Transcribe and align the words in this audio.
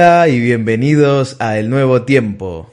Hola 0.00 0.28
y 0.28 0.40
bienvenidos 0.40 1.36
a 1.40 1.58
El 1.58 1.68
Nuevo 1.68 2.04
Tiempo. 2.04 2.72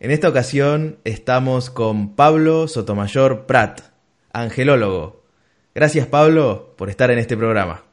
En 0.00 0.10
esta 0.10 0.28
ocasión 0.28 0.96
estamos 1.04 1.70
con 1.70 2.16
Pablo 2.16 2.66
Sotomayor 2.66 3.46
Prat, 3.46 3.80
angelólogo. 4.32 5.22
Gracias 5.72 6.08
Pablo 6.08 6.74
por 6.76 6.90
estar 6.90 7.12
en 7.12 7.20
este 7.20 7.36
programa. 7.36 7.84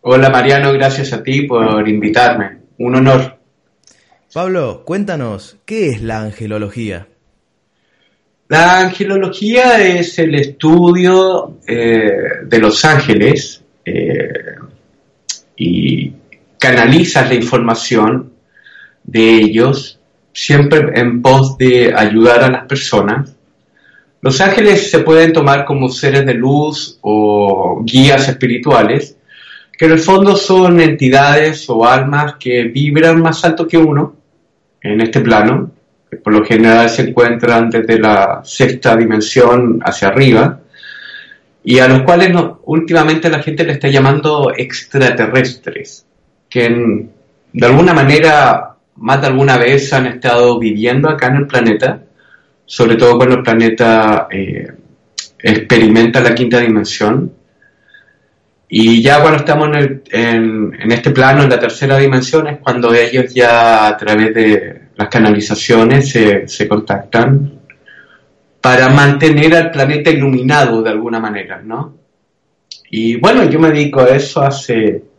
Hola 0.00 0.30
Mariano, 0.30 0.72
gracias 0.72 1.12
a 1.12 1.22
ti 1.22 1.42
por 1.42 1.86
invitarme. 1.86 2.56
Un 2.78 2.96
honor. 2.96 3.36
Pablo, 4.32 4.82
cuéntanos, 4.86 5.58
¿qué 5.66 5.90
es 5.90 6.00
la 6.00 6.22
angelología? 6.22 7.08
La 8.48 8.80
angelología 8.80 9.86
es 9.86 10.18
el 10.18 10.36
estudio 10.36 11.58
eh, 11.66 12.08
de 12.46 12.58
los 12.58 12.82
ángeles 12.86 13.62
eh, 13.84 14.54
y 15.54 16.14
canalizas 16.64 17.28
la 17.28 17.34
información 17.34 18.32
de 19.02 19.36
ellos, 19.36 20.00
siempre 20.32 20.98
en 20.98 21.20
pos 21.20 21.58
de 21.58 21.92
ayudar 21.94 22.42
a 22.42 22.50
las 22.50 22.64
personas. 22.64 23.36
Los 24.22 24.40
ángeles 24.40 24.90
se 24.90 25.00
pueden 25.00 25.34
tomar 25.34 25.66
como 25.66 25.90
seres 25.90 26.24
de 26.24 26.32
luz 26.32 26.98
o 27.02 27.82
guías 27.84 28.26
espirituales, 28.30 29.18
que 29.76 29.84
en 29.84 29.92
el 29.92 29.98
fondo 29.98 30.36
son 30.36 30.80
entidades 30.80 31.68
o 31.68 31.84
almas 31.84 32.36
que 32.40 32.62
vibran 32.62 33.20
más 33.20 33.44
alto 33.44 33.68
que 33.68 33.76
uno 33.76 34.16
en 34.80 35.02
este 35.02 35.20
plano, 35.20 35.70
que 36.10 36.16
por 36.16 36.32
lo 36.32 36.46
general 36.46 36.88
se 36.88 37.02
encuentran 37.02 37.68
desde 37.68 37.98
la 37.98 38.40
sexta 38.42 38.96
dimensión 38.96 39.80
hacia 39.84 40.08
arriba, 40.08 40.60
y 41.62 41.78
a 41.78 41.88
los 41.88 42.00
cuales 42.04 42.34
últimamente 42.64 43.28
la 43.28 43.42
gente 43.42 43.64
le 43.64 43.72
está 43.72 43.88
llamando 43.88 44.50
extraterrestres 44.56 46.06
que 46.54 46.68
de 47.52 47.66
alguna 47.66 47.92
manera, 47.92 48.76
más 48.94 49.20
de 49.20 49.26
alguna 49.26 49.58
vez 49.58 49.92
han 49.92 50.06
estado 50.06 50.56
viviendo 50.56 51.08
acá 51.08 51.26
en 51.26 51.36
el 51.38 51.46
planeta, 51.48 52.00
sobre 52.64 52.94
todo 52.94 53.16
cuando 53.16 53.34
el 53.34 53.42
planeta 53.42 54.28
eh, 54.30 54.68
experimenta 55.40 56.20
la 56.20 56.32
quinta 56.32 56.60
dimensión. 56.60 57.32
Y 58.68 59.02
ya 59.02 59.20
cuando 59.20 59.38
estamos 59.38 59.68
en, 59.76 60.76
en, 60.78 60.92
este 60.92 61.10
plano, 61.10 61.42
en 61.42 61.50
la 61.50 61.58
tercera 61.58 61.98
dimensión, 61.98 62.46
es 62.46 62.58
cuando 62.58 62.94
ellos 62.94 63.34
ya 63.34 63.88
a 63.88 63.96
través 63.96 64.32
de 64.32 64.82
las 64.94 65.08
canalizaciones 65.08 66.08
se, 66.08 66.46
se 66.46 66.68
contactan 66.68 67.62
para 68.60 68.90
mantener 68.90 69.56
al 69.56 69.72
planeta 69.72 70.08
iluminado 70.08 70.82
de 70.82 70.90
alguna 70.90 71.18
manera, 71.18 71.60
¿no? 71.60 71.96
Y 72.90 73.16
bueno, 73.16 73.42
yo 73.50 73.58
me 73.58 73.72
dedico 73.72 74.02
a 74.02 74.10
eso 74.10 74.40
hace 74.40 75.13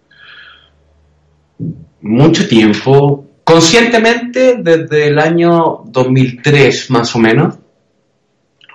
mucho 2.01 2.47
tiempo, 2.47 3.25
conscientemente 3.43 4.57
desde 4.61 5.07
el 5.07 5.19
año 5.19 5.83
2003 5.85 6.91
más 6.91 7.16
o 7.16 7.19
menos, 7.19 7.55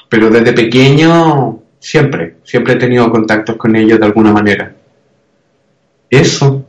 pero 0.09 0.31
desde 0.31 0.53
pequeño 0.53 1.63
siempre, 1.79 2.37
siempre 2.45 2.75
he 2.75 2.77
tenido 2.77 3.11
contactos 3.11 3.57
con 3.57 3.75
ellos 3.77 3.99
de 3.99 4.07
alguna 4.07 4.33
manera. 4.33 4.75
Eso. 6.09 6.67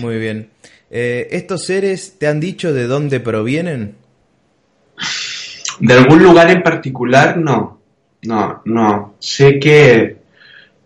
Muy 0.00 0.18
bien. 0.18 0.50
Eh, 0.90 1.28
¿Estos 1.30 1.64
seres 1.64 2.16
te 2.18 2.26
han 2.26 2.38
dicho 2.38 2.72
de 2.72 2.86
dónde 2.86 3.18
provienen? 3.18 3.96
De 5.80 5.94
algún 5.94 6.22
lugar 6.22 6.50
en 6.50 6.62
particular, 6.62 7.36
no. 7.38 7.80
No, 8.22 8.62
no. 8.64 9.14
Sé 9.18 9.58
que 9.58 10.16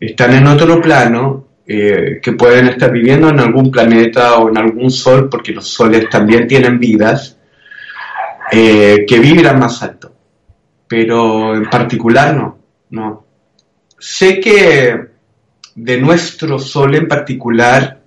están 0.01 0.34
en 0.34 0.47
otro 0.47 0.81
plano 0.81 1.46
eh, 1.69 2.21
que 2.22 2.32
pueden 2.32 2.69
estar 2.69 2.93
viviendo 2.93 3.28
en 3.28 3.41
algún 3.41 3.72
planeta 3.72 4.37
o 4.37 4.49
en 4.49 4.56
algún 4.56 4.88
sol, 4.91 5.28
porque 5.28 5.53
los 5.53 5.66
soles 5.66 6.09
también 6.09 6.47
tienen 6.47 6.78
vidas, 6.78 7.37
eh, 8.53 9.04
que 9.06 9.19
vibran 9.19 9.59
más 9.59 9.82
alto. 9.82 10.12
Pero 10.87 11.56
en 11.56 11.69
particular 11.69 12.37
no, 12.37 12.59
no. 12.91 13.27
Sé 13.99 14.38
que 14.38 14.97
de 15.75 16.00
nuestro 16.00 16.59
sol 16.60 16.94
en 16.94 17.09
particular 17.09 18.00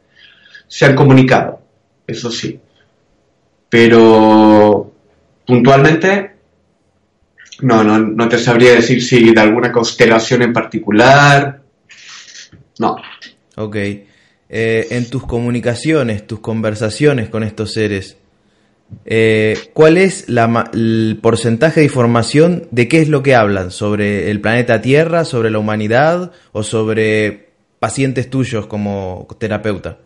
se 0.65 0.85
han 0.85 0.95
comunicado, 0.95 1.61
eso 2.07 2.31
sí. 2.31 2.57
Pero 3.67 4.93
puntualmente 5.45 6.31
no, 7.61 7.83
no, 7.83 7.99
no 7.99 8.29
te 8.29 8.37
sabría 8.37 8.71
decir 8.71 9.03
si 9.03 9.33
de 9.33 9.41
alguna 9.41 9.69
constelación 9.69 10.43
en 10.43 10.53
particular. 10.53 11.61
No, 12.79 12.95
Ok. 13.59 13.75
Eh, 13.75 14.87
en 14.89 15.09
tus 15.09 15.25
comunicaciones, 15.25 16.25
tus 16.25 16.39
conversaciones 16.39 17.27
con 17.27 17.43
estos 17.43 17.73
seres, 17.73 18.17
eh, 19.03 19.57
¿cuál 19.73 19.97
es 19.97 20.27
el 20.29 21.19
porcentaje 21.21 21.81
de 21.81 21.85
información 21.87 22.69
de 22.71 22.87
qué 22.87 23.01
es 23.01 23.09
lo 23.09 23.21
que 23.21 23.35
hablan? 23.35 23.69
¿Sobre 23.69 24.31
el 24.31 24.39
planeta 24.39 24.79
Tierra, 24.81 25.25
sobre 25.25 25.51
la 25.51 25.59
humanidad 25.59 26.31
o 26.53 26.63
sobre 26.63 27.49
pacientes 27.79 28.29
tuyos 28.29 28.65
como 28.65 29.27
terapeuta? 29.37 29.97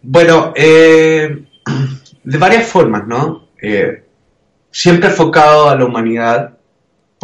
Bueno, 0.00 0.54
eh, 0.56 1.44
de 2.24 2.38
varias 2.38 2.66
formas, 2.66 3.06
¿no? 3.06 3.44
siempre 4.70 5.08
enfocado 5.08 5.70
a 5.70 5.76
la 5.76 5.86
humanidad, 5.86 6.53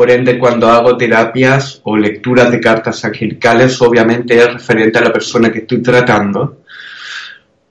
por 0.00 0.10
ende, 0.10 0.38
cuando 0.38 0.66
hago 0.66 0.96
terapias 0.96 1.82
o 1.84 1.94
lecturas 1.94 2.50
de 2.50 2.58
cartas 2.58 3.04
angelicales, 3.04 3.82
obviamente 3.82 4.34
es 4.34 4.50
referente 4.50 4.98
a 4.98 5.02
la 5.02 5.12
persona 5.12 5.52
que 5.52 5.58
estoy 5.58 5.82
tratando, 5.82 6.62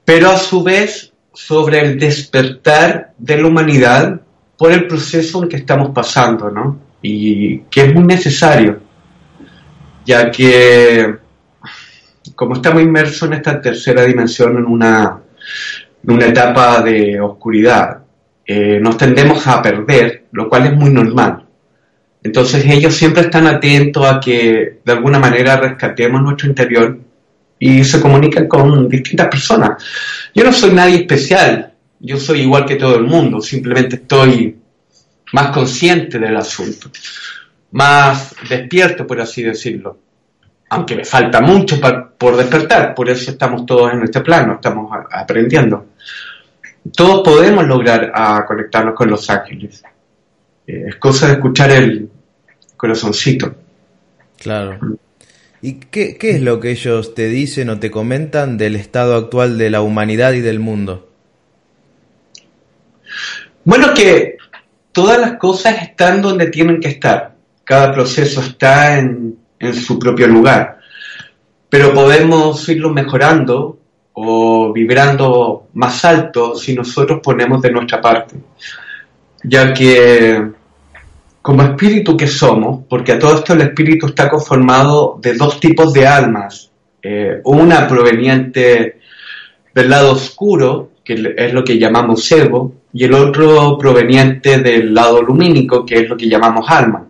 pero 0.05 0.29
a 0.29 0.37
su 0.37 0.61
vez 0.61 1.11
sobre 1.33 1.79
el 1.79 1.97
despertar 1.97 3.13
de 3.17 3.41
la 3.41 3.47
humanidad 3.47 4.21
por 4.55 4.71
el 4.71 4.85
proceso 4.85 5.41
en 5.41 5.49
que 5.49 5.55
estamos 5.55 5.89
pasando, 5.89 6.51
¿no? 6.51 6.79
Y 7.01 7.61
que 7.61 7.85
es 7.85 7.95
muy 7.95 8.03
necesario, 8.03 8.79
ya 10.05 10.29
que 10.29 11.15
como 12.35 12.53
estamos 12.53 12.83
inmersos 12.83 13.23
en 13.27 13.33
esta 13.33 13.59
tercera 13.59 14.03
dimensión, 14.03 14.55
en 14.55 14.65
una, 14.65 15.19
una 16.03 16.25
etapa 16.27 16.83
de 16.83 17.19
oscuridad, 17.19 18.03
eh, 18.45 18.77
nos 18.79 18.97
tendemos 18.97 19.47
a 19.47 19.63
perder, 19.63 20.25
lo 20.31 20.47
cual 20.47 20.67
es 20.67 20.73
muy 20.75 20.91
normal. 20.91 21.48
Entonces 22.21 22.65
ellos 22.65 22.93
siempre 22.95 23.23
están 23.23 23.47
atentos 23.47 24.05
a 24.05 24.19
que 24.19 24.79
de 24.83 24.91
alguna 24.91 25.19
manera 25.19 25.57
rescatemos 25.57 26.21
nuestro 26.21 26.49
interior 26.49 26.99
y 27.57 27.83
se 27.83 28.01
comunican 28.01 28.47
con 28.47 28.89
distintas 28.89 29.27
personas. 29.27 29.83
Yo 30.33 30.43
no 30.43 30.51
soy 30.51 30.71
nadie 30.71 30.97
especial, 30.97 31.73
yo 31.99 32.17
soy 32.17 32.41
igual 32.41 32.65
que 32.65 32.75
todo 32.75 32.95
el 32.95 33.03
mundo, 33.03 33.41
simplemente 33.41 33.97
estoy 33.97 34.57
más 35.33 35.51
consciente 35.51 36.19
del 36.19 36.35
asunto, 36.35 36.89
más 37.71 38.35
despierto, 38.49 39.05
por 39.05 39.21
así 39.21 39.43
decirlo. 39.43 39.99
Aunque 40.71 40.95
me 40.95 41.05
falta 41.05 41.41
mucho 41.41 41.79
por 42.17 42.37
despertar, 42.37 42.93
por 42.93 43.09
eso 43.09 43.31
estamos 43.31 43.65
todos 43.65 43.91
en 43.93 44.03
este 44.03 44.21
plano, 44.21 44.55
estamos 44.55 44.91
aprendiendo. 45.11 45.87
Todos 46.95 47.21
podemos 47.23 47.65
lograr 47.65 48.11
a 48.13 48.45
conectarnos 48.45 48.93
con 48.93 49.09
los 49.09 49.29
ángeles. 49.29 49.83
Eh, 50.69 50.85
es 50.87 50.95
cosa 50.97 51.27
de 51.27 51.33
escuchar 51.33 51.71
el 51.71 52.09
corazoncito. 52.77 53.55
Claro. 54.37 54.77
¿Y 55.63 55.73
qué, 55.73 56.15
qué 56.15 56.31
es 56.31 56.41
lo 56.41 56.59
que 56.59 56.69
ellos 56.69 57.15
te 57.15 57.27
dicen 57.27 57.69
o 57.71 57.79
te 57.79 57.89
comentan 57.89 58.57
del 58.59 58.75
estado 58.75 59.15
actual 59.15 59.57
de 59.57 59.71
la 59.71 59.81
humanidad 59.81 60.33
y 60.33 60.41
del 60.41 60.59
mundo? 60.59 61.09
Bueno, 63.65 63.95
que 63.95 64.37
todas 64.91 65.19
las 65.19 65.37
cosas 65.37 65.81
están 65.81 66.21
donde 66.21 66.47
tienen 66.51 66.79
que 66.79 66.89
estar. 66.89 67.35
Cada 67.63 67.91
proceso 67.91 68.39
está 68.39 68.99
en, 68.99 69.39
en 69.57 69.73
su 69.73 69.97
propio 69.97 70.27
lugar. 70.27 70.77
Pero 71.67 71.93
podemos 71.95 72.69
irlo 72.69 72.91
mejorando 72.91 73.79
o 74.13 74.71
vibrando 74.71 75.67
más 75.73 76.05
alto 76.05 76.53
si 76.55 76.75
nosotros 76.75 77.21
ponemos 77.23 77.59
de 77.59 77.71
nuestra 77.71 77.99
parte. 77.99 78.35
Ya 79.43 79.73
que 79.73 80.58
como 81.41 81.63
espíritu 81.63 82.17
que 82.17 82.27
somos, 82.27 82.83
porque 82.89 83.13
a 83.13 83.19
todo 83.19 83.35
esto 83.35 83.53
el 83.53 83.61
espíritu 83.61 84.07
está 84.07 84.29
conformado 84.29 85.19
de 85.21 85.33
dos 85.33 85.59
tipos 85.59 85.93
de 85.93 86.05
almas, 86.05 86.69
eh, 87.01 87.39
una 87.45 87.87
proveniente 87.87 88.99
del 89.73 89.89
lado 89.89 90.11
oscuro, 90.11 90.91
que 91.03 91.33
es 91.37 91.53
lo 91.53 91.63
que 91.63 91.79
llamamos 91.79 92.29
ego, 92.31 92.73
y 92.93 93.05
el 93.05 93.13
otro 93.13 93.77
proveniente 93.77 94.59
del 94.59 94.93
lado 94.93 95.21
lumínico, 95.21 95.85
que 95.85 95.99
es 95.99 96.09
lo 96.09 96.17
que 96.17 96.27
llamamos 96.27 96.65
alma. 96.69 97.07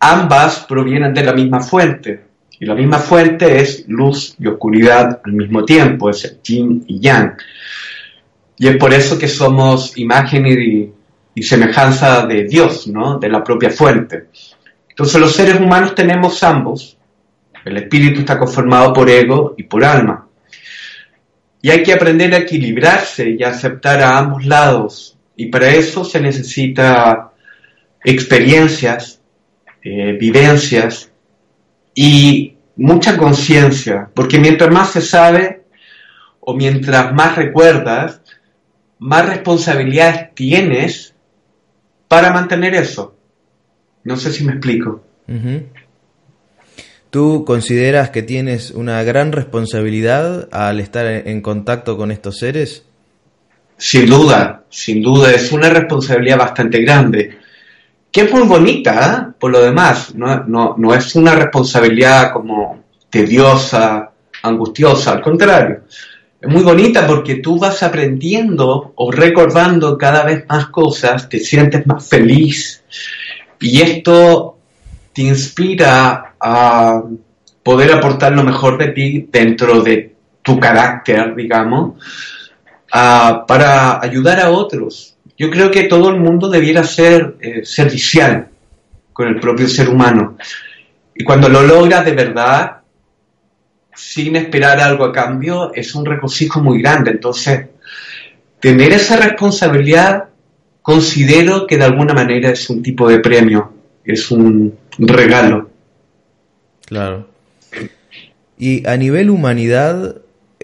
Ambas 0.00 0.64
provienen 0.68 1.12
de 1.12 1.24
la 1.24 1.32
misma 1.32 1.60
fuente, 1.60 2.24
y 2.58 2.64
la 2.64 2.74
misma 2.74 2.98
fuente 2.98 3.60
es 3.60 3.84
luz 3.88 4.36
y 4.38 4.46
oscuridad 4.46 5.20
al 5.24 5.32
mismo 5.32 5.64
tiempo, 5.64 6.08
es 6.08 6.24
el 6.24 6.40
yin 6.42 6.84
y 6.86 7.00
yang. 7.00 7.36
Y 8.56 8.68
es 8.68 8.76
por 8.76 8.94
eso 8.94 9.18
que 9.18 9.28
somos 9.28 9.98
imagen 9.98 10.46
y, 10.46 10.92
y 11.34 11.42
semejanza 11.42 12.26
de 12.26 12.44
Dios, 12.44 12.86
¿no? 12.86 13.18
De 13.18 13.28
la 13.28 13.42
propia 13.42 13.70
fuente. 13.70 14.28
Entonces 14.88 15.20
los 15.20 15.34
seres 15.34 15.58
humanos 15.58 15.94
tenemos 15.94 16.42
ambos. 16.42 16.96
El 17.64 17.76
espíritu 17.78 18.20
está 18.20 18.38
conformado 18.38 18.92
por 18.92 19.10
ego 19.10 19.54
y 19.56 19.64
por 19.64 19.84
alma. 19.84 20.28
Y 21.60 21.70
hay 21.70 21.82
que 21.82 21.94
aprender 21.94 22.32
a 22.34 22.38
equilibrarse 22.38 23.30
y 23.30 23.42
a 23.42 23.48
aceptar 23.48 24.00
a 24.02 24.18
ambos 24.18 24.44
lados. 24.44 25.16
Y 25.34 25.46
para 25.46 25.70
eso 25.70 26.04
se 26.04 26.20
necesita 26.20 27.32
experiencias, 28.04 29.20
eh, 29.82 30.12
vivencias 30.20 31.10
y 31.94 32.54
mucha 32.76 33.16
conciencia. 33.16 34.10
Porque 34.14 34.38
mientras 34.38 34.70
más 34.70 34.92
se 34.92 35.00
sabe 35.00 35.64
o 36.38 36.54
mientras 36.54 37.12
más 37.14 37.34
recuerdas, 37.34 38.20
más 38.98 39.26
responsabilidades 39.26 40.34
tienes 40.34 41.13
para 42.14 42.32
mantener 42.32 42.76
eso. 42.76 43.16
No 44.04 44.16
sé 44.16 44.32
si 44.32 44.44
me 44.44 44.52
explico. 44.52 45.02
¿Tú 47.10 47.44
consideras 47.44 48.10
que 48.10 48.22
tienes 48.22 48.70
una 48.70 49.02
gran 49.02 49.32
responsabilidad 49.32 50.48
al 50.52 50.78
estar 50.78 51.06
en 51.06 51.40
contacto 51.40 51.96
con 51.96 52.12
estos 52.12 52.38
seres? 52.38 52.84
Sin 53.76 54.06
duda, 54.06 54.62
sin 54.70 55.02
duda, 55.02 55.32
es 55.32 55.50
una 55.50 55.68
responsabilidad 55.70 56.38
bastante 56.38 56.80
grande, 56.82 57.36
que 58.12 58.20
es 58.20 58.32
muy 58.32 58.46
bonita, 58.46 58.92
¿eh? 58.94 59.34
por 59.36 59.50
lo 59.50 59.60
demás, 59.60 60.14
no, 60.14 60.44
no, 60.44 60.76
no 60.78 60.94
es 60.94 61.16
una 61.16 61.34
responsabilidad 61.34 62.32
como 62.32 62.84
tediosa, 63.10 64.12
angustiosa, 64.40 65.14
al 65.14 65.20
contrario, 65.20 65.80
muy 66.46 66.62
bonita 66.62 67.06
porque 67.06 67.36
tú 67.36 67.58
vas 67.58 67.82
aprendiendo 67.82 68.92
o 68.94 69.10
recordando 69.10 69.96
cada 69.96 70.24
vez 70.24 70.44
más 70.48 70.66
cosas, 70.68 71.28
te 71.28 71.38
sientes 71.38 71.86
más 71.86 72.08
feliz 72.08 72.82
y 73.60 73.80
esto 73.80 74.58
te 75.12 75.22
inspira 75.22 76.34
a 76.40 77.02
poder 77.62 77.92
aportar 77.92 78.32
lo 78.32 78.42
mejor 78.42 78.78
de 78.78 78.88
ti 78.88 79.28
dentro 79.30 79.80
de 79.82 80.14
tu 80.42 80.58
carácter, 80.60 81.34
digamos, 81.34 81.94
para 82.90 84.02
ayudar 84.02 84.40
a 84.40 84.50
otros. 84.50 85.16
Yo 85.36 85.50
creo 85.50 85.70
que 85.70 85.84
todo 85.84 86.10
el 86.10 86.20
mundo 86.20 86.48
debiera 86.48 86.84
ser 86.84 87.36
eh, 87.40 87.64
servicial 87.64 88.48
con 89.12 89.28
el 89.28 89.40
propio 89.40 89.66
ser 89.66 89.88
humano. 89.88 90.36
Y 91.14 91.24
cuando 91.24 91.48
lo 91.48 91.62
logras 91.62 92.04
de 92.04 92.12
verdad, 92.12 92.78
sin 93.94 94.36
esperar 94.36 94.80
algo 94.80 95.04
a 95.04 95.12
cambio 95.12 95.72
es 95.74 95.94
un 95.94 96.04
regocijo 96.04 96.60
muy 96.60 96.80
grande. 96.80 97.10
Entonces, 97.10 97.66
tener 98.60 98.92
esa 98.92 99.16
responsabilidad 99.16 100.28
considero 100.82 101.66
que 101.66 101.76
de 101.76 101.84
alguna 101.84 102.14
manera 102.14 102.50
es 102.50 102.68
un 102.68 102.82
tipo 102.82 103.08
de 103.08 103.20
premio, 103.20 103.72
es 104.04 104.30
un 104.30 104.76
regalo. 104.98 105.70
Claro. 106.86 107.28
Y 108.58 108.86
a 108.86 108.96
nivel 108.96 109.30
humanidad, 109.30 110.16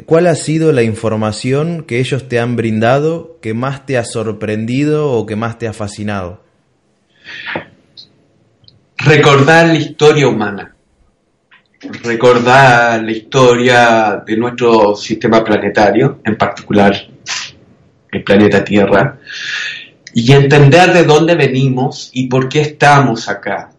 ¿cuál 0.06 0.26
ha 0.26 0.34
sido 0.34 0.72
la 0.72 0.82
información 0.82 1.84
que 1.84 1.98
ellos 1.98 2.28
te 2.28 2.38
han 2.38 2.56
brindado 2.56 3.38
que 3.40 3.54
más 3.54 3.86
te 3.86 3.96
ha 3.98 4.04
sorprendido 4.04 5.10
o 5.10 5.26
que 5.26 5.36
más 5.36 5.58
te 5.58 5.66
ha 5.66 5.72
fascinado? 5.72 6.42
Recordar 8.98 9.68
la 9.68 9.76
historia 9.76 10.28
humana 10.28 10.76
recordar 11.80 13.02
la 13.02 13.10
historia 13.10 14.22
de 14.26 14.36
nuestro 14.36 14.94
sistema 14.94 15.42
planetario, 15.42 16.20
en 16.24 16.36
particular 16.36 16.94
el 18.12 18.24
planeta 18.24 18.64
Tierra, 18.64 19.18
y 20.12 20.32
entender 20.32 20.92
de 20.92 21.04
dónde 21.04 21.34
venimos 21.34 22.10
y 22.12 22.26
por 22.26 22.48
qué 22.48 22.60
estamos 22.60 23.28
acá. 23.28 23.70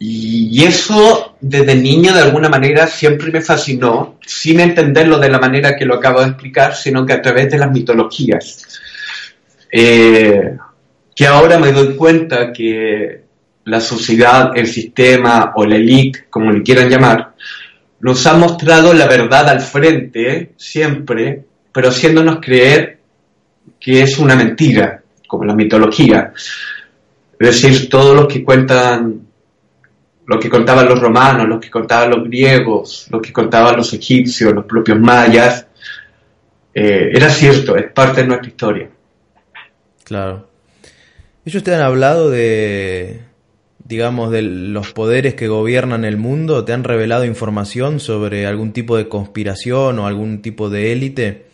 Y 0.00 0.62
eso 0.62 1.36
desde 1.40 1.74
niño 1.74 2.14
de 2.14 2.20
alguna 2.20 2.48
manera 2.48 2.86
siempre 2.86 3.32
me 3.32 3.40
fascinó, 3.40 4.18
sin 4.24 4.60
entenderlo 4.60 5.18
de 5.18 5.28
la 5.28 5.40
manera 5.40 5.74
que 5.76 5.86
lo 5.86 5.96
acabo 5.96 6.20
de 6.20 6.28
explicar, 6.28 6.76
sino 6.76 7.04
que 7.04 7.14
a 7.14 7.22
través 7.22 7.50
de 7.50 7.58
las 7.58 7.72
mitologías. 7.72 8.80
Eh, 9.72 10.56
que 11.16 11.26
ahora 11.26 11.58
me 11.58 11.72
doy 11.72 11.96
cuenta 11.96 12.52
que 12.52 13.27
la 13.68 13.80
sociedad, 13.80 14.52
el 14.56 14.66
sistema 14.66 15.52
o 15.54 15.64
la 15.64 15.76
elite, 15.76 16.26
como 16.30 16.50
le 16.50 16.62
quieran 16.62 16.88
llamar, 16.88 17.34
nos 18.00 18.26
ha 18.26 18.36
mostrado 18.36 18.92
la 18.94 19.06
verdad 19.06 19.48
al 19.48 19.60
frente 19.60 20.52
siempre, 20.56 21.44
pero 21.72 21.88
haciéndonos 21.88 22.38
creer 22.40 22.98
que 23.78 24.02
es 24.02 24.18
una 24.18 24.36
mentira, 24.36 25.02
como 25.26 25.44
la 25.44 25.54
mitología. 25.54 26.32
Es 27.38 27.62
decir, 27.62 27.88
todos 27.88 28.16
los 28.16 28.26
que 28.26 28.42
cuentan, 28.42 29.20
lo 30.26 30.38
que 30.38 30.48
contaban 30.48 30.88
los 30.88 30.98
romanos, 30.98 31.46
lo 31.48 31.60
que 31.60 31.70
contaban 31.70 32.10
los 32.10 32.24
griegos, 32.24 33.06
lo 33.10 33.20
que 33.20 33.32
contaban 33.32 33.76
los 33.76 33.92
egipcios, 33.92 34.52
los 34.52 34.64
propios 34.64 34.98
mayas, 34.98 35.66
eh, 36.74 37.10
era 37.12 37.30
cierto, 37.30 37.76
es 37.76 37.90
parte 37.92 38.22
de 38.22 38.28
nuestra 38.28 38.48
historia. 38.48 38.90
Claro. 40.04 40.48
Ellos 41.44 41.62
te 41.62 41.74
han 41.74 41.82
hablado 41.82 42.30
de, 42.30 43.27
digamos, 43.88 44.30
de 44.30 44.42
los 44.42 44.92
poderes 44.92 45.34
que 45.34 45.48
gobiernan 45.48 46.04
el 46.04 46.18
mundo? 46.18 46.64
¿Te 46.64 46.74
han 46.74 46.84
revelado 46.84 47.24
información 47.24 48.00
sobre 48.00 48.46
algún 48.46 48.72
tipo 48.72 48.96
de 48.96 49.08
conspiración 49.08 49.98
o 49.98 50.06
algún 50.06 50.42
tipo 50.42 50.68
de 50.68 50.92
élite? 50.92 51.46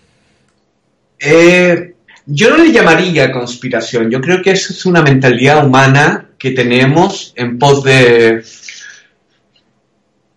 Eh, 1.21 1.95
yo 2.27 2.51
no 2.51 2.57
le 2.57 2.73
llamaría 2.73 3.31
conspiración, 3.31 4.11
yo 4.11 4.21
creo 4.21 4.43
que 4.43 4.51
eso 4.51 4.73
es 4.73 4.85
una 4.85 5.01
mentalidad 5.01 5.65
humana 5.65 6.31
que 6.37 6.51
tenemos 6.51 7.33
en 7.37 7.59
pos 7.59 7.85
de 7.85 8.43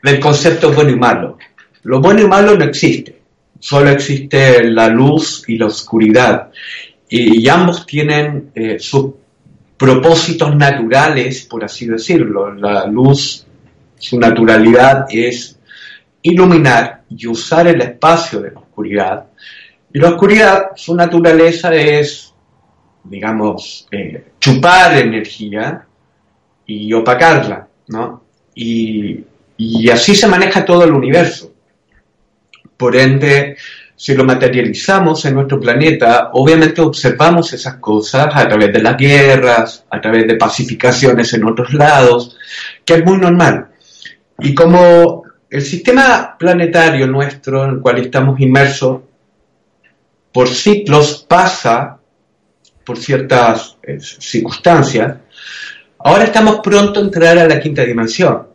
del 0.04 0.20
concepto 0.20 0.72
bueno 0.72 0.92
y 0.92 0.96
malo. 0.96 1.38
Lo 1.84 2.00
bueno 2.00 2.22
y 2.22 2.28
malo 2.28 2.56
no 2.56 2.64
existe, 2.64 3.20
solo 3.60 3.90
existe 3.90 4.64
la 4.66 4.88
luz 4.88 5.44
y 5.48 5.58
la 5.58 5.66
oscuridad. 5.66 6.52
Y, 7.10 7.48
ambos 7.48 7.86
tienen 7.86 8.52
eh, 8.54 8.78
sus 8.80 9.14
propósitos 9.78 10.56
naturales, 10.56 11.46
por 11.46 11.64
así 11.64 11.86
decirlo. 11.86 12.54
La 12.54 12.86
luz, 12.88 13.46
su 13.98 14.20
naturalidad 14.20 15.06
es 15.10 15.58
iluminar 16.22 17.04
y 17.10 17.28
usar 17.28 17.68
el 17.68 17.82
espacio 17.82 18.42
de 18.42 18.52
la 18.52 18.60
oscuridad. 18.60 19.28
Y 19.94 20.00
la 20.00 20.10
oscuridad, 20.10 20.72
su 20.76 20.96
naturaleza 20.96 21.74
es, 21.74 22.34
digamos, 23.04 23.88
eh, 23.92 24.32
chupar 24.40 24.98
energía 24.98 25.86
y 26.66 26.92
opacarla, 26.92 27.68
¿no? 27.88 28.24
Y, 28.54 29.24
y 29.56 29.90
así 29.90 30.16
se 30.16 30.28
maneja 30.28 30.66
todo 30.66 30.84
el 30.84 30.92
universo. 30.92 31.54
Por 32.76 32.96
ende, 32.96 33.58
si 34.00 34.14
lo 34.14 34.24
materializamos 34.24 35.26
en 35.26 35.34
nuestro 35.34 35.60
planeta, 35.60 36.30
obviamente 36.34 36.82
observamos 36.82 37.52
esas 37.54 37.78
cosas 37.78 38.28
a 38.32 38.48
través 38.48 38.72
de 38.72 38.84
las 38.84 38.96
guerras, 38.96 39.86
a 39.90 40.00
través 40.00 40.28
de 40.28 40.36
pacificaciones 40.36 41.34
en 41.34 41.44
otros 41.44 41.74
lados, 41.74 42.38
que 42.86 42.94
es 42.94 43.04
muy 43.04 43.18
normal. 43.18 43.70
Y 44.38 44.54
como 44.54 45.24
el 45.50 45.64
sistema 45.64 46.36
planetario 46.38 47.08
nuestro, 47.08 47.64
en 47.64 47.72
el 47.72 47.80
cual 47.80 47.98
estamos 47.98 48.40
inmersos, 48.40 49.02
por 50.32 50.48
ciclos 50.48 51.26
pasa 51.28 51.98
por 52.86 52.98
ciertas 53.00 53.78
eh, 53.82 53.98
circunstancias, 54.00 55.18
ahora 55.98 56.26
estamos 56.26 56.60
pronto 56.60 57.00
a 57.00 57.04
entrar 57.04 57.36
a 57.40 57.48
la 57.48 57.60
quinta 57.60 57.84
dimensión. 57.84 58.48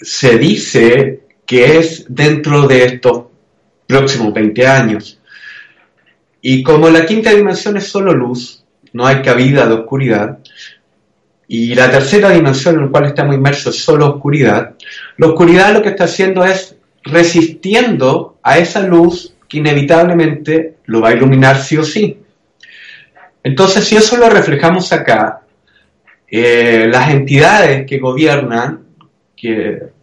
se 0.00 0.36
dice 0.36 1.20
que 1.46 1.78
es 1.78 2.06
dentro 2.08 2.66
de 2.66 2.84
estos 2.84 3.33
próximos 3.98 4.32
20 4.32 4.66
años. 4.66 5.20
Y 6.40 6.62
como 6.62 6.90
la 6.90 7.06
quinta 7.06 7.30
dimensión 7.30 7.76
es 7.76 7.86
solo 7.86 8.12
luz, 8.12 8.64
no 8.92 9.06
hay 9.06 9.22
cabida 9.22 9.66
de 9.66 9.74
oscuridad, 9.74 10.38
y 11.46 11.74
la 11.74 11.90
tercera 11.90 12.30
dimensión 12.30 12.76
en 12.76 12.86
la 12.86 12.90
cual 12.90 13.06
estamos 13.06 13.34
inmersos 13.34 13.76
es 13.76 13.84
solo 13.84 14.14
oscuridad, 14.14 14.74
la 15.16 15.26
oscuridad 15.28 15.72
lo 15.72 15.82
que 15.82 15.90
está 15.90 16.04
haciendo 16.04 16.44
es 16.44 16.76
resistiendo 17.04 18.38
a 18.42 18.58
esa 18.58 18.80
luz 18.80 19.34
que 19.48 19.58
inevitablemente 19.58 20.76
lo 20.86 21.00
va 21.00 21.10
a 21.10 21.14
iluminar 21.14 21.56
sí 21.62 21.76
o 21.76 21.84
sí. 21.84 22.18
Entonces, 23.42 23.84
si 23.84 23.96
eso 23.96 24.16
lo 24.16 24.28
reflejamos 24.28 24.92
acá, 24.92 25.42
eh, 26.26 26.88
las 26.90 27.10
entidades 27.10 27.86
que 27.86 27.98
gobiernan, 27.98 28.80
que, 29.36 29.93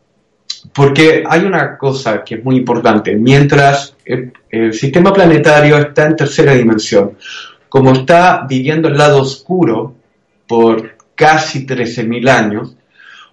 porque 0.74 1.24
hay 1.28 1.42
una 1.42 1.78
cosa 1.78 2.24
que 2.24 2.36
es 2.36 2.44
muy 2.44 2.58
importante, 2.58 3.16
mientras 3.16 3.96
el, 4.06 4.32
el 4.50 4.74
sistema 4.74 5.14
planetario 5.14 5.78
está 5.78 6.06
en 6.06 6.16
tercera 6.16 6.54
dimensión, 6.54 7.18
como 7.70 7.94
está 7.94 8.46
viviendo 8.48 8.88
el 8.88 8.98
lado 8.98 9.22
oscuro 9.22 9.96
por 10.48 10.98
casi 11.16 11.66
13.000 11.66 12.30
años, 12.30 12.76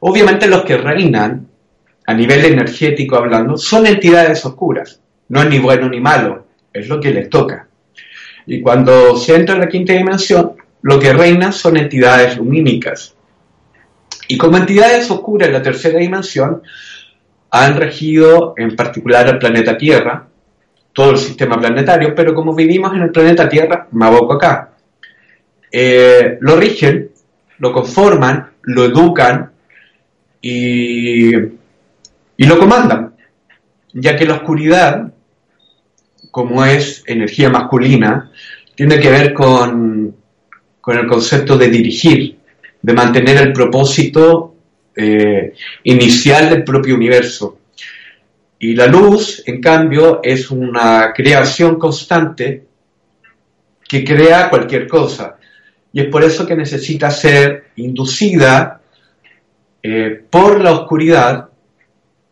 obviamente 0.01 0.47
los 0.47 0.63
que 0.65 0.77
reinan, 0.77 1.49
a 2.07 2.15
nivel 2.15 2.45
energético 2.45 3.17
hablando, 3.17 3.59
son 3.59 3.87
entidades 3.87 4.45
oscuras, 4.45 5.01
no 5.29 5.43
es 5.43 5.49
ni 5.49 5.59
bueno 5.59 5.89
ni 5.89 6.01
malo, 6.01 6.47
es 6.73 6.89
lo 6.89 7.01
que 7.01 7.13
les 7.13 7.29
toca. 7.29 7.69
Y 8.47 8.63
cuando 8.63 9.17
se 9.17 9.37
entra 9.37 9.57
en 9.57 9.61
la 9.61 9.69
quinta 9.69 9.93
dimensión, 9.93 10.53
lo 10.83 10.99
que 10.99 11.13
reina 11.13 11.53
son 11.53 11.77
entidades 11.77 12.37
lumínicas. 12.39 13.15
Y 14.27 14.39
como 14.39 14.57
entidades 14.57 15.11
oscuras 15.11 15.49
en 15.49 15.55
la 15.55 15.63
tercera 15.63 15.99
dimensión, 15.99 16.63
han 17.51 17.77
regido 17.77 18.55
en 18.57 18.77
particular 18.77 19.29
el 19.29 19.39
planeta 19.39 19.77
Tierra, 19.77 20.27
todo 20.93 21.13
el 21.13 21.19
sistema 21.19 21.57
planetario, 21.57 22.15
pero 22.15 22.35
como 22.35 22.55
vivimos 22.55 22.93
en 22.95 23.03
el 23.03 23.11
planeta 23.11 23.49
Tierra, 23.49 23.87
me 23.93 24.07
aboco 24.07 24.35
acá, 24.35 24.71
eh, 25.71 26.39
lo 26.41 26.57
rigen, 26.57 27.11
lo 27.59 27.73
conforman, 27.73 28.51
lo 28.63 28.85
educan 28.85 29.53
y, 30.41 31.35
y 31.37 32.47
lo 32.47 32.59
comandan, 32.59 33.15
ya 33.93 34.17
que 34.17 34.27
la 34.27 34.35
oscuridad, 34.35 35.13
como 36.31 36.65
es 36.65 37.03
energía 37.07 37.49
masculina, 37.49 38.31
tiene 38.75 39.01
que 39.01 39.11
ver 39.11 39.33
con, 39.33 40.15
con 40.81 40.99
el 40.99 41.07
concepto 41.07 41.57
de 41.57 41.69
dirigir, 41.69 42.39
de 42.81 42.93
mantener 42.93 43.39
el 43.39 43.53
propósito 43.53 44.55
eh, 45.01 45.55
inicial 45.85 46.51
del 46.51 46.65
propio 46.65 46.97
universo. 46.97 47.61
Y 48.59 48.75
la 48.75 48.89
luz, 48.89 49.45
en 49.47 49.61
cambio, 49.61 50.19
es 50.25 50.51
una 50.51 51.13
creación 51.15 51.79
constante 51.79 52.65
que 53.89 54.03
crea 54.03 54.51
cualquier 54.51 54.89
cosa. 54.89 55.37
Y 55.93 56.01
es 56.01 56.07
por 56.09 56.25
eso 56.25 56.45
que 56.45 56.57
necesita 56.57 57.13
ser 57.13 57.67
inducida 57.77 58.81
eh, 59.81 60.21
por 60.29 60.61
la 60.61 60.73
oscuridad 60.73 61.49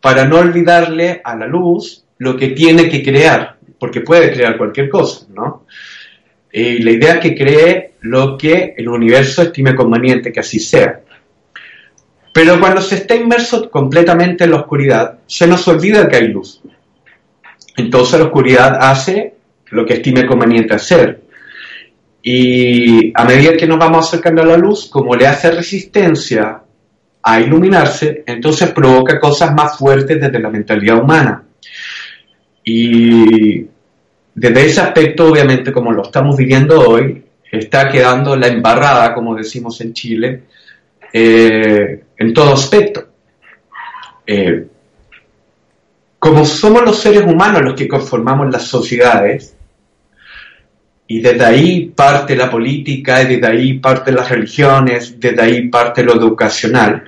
para 0.01 0.25
no 0.25 0.39
olvidarle 0.39 1.21
a 1.23 1.37
la 1.37 1.47
luz 1.47 2.03
lo 2.17 2.35
que 2.35 2.49
tiene 2.49 2.89
que 2.89 3.01
crear, 3.01 3.59
porque 3.79 4.01
puede 4.01 4.33
crear 4.33 4.57
cualquier 4.57 4.89
cosa, 4.89 5.25
¿no? 5.33 5.65
Y 6.51 6.79
la 6.79 6.91
idea 6.91 7.13
es 7.13 7.19
que 7.21 7.35
cree 7.35 7.93
lo 8.01 8.37
que 8.37 8.73
el 8.75 8.89
universo 8.89 9.43
estime 9.43 9.73
conveniente 9.73 10.33
que 10.33 10.41
así 10.41 10.59
sea. 10.59 11.01
Pero 12.37 12.59
cuando 12.59 12.81
se 12.81 12.97
está 12.97 13.15
inmerso 13.15 13.67
completamente 13.67 14.43
en 14.43 14.51
la 14.51 14.57
oscuridad, 14.57 15.17
se 15.25 15.47
nos 15.47 15.67
olvida 15.67 16.07
que 16.07 16.17
hay 16.17 16.27
luz. 16.27 16.61
Entonces 17.75 18.19
la 18.19 18.25
oscuridad 18.25 18.77
hace 18.79 19.33
lo 19.71 19.83
que 19.83 19.95
estime 19.95 20.27
conveniente 20.27 20.75
hacer. 20.75 21.19
Y 22.21 23.11
a 23.15 23.25
medida 23.25 23.57
que 23.57 23.65
nos 23.65 23.79
vamos 23.79 24.07
acercando 24.07 24.43
a 24.43 24.45
la 24.45 24.55
luz, 24.55 24.87
como 24.87 25.15
le 25.15 25.25
hace 25.25 25.49
resistencia 25.49 26.61
a 27.23 27.41
iluminarse, 27.41 28.23
entonces 28.27 28.69
provoca 28.69 29.19
cosas 29.19 29.55
más 29.55 29.75
fuertes 29.75 30.21
desde 30.21 30.39
la 30.39 30.51
mentalidad 30.51 31.01
humana. 31.01 31.41
Y 32.63 33.65
desde 34.35 34.63
ese 34.63 34.81
aspecto, 34.81 35.31
obviamente, 35.31 35.71
como 35.71 35.91
lo 35.91 36.03
estamos 36.03 36.37
viviendo 36.37 36.87
hoy, 36.87 37.19
está 37.51 37.89
quedando 37.89 38.35
la 38.35 38.45
embarrada, 38.45 39.15
como 39.15 39.33
decimos 39.33 39.81
en 39.81 39.93
Chile, 39.93 40.43
eh, 41.11 42.03
en 42.17 42.33
todo 42.33 42.53
aspecto. 42.53 43.05
Eh, 44.25 44.65
como 46.19 46.43
somos 46.45 46.83
los 46.83 46.99
seres 46.99 47.23
humanos 47.23 47.61
los 47.61 47.75
que 47.75 47.87
conformamos 47.87 48.51
las 48.51 48.63
sociedades, 48.63 49.55
y 51.09 51.21
desde 51.21 51.45
ahí 51.45 51.85
parte 51.95 52.35
la 52.35 52.49
política, 52.49 53.21
y 53.21 53.35
desde 53.35 53.47
ahí 53.47 53.79
parte 53.79 54.11
las 54.11 54.29
religiones, 54.29 55.17
desde 55.19 55.41
ahí 55.41 55.69
parte 55.69 56.03
lo 56.03 56.13
educacional, 56.15 57.03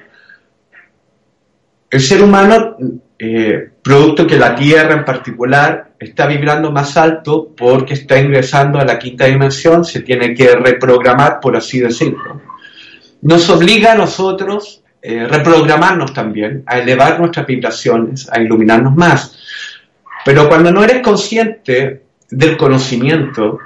el 1.89 1.99
ser 1.99 2.23
humano, 2.23 2.77
eh, 3.17 3.71
producto 3.83 4.25
que 4.25 4.37
la 4.37 4.55
Tierra 4.55 4.93
en 4.93 5.03
particular 5.03 5.91
está 5.99 6.27
vibrando 6.27 6.71
más 6.71 6.95
alto 6.95 7.53
porque 7.57 7.95
está 7.95 8.17
ingresando 8.17 8.79
a 8.79 8.85
la 8.85 8.97
quinta 8.97 9.25
dimensión, 9.25 9.83
se 9.83 10.01
tiene 10.01 10.33
que 10.33 10.55
reprogramar, 10.55 11.39
por 11.41 11.57
así 11.57 11.79
decirlo 11.79 12.41
nos 13.21 13.49
obliga 13.49 13.93
a 13.93 13.95
nosotros 13.95 14.78
eh, 15.01 15.25
reprogramarnos 15.27 16.13
también, 16.13 16.63
a 16.65 16.79
elevar 16.79 17.19
nuestras 17.19 17.47
vibraciones, 17.47 18.29
a 18.31 18.41
iluminarnos 18.41 18.95
más. 18.95 19.37
Pero 20.25 20.49
cuando 20.49 20.71
no 20.71 20.83
eres 20.83 21.01
consciente 21.01 22.03
del 22.29 22.57
conocimiento, 22.57 23.59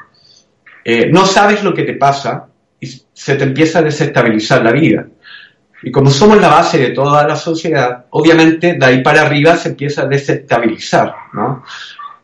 eh, 0.85 1.09
no 1.11 1.25
sabes 1.25 1.63
lo 1.63 1.73
que 1.73 1.83
te 1.83 1.93
pasa 1.93 2.47
y 2.79 2.87
se 3.13 3.35
te 3.35 3.43
empieza 3.43 3.79
a 3.79 3.83
desestabilizar 3.83 4.63
la 4.63 4.71
vida. 4.71 5.07
Y 5.81 5.91
como 5.91 6.09
somos 6.09 6.39
la 6.39 6.49
base 6.49 6.77
de 6.77 6.89
toda 6.91 7.27
la 7.27 7.35
sociedad, 7.35 8.05
obviamente 8.11 8.75
de 8.75 8.85
ahí 8.85 9.01
para 9.01 9.23
arriba 9.23 9.55
se 9.57 9.69
empieza 9.69 10.03
a 10.03 10.07
desestabilizar, 10.07 11.13
¿no? 11.33 11.63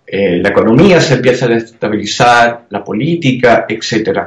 Eh, 0.05 0.37
la 0.37 0.49
economía 0.49 1.01
se 1.01 1.15
empieza 1.15 1.45
a 1.45 1.49
desestabilizar, 1.49 2.65
la 2.69 2.83
política, 2.83 3.65
etc. 3.67 4.19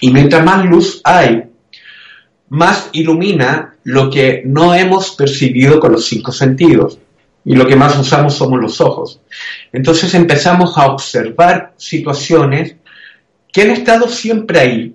Y 0.00 0.10
mientras 0.12 0.44
más 0.44 0.64
luz 0.64 1.00
hay 1.04 1.44
más 2.48 2.90
ilumina 2.92 3.74
lo 3.84 4.10
que 4.10 4.42
no 4.44 4.74
hemos 4.74 5.12
percibido 5.12 5.80
con 5.80 5.92
los 5.92 6.06
cinco 6.06 6.32
sentidos. 6.32 6.98
Y 7.46 7.54
lo 7.56 7.66
que 7.66 7.76
más 7.76 7.98
usamos 7.98 8.34
somos 8.34 8.58
los 8.58 8.80
ojos. 8.80 9.20
Entonces 9.70 10.14
empezamos 10.14 10.78
a 10.78 10.86
observar 10.86 11.74
situaciones 11.76 12.76
que 13.52 13.62
han 13.62 13.70
estado 13.70 14.08
siempre 14.08 14.58
ahí, 14.58 14.94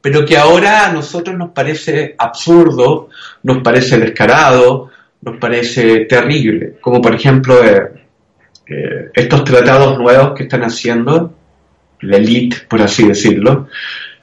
pero 0.00 0.26
que 0.26 0.36
ahora 0.36 0.86
a 0.86 0.92
nosotros 0.92 1.36
nos 1.36 1.50
parece 1.50 2.16
absurdo, 2.18 3.08
nos 3.44 3.62
parece 3.62 3.98
descarado, 3.98 4.90
nos 5.22 5.36
parece 5.38 6.06
terrible. 6.06 6.76
Como 6.80 7.00
por 7.00 7.14
ejemplo 7.14 7.64
eh, 7.64 8.04
eh, 8.66 9.10
estos 9.14 9.44
tratados 9.44 9.96
nuevos 9.96 10.32
que 10.36 10.42
están 10.42 10.62
haciendo, 10.62 11.34
la 12.00 12.16
elite, 12.16 12.58
por 12.68 12.82
así 12.82 13.06
decirlo, 13.06 13.68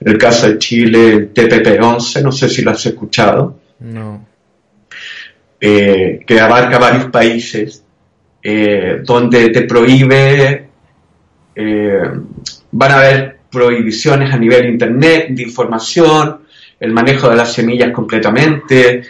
el 0.06 0.20
caso 0.20 0.48
de 0.48 0.60
Chile, 0.60 1.14
el 1.14 1.34
TPP-11, 1.34 2.22
no 2.22 2.32
sé 2.32 2.48
si 2.48 2.62
lo 2.62 2.72
has 2.72 2.86
escuchado. 2.86 3.60
No. 3.80 4.24
Eh, 5.60 6.24
que 6.28 6.40
abarca 6.40 6.78
varios 6.78 7.06
países, 7.06 7.84
eh, 8.44 9.02
donde 9.04 9.50
te 9.50 9.64
prohíbe, 9.64 10.70
eh, 11.56 12.02
van 12.72 12.92
a 12.92 12.98
haber 12.98 13.40
prohibiciones 13.50 14.32
a 14.32 14.38
nivel 14.38 14.70
internet, 14.70 15.30
de 15.30 15.42
información, 15.42 16.42
el 16.80 16.92
manejo 16.92 17.28
de 17.28 17.38
las 17.38 17.52
semillas 17.52 17.92
completamente, 17.92 19.02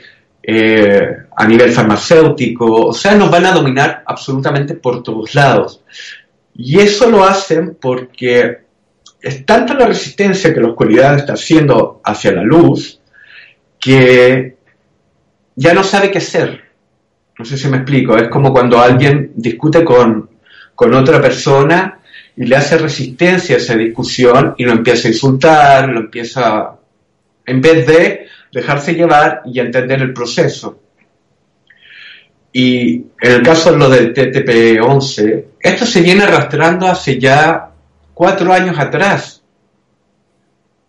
a 1.38 1.48
nivel 1.48 1.72
farmacéutico, 1.72 2.86
o 2.86 2.94
sea, 2.94 3.16
nos 3.16 3.32
van 3.32 3.48
a 3.48 3.52
dominar 3.52 4.04
absolutamente 4.06 4.75
por 4.75 5.02
todos 5.02 5.34
lados. 5.34 5.84
Y 6.54 6.80
eso 6.80 7.10
lo 7.10 7.24
hacen 7.24 7.75
porque 7.82 8.64
es 9.25 9.44
tanta 9.44 9.74
la 9.74 9.88
resistencia 9.88 10.53
que 10.53 10.62
la 10.62 10.67
oscuridad 10.67 11.15
está 11.15 11.34
haciendo 11.34 12.00
hacia 12.03 12.32
la 12.32 12.44
luz 12.44 13.01
que 13.79 14.55
ya 15.55 15.74
no 15.74 15.82
sabe 15.82 16.12
qué 16.12 16.20
hacer. 16.20 16.62
No 17.39 17.44
sé 17.44 17.58
si 17.58 17.67
me 17.67 17.77
explico. 17.77 18.15
Es 18.15 18.29
como 18.29 18.53
cuando 18.53 18.79
alguien 18.79 19.32
discute 19.36 19.84
con, 19.84 20.29
otra 20.75 21.20
persona 21.20 22.01
y 22.38 22.46
le 22.46 22.55
hace 22.55 22.77
resistencia 22.77 23.55
a 23.55 23.58
esa 23.58 23.75
discusión 23.75 24.53
y 24.60 24.63
lo 24.63 24.74
empieza 24.74 25.08
a 25.08 25.12
insultar, 25.12 25.89
lo 25.89 26.01
empieza, 26.01 26.75
en 27.48 27.62
vez 27.62 27.88
de 27.88 28.27
dejarse 28.51 28.94
llevar 28.94 29.41
y 29.46 29.60
entender 29.60 30.03
el 30.03 30.13
proceso. 30.13 30.82
Y 32.53 32.94
en 33.20 33.32
el 33.32 33.41
caso 33.41 33.72
de 33.72 33.77
lo 33.79 33.89
del 33.89 34.13
TTP-11, 34.13 35.46
esto 35.60 35.84
se 35.84 36.01
viene 36.01 36.25
arrastrando 36.25 36.86
hace 36.86 37.20
ya 37.20 37.72
cuatro 38.15 38.51
años 38.51 38.79
atrás. 38.79 39.43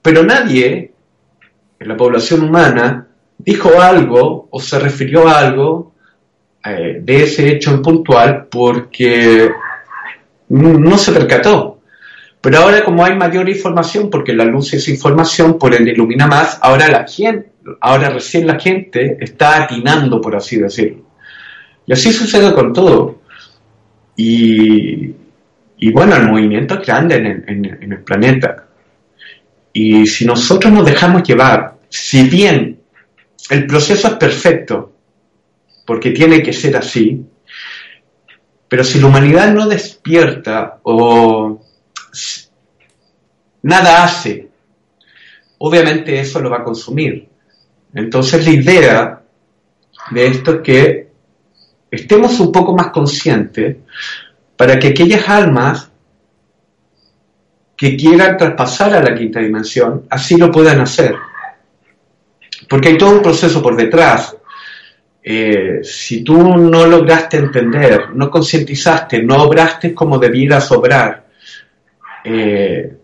Pero 0.01 0.23
nadie 0.23 0.93
en 1.79 1.89
la 1.89 1.97
población 1.97 2.45
humana 2.45 3.09
dijo 3.37 3.79
algo 3.79 4.49
o 4.51 4.61
se 4.61 4.79
refirió 4.79 5.29
a 5.29 5.41
algo 5.41 5.93
eh, 6.65 7.01
de 7.03 7.25
ese 7.25 7.51
hecho 7.51 7.73
en 7.73 7.83
puntual 7.83 8.47
porque 8.51 9.51
no 10.49 10.97
se 10.97 11.13
percató. 11.13 11.81
Pero 12.41 12.59
ahora 12.59 12.85
como 12.85 13.05
hay 13.05 13.17
mayor 13.17 13.49
información, 13.49 14.09
porque 14.09 14.33
la 14.33 14.45
luz 14.45 14.73
es 14.73 14.89
información, 14.89 15.59
por 15.59 15.75
ende 15.75 15.91
ilumina 15.91 16.29
más, 16.29 16.61
ahora 16.63 16.89
la 16.89 17.05
gente, 17.07 17.51
ahora 17.81 18.11
recién 18.11 18.47
la 18.47 18.59
gente 18.59 19.19
está 19.21 19.65
atinando, 19.65 20.21
por 20.21 20.37
así 20.37 20.57
decirlo. 20.57 21.03
Y 21.87 21.93
así 21.93 22.13
sucede 22.13 22.55
con 22.55 22.73
todo. 22.73 23.19
Y, 24.17 25.16
bueno, 25.93 26.17
el 26.17 26.29
movimiento 26.29 26.75
es 26.75 26.87
grande 26.87 27.17
en 27.17 27.93
el 27.93 28.03
planeta. 28.03 28.67
Y 29.73 30.07
si 30.07 30.25
nosotros 30.25 30.73
nos 30.73 30.87
dejamos 30.87 31.23
llevar, 31.23 31.75
si 31.89 32.23
bien 32.29 32.81
el 33.51 33.67
proceso 33.67 34.09
es 34.09 34.15
perfecto, 34.15 34.95
porque 35.85 36.11
tiene 36.11 36.43
que 36.43 36.53
ser 36.53 36.77
así, 36.77 37.25
pero 38.69 38.83
si 38.83 38.99
la 38.99 39.07
humanidad 39.07 39.53
no 39.53 39.69
despierta 39.69 40.81
o 40.83 41.61
nada 43.63 44.05
hace, 44.05 44.49
obviamente 45.59 46.19
eso 46.19 46.41
lo 46.41 46.51
va 46.51 46.59
a 46.59 46.65
consumir. 46.65 47.29
Entonces 47.95 48.45
la 48.45 48.53
idea 48.53 49.23
de 50.11 50.27
esto 50.27 50.55
es 50.55 50.61
que 50.63 51.09
estemos 51.91 52.41
un 52.41 52.51
poco 52.51 52.75
más 52.75 52.89
conscientes 52.89 53.77
para 54.57 54.79
que 54.79 54.89
aquellas 54.89 55.29
almas 55.29 55.91
que 57.77 57.97
quieran 57.97 58.37
traspasar 58.37 58.95
a 58.95 59.03
la 59.03 59.15
quinta 59.15 59.41
dimensión, 59.41 60.07
así 60.09 60.37
lo 60.37 60.51
puedan 60.51 60.81
hacer. 60.81 61.15
Porque 62.69 62.89
hay 62.89 62.99
todo 62.99 63.11
un 63.11 63.23
proceso 63.23 63.63
por 63.63 63.77
detrás. 63.77 64.35
Eh, 65.23 65.81
si 65.83 66.23
tú 66.23 66.57
no 66.57 66.87
lograste 66.87 67.37
entender, 67.37 68.11
no 68.15 68.31
concientizaste, 68.31 69.23
no 69.23 69.43
obraste 69.43 69.93
como 69.93 70.19
debieras 70.19 70.71
obrar, 70.71 71.27
eh, 72.25 72.97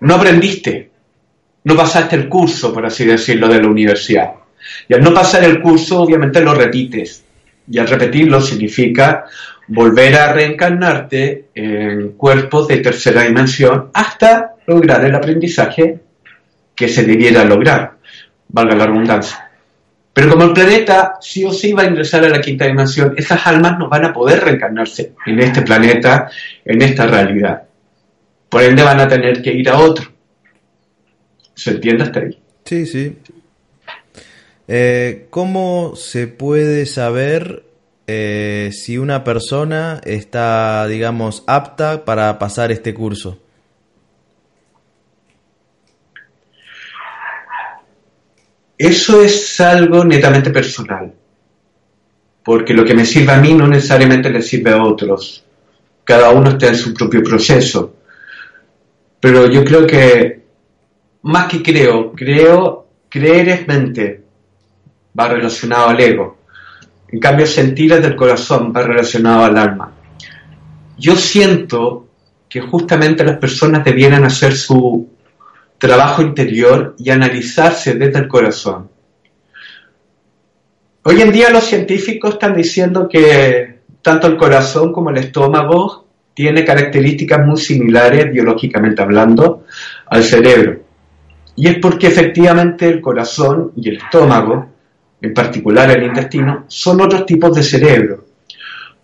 no 0.00 0.14
aprendiste, 0.14 0.90
no 1.64 1.74
pasaste 1.74 2.16
el 2.16 2.28
curso, 2.28 2.72
por 2.72 2.84
así 2.84 3.04
decirlo, 3.04 3.48
de 3.48 3.62
la 3.62 3.68
universidad. 3.68 4.34
Y 4.88 4.94
al 4.94 5.02
no 5.02 5.12
pasar 5.12 5.44
el 5.44 5.60
curso, 5.60 6.02
obviamente 6.02 6.40
lo 6.40 6.54
repites. 6.54 7.23
Y 7.70 7.78
al 7.78 7.88
repetirlo 7.88 8.40
significa 8.40 9.24
volver 9.68 10.14
a 10.16 10.32
reencarnarte 10.32 11.46
en 11.54 12.12
cuerpos 12.12 12.68
de 12.68 12.78
tercera 12.78 13.22
dimensión 13.22 13.90
hasta 13.94 14.54
lograr 14.66 15.04
el 15.04 15.14
aprendizaje 15.14 16.00
que 16.74 16.88
se 16.88 17.04
debiera 17.04 17.44
lograr, 17.44 17.92
valga 18.48 18.74
la 18.74 18.86
redundancia. 18.86 19.50
Pero 20.12 20.30
como 20.30 20.44
el 20.44 20.52
planeta 20.52 21.16
sí 21.20 21.44
o 21.44 21.52
sí 21.52 21.72
va 21.72 21.82
a 21.82 21.86
ingresar 21.86 22.24
a 22.24 22.28
la 22.28 22.40
quinta 22.40 22.66
dimensión, 22.66 23.14
esas 23.16 23.44
almas 23.46 23.78
no 23.78 23.88
van 23.88 24.04
a 24.04 24.12
poder 24.12 24.44
reencarnarse 24.44 25.12
en 25.26 25.40
este 25.40 25.62
planeta, 25.62 26.30
en 26.64 26.82
esta 26.82 27.06
realidad. 27.06 27.64
Por 28.48 28.62
ende 28.62 28.84
van 28.84 29.00
a 29.00 29.08
tener 29.08 29.42
que 29.42 29.52
ir 29.52 29.68
a 29.68 29.78
otro. 29.78 30.12
¿Se 31.54 31.72
entiende 31.72 32.04
hasta 32.04 32.20
ahí? 32.20 32.38
Sí, 32.64 32.86
sí. 32.86 33.16
Eh, 34.66 35.26
¿Cómo 35.30 35.94
se 35.94 36.26
puede 36.26 36.86
saber 36.86 37.64
eh, 38.06 38.70
si 38.72 38.96
una 38.96 39.24
persona 39.24 40.00
está, 40.04 40.86
digamos, 40.86 41.44
apta 41.46 42.04
para 42.04 42.38
pasar 42.38 42.72
este 42.72 42.94
curso? 42.94 43.38
Eso 48.76 49.22
es 49.22 49.60
algo 49.60 50.04
netamente 50.04 50.50
personal, 50.50 51.12
porque 52.42 52.74
lo 52.74 52.84
que 52.84 52.94
me 52.94 53.04
sirve 53.04 53.32
a 53.32 53.38
mí 53.38 53.54
no 53.54 53.68
necesariamente 53.68 54.30
le 54.30 54.42
sirve 54.42 54.72
a 54.72 54.82
otros. 54.82 55.44
Cada 56.02 56.30
uno 56.30 56.50
está 56.50 56.68
en 56.68 56.76
su 56.76 56.92
propio 56.92 57.22
proceso. 57.22 57.94
Pero 59.20 59.50
yo 59.50 59.64
creo 59.64 59.86
que, 59.86 60.42
más 61.22 61.46
que 61.48 61.62
creo, 61.62 62.12
creo, 62.12 62.88
creer 63.08 63.48
es 63.48 63.68
mente, 63.68 64.23
va 65.18 65.28
relacionado 65.28 65.88
al 65.88 66.00
ego. 66.00 66.38
En 67.08 67.20
cambio, 67.20 67.46
sentir 67.46 67.92
es 67.92 68.02
del 68.02 68.16
corazón, 68.16 68.72
va 68.74 68.82
relacionado 68.82 69.44
al 69.44 69.56
alma. 69.56 69.92
Yo 70.98 71.16
siento 71.16 72.08
que 72.48 72.60
justamente 72.60 73.24
las 73.24 73.38
personas 73.38 73.84
debieran 73.84 74.24
hacer 74.24 74.54
su 74.54 75.08
trabajo 75.78 76.22
interior 76.22 76.94
y 76.98 77.10
analizarse 77.10 77.94
desde 77.94 78.20
el 78.20 78.28
corazón. 78.28 78.88
Hoy 81.02 81.20
en 81.20 81.32
día 81.32 81.50
los 81.50 81.64
científicos 81.64 82.34
están 82.34 82.54
diciendo 82.54 83.08
que 83.08 83.80
tanto 84.00 84.26
el 84.26 84.36
corazón 84.36 84.92
como 84.92 85.10
el 85.10 85.18
estómago 85.18 86.06
tiene 86.32 86.64
características 86.64 87.46
muy 87.46 87.58
similares, 87.58 88.32
biológicamente 88.32 89.02
hablando, 89.02 89.64
al 90.06 90.24
cerebro. 90.24 90.80
Y 91.56 91.68
es 91.68 91.78
porque 91.78 92.08
efectivamente 92.08 92.88
el 92.88 93.00
corazón 93.00 93.72
y 93.76 93.90
el 93.90 93.96
estómago, 93.98 94.73
en 95.24 95.32
particular 95.32 95.90
el 95.90 96.04
intestino, 96.04 96.66
son 96.68 97.00
otros 97.00 97.24
tipos 97.24 97.54
de 97.56 97.62
cerebro. 97.62 98.26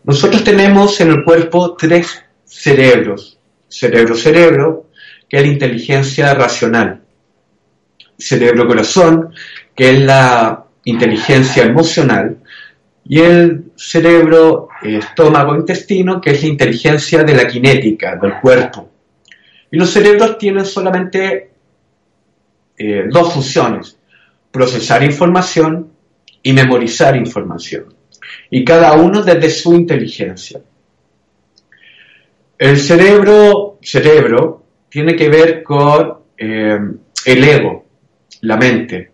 Nosotros 0.05 0.45
tenemos 0.45 1.01
en 1.01 1.11
el 1.11 1.25
cuerpo 1.25 1.75
tres 1.75 2.23
cerebros, 2.45 3.39
cerebro-cerebro, 3.69 4.91
que 5.29 5.39
es 5.39 5.43
la 5.43 5.53
inteligencia 5.53 6.35
racional. 6.35 7.01
Cerebro-corazón, 8.19 9.33
que 9.75 9.91
es 9.91 10.01
la 10.01 10.65
inteligencia 10.85 11.65
emocional. 11.65 12.37
Y 13.05 13.21
el 13.21 13.73
cerebro, 13.77 14.69
estómago-intestino, 14.83 16.21
que 16.21 16.33
es 16.33 16.43
la 16.43 16.49
inteligencia 16.49 17.25
de 17.25 17.35
la 17.35 17.49
cinética, 17.49 18.17
del 18.17 18.35
cuerpo. 18.41 18.91
Y 19.71 19.79
los 19.79 19.91
cerebros 19.91 20.37
tienen 20.37 20.67
solamente 20.67 21.51
eh, 22.77 23.05
dos 23.11 23.33
funciones, 23.33 23.97
procesar 24.51 25.03
información 25.03 26.00
y 26.43 26.53
memorizar 26.53 27.17
información. 27.17 27.95
Y 28.51 28.65
cada 28.65 28.93
uno 28.93 29.23
desde 29.23 29.51
su 29.51 29.75
inteligencia. 29.75 30.61
El 32.59 32.79
cerebro, 32.79 33.79
cerebro 33.81 34.65
tiene 34.89 35.17
que 35.17 35.29
ver 35.29 35.63
con 35.63 36.19
eh, 36.37 36.79
el 37.25 37.45
ego, 37.45 37.87
la 38.43 38.57
mente. 38.57 39.13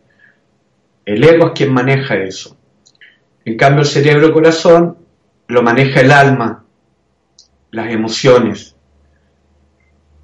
El 1.05 1.23
ego 1.23 1.49
es 1.49 1.53
quien 1.53 1.73
maneja 1.73 2.17
eso. 2.17 2.57
En 3.45 3.57
cambio, 3.57 3.83
el 3.83 3.87
cerebro-corazón 3.87 4.97
lo 5.49 5.63
maneja 5.63 6.01
el 6.01 6.11
alma, 6.11 6.65
las 7.71 7.93
emociones. 7.93 8.75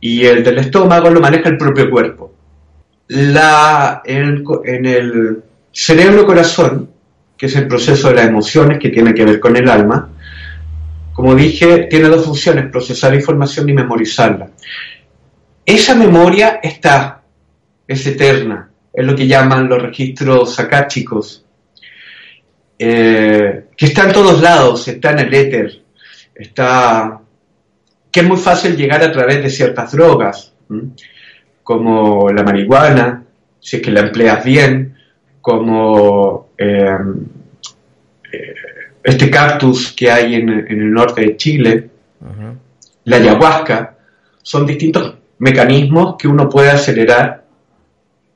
Y 0.00 0.24
el 0.24 0.42
del 0.42 0.58
estómago 0.58 1.08
lo 1.10 1.20
maneja 1.20 1.48
el 1.48 1.56
propio 1.56 1.88
cuerpo. 1.88 2.34
La, 3.08 4.02
en 4.04 4.86
el 4.86 5.44
cerebro-corazón, 5.70 6.91
que 7.42 7.46
es 7.46 7.56
el 7.56 7.66
proceso 7.66 8.06
de 8.06 8.14
las 8.14 8.28
emociones 8.28 8.78
que 8.78 8.90
tiene 8.90 9.12
que 9.12 9.24
ver 9.24 9.40
con 9.40 9.56
el 9.56 9.68
alma, 9.68 10.08
como 11.12 11.34
dije, 11.34 11.88
tiene 11.90 12.06
dos 12.06 12.24
funciones, 12.24 12.70
procesar 12.70 13.12
información 13.16 13.68
y 13.68 13.72
memorizarla. 13.72 14.50
Esa 15.66 15.96
memoria 15.96 16.60
está, 16.62 17.20
es 17.88 18.06
eterna, 18.06 18.70
es 18.92 19.04
lo 19.04 19.16
que 19.16 19.26
llaman 19.26 19.68
los 19.68 19.82
registros 19.82 20.60
akáshicos, 20.60 21.44
eh, 22.78 23.64
que 23.76 23.86
está 23.86 24.04
en 24.04 24.12
todos 24.12 24.40
lados, 24.40 24.86
está 24.86 25.10
en 25.10 25.18
el 25.18 25.34
éter, 25.34 25.82
está, 26.36 27.22
que 28.12 28.20
es 28.20 28.26
muy 28.28 28.38
fácil 28.38 28.76
llegar 28.76 29.02
a 29.02 29.10
través 29.10 29.42
de 29.42 29.50
ciertas 29.50 29.90
drogas, 29.90 30.54
como 31.64 32.30
la 32.30 32.44
marihuana, 32.44 33.24
si 33.58 33.78
es 33.78 33.82
que 33.82 33.90
la 33.90 34.02
empleas 34.02 34.44
bien, 34.44 34.94
como 35.42 36.52
eh, 36.56 36.96
este 39.02 39.30
cactus 39.30 39.92
que 39.92 40.10
hay 40.10 40.34
en, 40.36 40.48
el 40.48 40.92
norte 40.92 41.22
de 41.22 41.36
Chile, 41.36 41.90
la 43.04 43.16
ayahuasca, 43.16 43.96
son 44.42 44.66
distintos 44.66 45.14
mecanismos 45.38 46.16
que 46.18 46.28
uno 46.28 46.48
puede 46.48 46.70
acelerar 46.70 47.44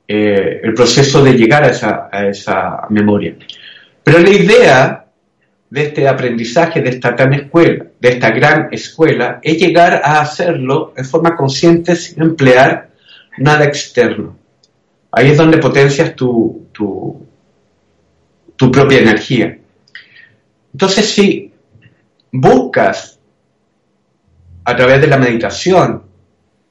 eh, 0.09 0.61
el 0.63 0.75
proceso 0.75 1.23
de 1.23 1.35
llegar 1.35 1.65
a 1.65 1.69
esa, 1.69 2.09
a 2.11 2.27
esa 2.27 2.87
memoria. 2.91 3.35
Pero 4.03 4.19
la 4.19 4.31
idea 4.31 5.07
de 5.71 5.83
este 5.83 6.09
aprendizaje, 6.09 6.81
de 6.81 6.91
esta 6.91 7.13
gran 7.13 7.33
escuela, 7.35 7.87
de 7.99 8.09
esta 8.09 8.31
gran 8.31 8.69
escuela, 8.73 9.41
es 9.43 9.59
llegar 9.59 10.01
a 10.05 10.21
hacerlo 10.21 10.95
en 10.97 11.05
forma 11.05 11.35
consciente 11.35 11.97
sin 11.97 12.23
emplear 12.23 12.91
nada 13.39 13.65
externo. 13.65 14.37
Ahí 15.11 15.31
es 15.31 15.37
donde 15.37 15.59
potencias 15.59 16.15
tu, 16.15 16.69
tu, 16.73 17.27
tu 18.55 18.71
propia 18.71 19.01
energía. 19.01 19.59
Entonces, 20.77 21.09
si 21.09 21.51
buscas 22.31 23.19
a 24.63 24.77
través 24.77 25.01
de 25.01 25.07
la 25.07 25.17
meditación 25.17 26.03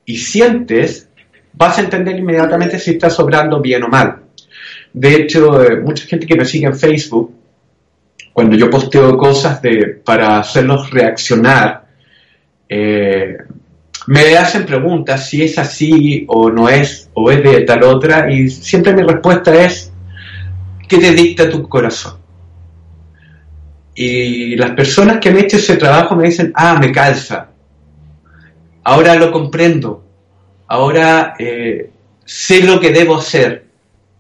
y 0.06 0.18
sientes, 0.18 1.10
vas 1.54 1.80
a 1.80 1.82
entender 1.82 2.15
inmediatamente 2.15 2.78
si 2.78 2.91
estás 2.91 3.20
obrando 3.20 3.60
bien 3.60 3.82
o 3.82 3.88
mal. 3.88 4.22
De 4.94 5.15
hecho, 5.15 5.63
eh, 5.63 5.82
mucha 5.82 6.06
gente 6.06 6.28
que 6.28 6.36
me 6.36 6.46
sigue 6.46 6.68
en 6.68 6.76
Facebook, 6.76 7.34
cuando 8.32 8.56
yo 8.56 8.70
posteo 8.70 9.18
cosas 9.18 9.60
de, 9.63 10.00
para 10.06 10.38
hacerlos 10.38 10.91
reaccionar, 10.91 11.88
eh, 12.70 13.38
me 14.06 14.38
hacen 14.38 14.68
preguntas 14.68 15.28
si 15.28 15.41
es 15.41 15.58
así 15.58 16.26
o 16.28 16.52
no 16.52 16.70
es, 16.70 17.10
o 17.15 17.32
es 17.32 17.41
de 17.41 17.62
tal 17.62 17.82
otra, 17.86 18.32
y 18.32 18.50
siempre 18.50 18.94
mi 18.94 19.02
respuesta 19.02 19.65
es, 19.65 19.91
¿qué 20.88 21.00
te 21.00 21.12
dicta 21.12 21.50
tu 21.50 21.68
corazón? 21.68 22.24
Y 23.95 24.55
las 24.58 24.71
personas 24.71 25.19
que 25.19 25.29
han 25.29 25.38
hecho 25.38 25.55
ese 25.55 25.77
trabajo 25.77 26.15
me 26.15 26.25
dicen, 26.25 26.51
ah, 26.53 26.77
me 26.79 26.91
calza, 26.91 27.47
ahora 28.84 29.15
lo 29.15 29.31
comprendo, 29.31 30.03
ahora 30.67 31.36
eh, 31.39 31.89
sé 32.25 32.63
lo 32.63 32.79
que 32.79 32.91
debo 32.91 33.17
hacer, 33.17 33.65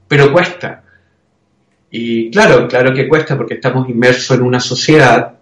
pero 0.07 0.31
cuesta. 0.31 0.83
Y 1.91 2.31
claro, 2.31 2.67
claro 2.67 2.93
que 2.93 3.07
cuesta 3.07 3.37
porque 3.37 3.55
estamos 3.55 3.89
inmersos 3.89 4.37
en 4.37 4.43
una 4.43 4.59
sociedad 4.59 5.33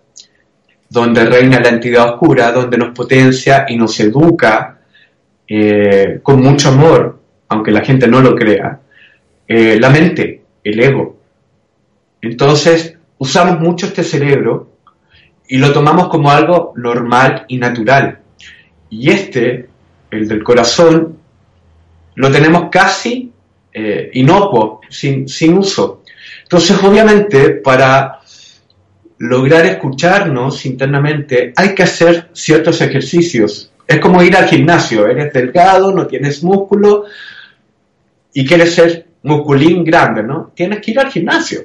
donde 0.90 1.26
reina 1.26 1.60
la 1.60 1.70
entidad 1.70 2.14
oscura, 2.14 2.52
donde 2.52 2.78
nos 2.78 2.94
potencia 2.94 3.66
y 3.68 3.76
nos 3.78 4.00
educa 4.00 4.80
eh, 5.48 6.20
con 6.22 6.42
mucho 6.42 6.70
amor, 6.70 7.20
aunque 7.50 7.72
la 7.72 7.82
gente 7.82 8.08
no 8.08 8.22
lo 8.22 8.36
crea, 8.36 8.80
eh, 9.48 9.80
la 9.80 9.90
mente, 9.90 10.44
el 10.64 10.80
ego. 10.80 11.18
Entonces, 12.22 12.93
usamos 13.24 13.58
mucho 13.62 13.86
este 13.86 14.04
cerebro 14.04 14.74
y 15.48 15.58
lo 15.58 15.72
tomamos 15.72 16.10
como 16.10 16.30
algo 16.30 16.74
normal 16.76 17.46
y 17.48 17.58
natural. 17.58 18.20
Y 18.90 19.10
este, 19.10 19.70
el 20.12 20.28
del 20.28 20.44
corazón, 20.44 21.18
lo 22.16 22.30
tenemos 22.30 22.66
casi 22.70 23.32
eh, 23.74 24.12
inocuo, 24.14 24.82
sin, 24.90 25.30
sin 25.30 25.58
uso. 25.58 26.04
Entonces, 26.44 26.84
obviamente, 26.84 27.52
para 27.52 28.20
lograr 29.20 29.66
escucharnos 29.68 30.66
internamente, 30.66 31.54
hay 31.56 31.74
que 31.74 31.84
hacer 31.84 32.30
ciertos 32.34 32.82
ejercicios. 32.82 33.72
Es 33.88 34.00
como 34.00 34.22
ir 34.22 34.36
al 34.36 34.50
gimnasio, 34.50 35.08
eres 35.08 35.32
delgado, 35.32 35.94
no 35.94 36.08
tienes 36.08 36.44
músculo 36.44 37.06
y 38.34 38.46
quieres 38.46 38.76
ser 38.76 39.08
musculín 39.24 39.86
grande, 39.86 40.24
¿no? 40.24 40.52
Tienes 40.54 40.82
que 40.82 40.92
ir 40.92 41.00
al 41.00 41.10
gimnasio. 41.10 41.64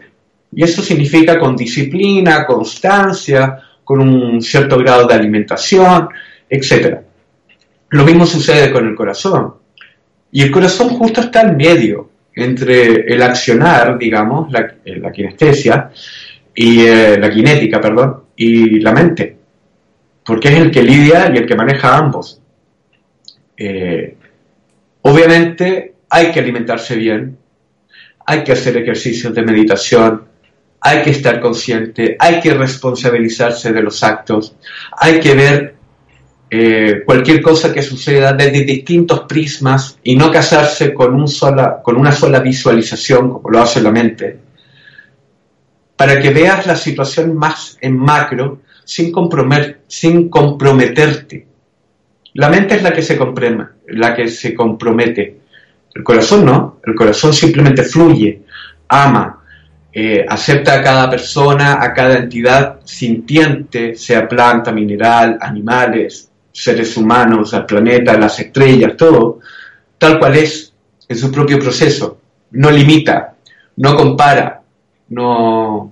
Y 0.52 0.62
eso 0.62 0.82
significa 0.82 1.38
con 1.38 1.56
disciplina, 1.56 2.46
constancia, 2.46 3.58
con 3.84 4.00
un 4.00 4.40
cierto 4.42 4.78
grado 4.78 5.06
de 5.06 5.14
alimentación, 5.14 6.08
etc. 6.48 6.98
Lo 7.90 8.04
mismo 8.04 8.26
sucede 8.26 8.70
con 8.70 8.86
el 8.86 8.94
corazón. 8.94 9.54
Y 10.30 10.42
el 10.42 10.50
corazón 10.50 10.90
justo 10.90 11.20
está 11.20 11.42
en 11.42 11.56
medio 11.56 12.10
entre 12.34 13.12
el 13.12 13.22
accionar, 13.22 13.98
digamos, 13.98 14.50
la, 14.52 14.74
la 14.84 15.10
kinestesia, 15.10 15.90
y 16.60 16.80
eh, 16.80 17.16
la 17.20 17.32
cinética, 17.32 17.80
perdón, 17.80 18.24
y 18.34 18.80
la 18.80 18.92
mente, 18.92 19.36
porque 20.24 20.48
es 20.48 20.54
el 20.54 20.72
que 20.72 20.82
lidia 20.82 21.30
y 21.32 21.36
el 21.36 21.46
que 21.46 21.54
maneja 21.54 21.96
ambos. 21.96 22.42
Eh, 23.56 24.16
obviamente 25.02 25.94
hay 26.10 26.32
que 26.32 26.40
alimentarse 26.40 26.96
bien, 26.96 27.38
hay 28.26 28.42
que 28.42 28.50
hacer 28.50 28.76
ejercicios 28.76 29.32
de 29.32 29.42
meditación, 29.42 30.24
hay 30.80 31.02
que 31.02 31.10
estar 31.10 31.40
consciente, 31.40 32.16
hay 32.18 32.40
que 32.40 32.54
responsabilizarse 32.54 33.72
de 33.72 33.82
los 33.82 34.02
actos, 34.02 34.54
hay 34.92 35.20
que 35.20 35.34
ver 35.34 35.74
eh, 36.50 37.02
cualquier 37.04 37.42
cosa 37.42 37.72
que 37.72 37.82
suceda 37.82 38.32
desde 38.32 38.64
distintos 38.64 39.20
prismas 39.28 39.98
y 40.02 40.16
no 40.16 40.30
casarse 40.30 40.94
con, 40.94 41.14
una 41.14 42.12
sola 42.12 42.40
visualización 42.40 43.30
como 43.30 43.50
lo 43.50 43.60
hace 43.60 43.82
la 43.82 43.90
mente 43.90 44.48
para 45.98 46.20
que 46.20 46.30
veas 46.30 46.64
la 46.64 46.76
situación 46.76 47.36
más 47.36 47.76
en 47.80 47.98
macro 47.98 48.60
sin, 48.84 49.12
sin 49.88 50.28
comprometerte. 50.28 51.46
La 52.34 52.48
mente 52.48 52.76
es 52.76 52.82
la 52.84 52.92
que 52.92 53.02
se 53.02 53.18
la 53.88 54.14
que 54.14 54.28
se 54.28 54.54
compromete. 54.54 55.40
El 55.92 56.04
corazón 56.04 56.44
no, 56.44 56.80
el 56.86 56.94
corazón 56.94 57.34
simplemente 57.34 57.82
fluye, 57.82 58.42
ama, 58.88 59.37
eh, 60.00 60.24
acepta 60.28 60.74
a 60.74 60.80
cada 60.80 61.10
persona, 61.10 61.82
a 61.82 61.92
cada 61.92 62.18
entidad 62.18 62.78
sintiente, 62.84 63.96
sea 63.96 64.28
planta, 64.28 64.70
mineral, 64.70 65.36
animales, 65.40 66.30
seres 66.52 66.96
humanos, 66.96 67.52
al 67.52 67.66
planeta, 67.66 68.16
las 68.16 68.38
estrellas, 68.38 68.96
todo, 68.96 69.40
tal 69.98 70.20
cual 70.20 70.36
es 70.36 70.72
en 71.08 71.16
su 71.16 71.32
propio 71.32 71.58
proceso. 71.58 72.20
No 72.52 72.70
limita, 72.70 73.34
no 73.78 73.96
compara, 73.96 74.62
no, 75.08 75.90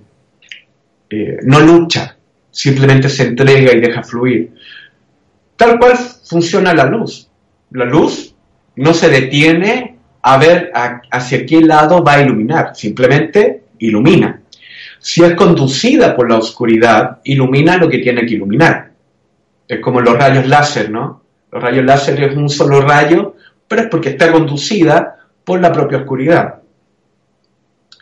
eh, 1.09 1.39
no 1.43 1.59
lucha, 1.59 2.15
simplemente 2.49 3.09
se 3.09 3.23
entrega 3.23 3.73
y 3.73 3.81
deja 3.81 4.03
fluir. 4.03 4.53
Tal 5.57 5.77
cual 5.77 5.97
funciona 5.97 6.73
la 6.73 6.85
luz. 6.85 7.29
La 7.71 7.83
luz 7.83 8.33
no 8.77 8.93
se 8.93 9.09
detiene 9.09 9.97
a 10.21 10.37
ver 10.37 10.71
hacia 10.73 11.45
qué 11.45 11.59
lado 11.59 12.01
va 12.01 12.13
a 12.13 12.21
iluminar, 12.21 12.73
simplemente 12.73 13.66
ilumina. 13.79 14.41
Si 14.99 15.23
es 15.23 15.33
conducida 15.35 16.15
por 16.15 16.29
la 16.29 16.37
oscuridad, 16.37 17.19
ilumina 17.23 17.77
lo 17.77 17.89
que 17.89 17.99
tiene 17.99 18.25
que 18.25 18.35
iluminar. 18.35 18.91
Es 19.67 19.79
como 19.79 20.01
los 20.01 20.17
rayos 20.17 20.47
láser, 20.47 20.89
¿no? 20.89 21.23
Los 21.51 21.61
rayos 21.61 21.85
láser 21.85 22.21
es 22.23 22.35
un 22.35 22.49
solo 22.49 22.81
rayo, 22.81 23.35
pero 23.67 23.83
es 23.83 23.87
porque 23.89 24.09
está 24.09 24.31
conducida 24.31 25.17
por 25.43 25.61
la 25.61 25.71
propia 25.71 25.99
oscuridad 25.99 26.61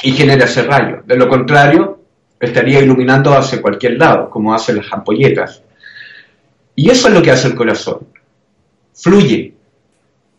y 0.02 0.12
genera 0.12 0.46
ese 0.46 0.64
rayo. 0.64 1.02
De 1.06 1.16
lo 1.16 1.28
contrario, 1.28 2.00
estaría 2.40 2.82
iluminando 2.82 3.34
hacia 3.34 3.62
cualquier 3.62 3.98
lado, 3.98 4.30
como 4.30 4.54
hacen 4.54 4.78
las 4.78 4.92
ampolletas. 4.92 5.64
Y 6.76 6.90
eso 6.90 7.08
es 7.08 7.14
lo 7.14 7.22
que 7.22 7.32
hace 7.32 7.48
el 7.48 7.56
corazón. 7.56 8.08
Fluye, 8.94 9.54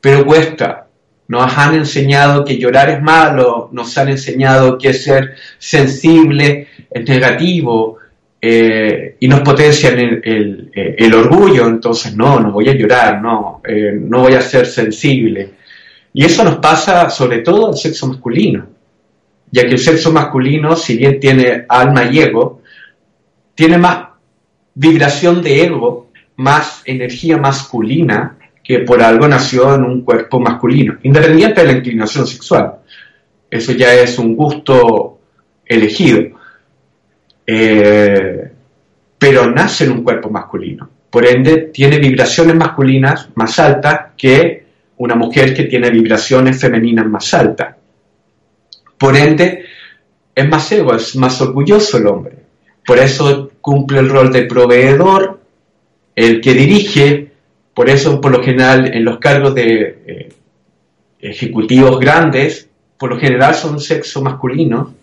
pero 0.00 0.24
cuesta. 0.24 0.85
Nos 1.28 1.56
han 1.58 1.74
enseñado 1.74 2.44
que 2.44 2.58
llorar 2.58 2.88
es 2.90 3.02
malo, 3.02 3.68
nos 3.72 3.96
han 3.98 4.08
enseñado 4.08 4.78
que 4.78 4.92
ser 4.92 5.34
sensible 5.58 6.68
es 6.90 7.08
negativo 7.08 7.98
eh, 8.40 9.16
y 9.18 9.26
nos 9.26 9.40
potencian 9.40 9.98
el, 9.98 11.14
orgullo, 11.14 11.66
entonces 11.66 12.16
no, 12.16 12.38
no 12.38 12.52
voy 12.52 12.68
a 12.68 12.74
llorar, 12.74 13.20
no, 13.20 13.60
eh, 13.66 13.92
no 13.98 14.20
voy 14.20 14.34
a 14.34 14.40
ser 14.40 14.66
sensible. 14.66 15.50
Y 16.12 16.24
eso 16.24 16.44
nos 16.44 16.58
pasa 16.58 17.10
sobre 17.10 17.38
todo 17.38 17.68
al 17.68 17.76
sexo 17.76 18.06
masculino 18.06 18.76
ya 19.50 19.62
que 19.62 19.72
el 19.72 19.78
sexo 19.78 20.12
masculino, 20.12 20.76
si 20.76 20.96
bien 20.96 21.20
tiene 21.20 21.64
alma 21.68 22.04
y 22.04 22.18
ego, 22.18 22.62
tiene 23.54 23.78
más 23.78 24.08
vibración 24.74 25.42
de 25.42 25.64
ego, 25.64 26.10
más 26.36 26.82
energía 26.84 27.38
masculina, 27.38 28.35
que 28.66 28.80
por 28.80 29.00
algo 29.00 29.28
nació 29.28 29.76
en 29.76 29.84
un 29.84 30.02
cuerpo 30.02 30.40
masculino, 30.40 30.98
independiente 31.04 31.60
de 31.60 31.66
la 31.68 31.78
inclinación 31.78 32.26
sexual. 32.26 32.78
Eso 33.48 33.72
ya 33.72 33.94
es 33.94 34.18
un 34.18 34.34
gusto 34.34 35.20
elegido. 35.64 36.36
Eh, 37.46 38.50
pero 39.16 39.48
nace 39.52 39.84
en 39.84 39.92
un 39.92 40.02
cuerpo 40.02 40.30
masculino. 40.30 40.90
Por 41.08 41.24
ende, 41.24 41.70
tiene 41.72 41.98
vibraciones 41.98 42.56
masculinas 42.56 43.28
más 43.36 43.56
altas 43.60 44.12
que 44.16 44.66
una 44.96 45.14
mujer 45.14 45.54
que 45.54 45.64
tiene 45.64 45.88
vibraciones 45.90 46.60
femeninas 46.60 47.06
más 47.06 47.32
altas. 47.34 47.76
Por 48.98 49.16
ende, 49.16 49.64
es 50.34 50.48
más 50.48 50.72
ego, 50.72 50.92
es 50.96 51.14
más 51.14 51.40
orgulloso 51.40 51.98
el 51.98 52.06
hombre. 52.08 52.36
Por 52.84 52.98
eso 52.98 53.52
cumple 53.60 54.00
el 54.00 54.08
rol 54.08 54.32
de 54.32 54.42
proveedor, 54.42 55.40
el 56.16 56.40
que 56.40 56.52
dirige, 56.52 57.25
por 57.76 57.90
eso 57.90 58.22
por 58.22 58.32
lo 58.32 58.42
general 58.42 58.90
en 58.94 59.04
los 59.04 59.18
cargos 59.18 59.54
de 59.54 59.98
eh, 60.06 60.28
ejecutivos 61.20 62.00
grandes, 62.00 62.70
por 62.96 63.10
lo 63.10 63.18
general 63.18 63.54
son 63.54 63.78
sexo 63.78 64.22
masculino. 64.22 64.94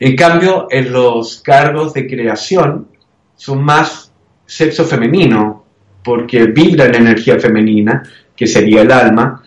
En 0.00 0.16
cambio, 0.16 0.66
en 0.68 0.92
los 0.92 1.40
cargos 1.40 1.94
de 1.94 2.08
creación 2.08 2.88
son 3.36 3.62
más 3.62 4.10
sexo 4.44 4.84
femenino, 4.84 5.66
porque 6.02 6.46
vibran 6.46 6.96
energía 6.96 7.38
femenina, 7.38 8.02
que 8.34 8.48
sería 8.48 8.82
el 8.82 8.90
alma, 8.90 9.44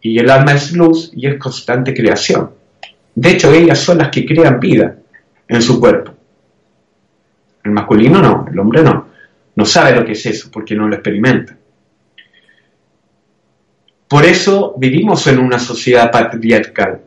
y 0.00 0.16
el 0.16 0.30
alma 0.30 0.52
es 0.52 0.70
luz 0.70 1.10
y 1.12 1.26
es 1.26 1.38
constante 1.38 1.92
creación. 1.92 2.52
De 3.16 3.32
hecho, 3.32 3.52
ellas 3.52 3.80
son 3.80 3.98
las 3.98 4.10
que 4.10 4.24
crean 4.24 4.60
vida 4.60 4.94
en 5.48 5.60
su 5.60 5.80
cuerpo. 5.80 6.14
El 7.64 7.72
masculino 7.72 8.22
no, 8.22 8.46
el 8.48 8.56
hombre 8.60 8.84
no. 8.84 9.08
No 9.56 9.64
sabe 9.66 9.96
lo 9.96 10.04
que 10.06 10.12
es 10.12 10.24
eso 10.24 10.50
porque 10.52 10.76
no 10.76 10.86
lo 10.86 10.94
experimenta. 10.94 11.56
Por 14.10 14.24
eso 14.24 14.74
vivimos 14.76 15.24
en 15.28 15.38
una 15.38 15.60
sociedad 15.60 16.10
patriarcal. 16.10 17.00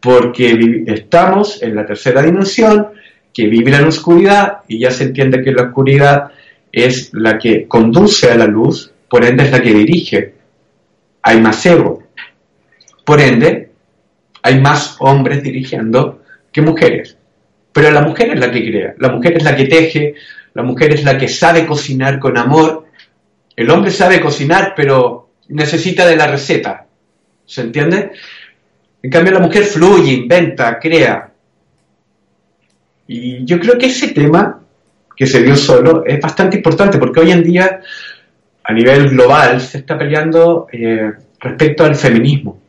Porque 0.00 0.84
estamos 0.86 1.62
en 1.62 1.74
la 1.74 1.84
tercera 1.84 2.22
dimensión 2.22 2.86
que 3.34 3.46
vive 3.46 3.74
en 3.74 3.82
la 3.82 3.88
oscuridad 3.88 4.60
y 4.66 4.78
ya 4.78 4.90
se 4.90 5.04
entiende 5.04 5.42
que 5.42 5.52
la 5.52 5.64
oscuridad 5.64 6.30
es 6.72 7.10
la 7.12 7.36
que 7.36 7.68
conduce 7.68 8.30
a 8.30 8.36
la 8.36 8.46
luz, 8.46 8.90
por 9.10 9.22
ende 9.22 9.44
es 9.44 9.50
la 9.50 9.60
que 9.60 9.74
dirige. 9.74 10.32
Hay 11.20 11.42
más 11.42 11.66
ego. 11.66 12.02
Por 13.04 13.20
ende, 13.20 13.72
hay 14.40 14.58
más 14.62 14.96
hombres 15.00 15.42
dirigiendo 15.42 16.22
que 16.50 16.62
mujeres. 16.62 17.18
Pero 17.70 17.90
la 17.90 18.00
mujer 18.00 18.30
es 18.30 18.40
la 18.40 18.50
que 18.50 18.66
crea, 18.66 18.94
la 18.96 19.10
mujer 19.10 19.36
es 19.36 19.44
la 19.44 19.54
que 19.54 19.66
teje, 19.66 20.14
la 20.54 20.62
mujer 20.62 20.94
es 20.94 21.04
la 21.04 21.18
que 21.18 21.28
sabe 21.28 21.66
cocinar 21.66 22.18
con 22.18 22.38
amor. 22.38 22.85
El 23.56 23.70
hombre 23.70 23.90
sabe 23.90 24.20
cocinar, 24.20 24.74
pero 24.76 25.30
necesita 25.48 26.06
de 26.06 26.16
la 26.16 26.26
receta. 26.26 26.86
¿Se 27.46 27.62
entiende? 27.62 28.12
En 29.02 29.10
cambio, 29.10 29.32
la 29.32 29.40
mujer 29.40 29.64
fluye, 29.64 30.12
inventa, 30.12 30.78
crea. 30.78 31.32
Y 33.06 33.44
yo 33.44 33.58
creo 33.58 33.78
que 33.78 33.86
ese 33.86 34.08
tema 34.08 34.60
que 35.16 35.26
se 35.26 35.42
dio 35.42 35.56
solo 35.56 36.04
es 36.04 36.20
bastante 36.20 36.56
importante 36.56 36.98
porque 36.98 37.20
hoy 37.20 37.30
en 37.30 37.42
día, 37.42 37.80
a 38.62 38.72
nivel 38.72 39.08
global, 39.10 39.60
se 39.60 39.78
está 39.78 39.96
peleando 39.96 40.66
eh, 40.72 41.12
respecto 41.40 41.84
al 41.84 41.94
feminismo. 41.94 42.60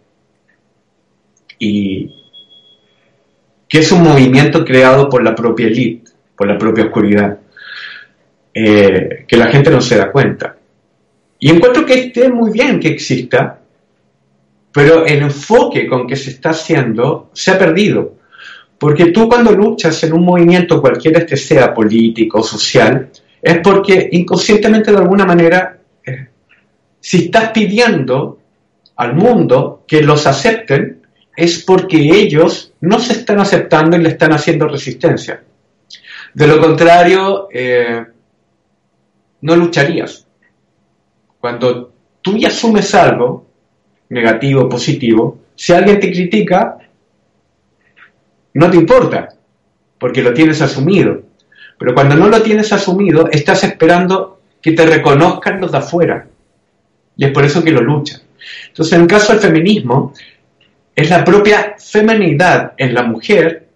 Y 1.60 2.14
que 3.68 3.80
es 3.80 3.92
un 3.92 4.04
movimiento 4.04 4.64
creado 4.64 5.10
por 5.10 5.24
la 5.24 5.36
propia 5.36 5.68
élite, 5.68 6.12
por 6.36 6.48
la 6.48 6.58
propia 6.58 6.86
oscuridad, 6.86 7.40
eh, 8.54 9.26
que 9.28 9.38
la 9.38 9.48
gente 9.48 9.72
no 9.72 9.82
se 9.82 9.98
da 9.98 10.12
cuenta. 10.12 10.57
Y 11.40 11.52
encuentro 11.52 11.86
que 11.86 11.94
esté 11.94 12.30
muy 12.30 12.52
bien 12.52 12.80
que 12.80 12.90
exista, 12.90 13.60
pero 14.72 15.06
el 15.06 15.22
enfoque 15.22 15.88
con 15.88 16.08
que 16.08 16.16
se 16.16 16.32
está 16.32 16.52
haciendo 16.52 17.30
se 17.34 17.52
ha 17.52 17.60
perdido. 17.60 18.16
Porque 18.78 19.08
tú 19.08 19.28
cuando 19.28 19.52
luchas 19.52 20.04
en 20.04 20.14
un 20.14 20.24
movimiento, 20.24 20.82
cualquiera 20.82 21.20
este 21.20 21.38
sea, 21.38 21.74
político, 21.74 22.44
social, 22.44 23.10
es 23.42 23.60
porque 23.60 24.10
inconscientemente 24.12 24.92
de 24.92 24.98
alguna 24.98 25.26
manera, 25.26 25.80
eh, 26.06 26.28
si 27.00 27.26
estás 27.26 27.52
pidiendo 27.52 28.40
al 28.96 29.16
mundo 29.16 29.84
que 29.88 30.02
los 30.02 30.28
acepten, 30.28 31.02
es 31.36 31.64
porque 31.64 31.98
ellos 31.98 32.74
no 32.82 33.00
se 33.00 33.14
están 33.14 33.40
aceptando 33.40 33.96
y 33.96 34.02
le 34.02 34.10
están 34.10 34.34
haciendo 34.34 34.68
resistencia. 34.68 35.44
De 36.34 36.48
lo 36.48 36.60
contrario, 36.60 37.48
eh, 37.52 38.06
no 39.42 39.56
lucharías. 39.56 40.27
Cuando 41.40 41.94
tú 42.22 42.38
ya 42.38 42.50
asumes 42.50 42.94
algo, 42.96 43.48
negativo 44.10 44.64
o 44.64 44.70
positivo, 44.70 45.40
si 45.56 45.74
alguien 45.74 46.00
te 46.00 46.12
critica, 46.12 46.78
no 48.54 48.70
te 48.70 48.78
importa, 48.78 49.30
porque 49.98 50.22
lo 50.22 50.34
tienes 50.34 50.62
asumido. 50.62 51.22
Pero 51.78 51.94
cuando 51.94 52.16
no 52.16 52.28
lo 52.28 52.42
tienes 52.42 52.72
asumido, 52.74 53.30
estás 53.32 53.64
esperando 53.64 54.40
que 54.62 54.72
te 54.72 54.86
reconozcan 54.86 55.62
los 55.62 55.72
de 55.72 55.78
afuera. 55.78 56.28
Y 57.16 57.26
es 57.26 57.32
por 57.32 57.46
eso 57.46 57.64
que 57.64 57.72
lo 57.72 57.82
luchan. 57.82 58.22
Entonces, 58.68 58.94
en 58.94 59.02
el 59.02 59.08
caso 59.08 59.34
del 59.34 59.42
feminismo, 59.42 60.14
es 60.96 61.10
la 61.10 61.24
propia 61.24 61.76
feminidad 61.78 62.74
en 62.78 62.94
la 62.94 63.04
mujer 63.04 63.68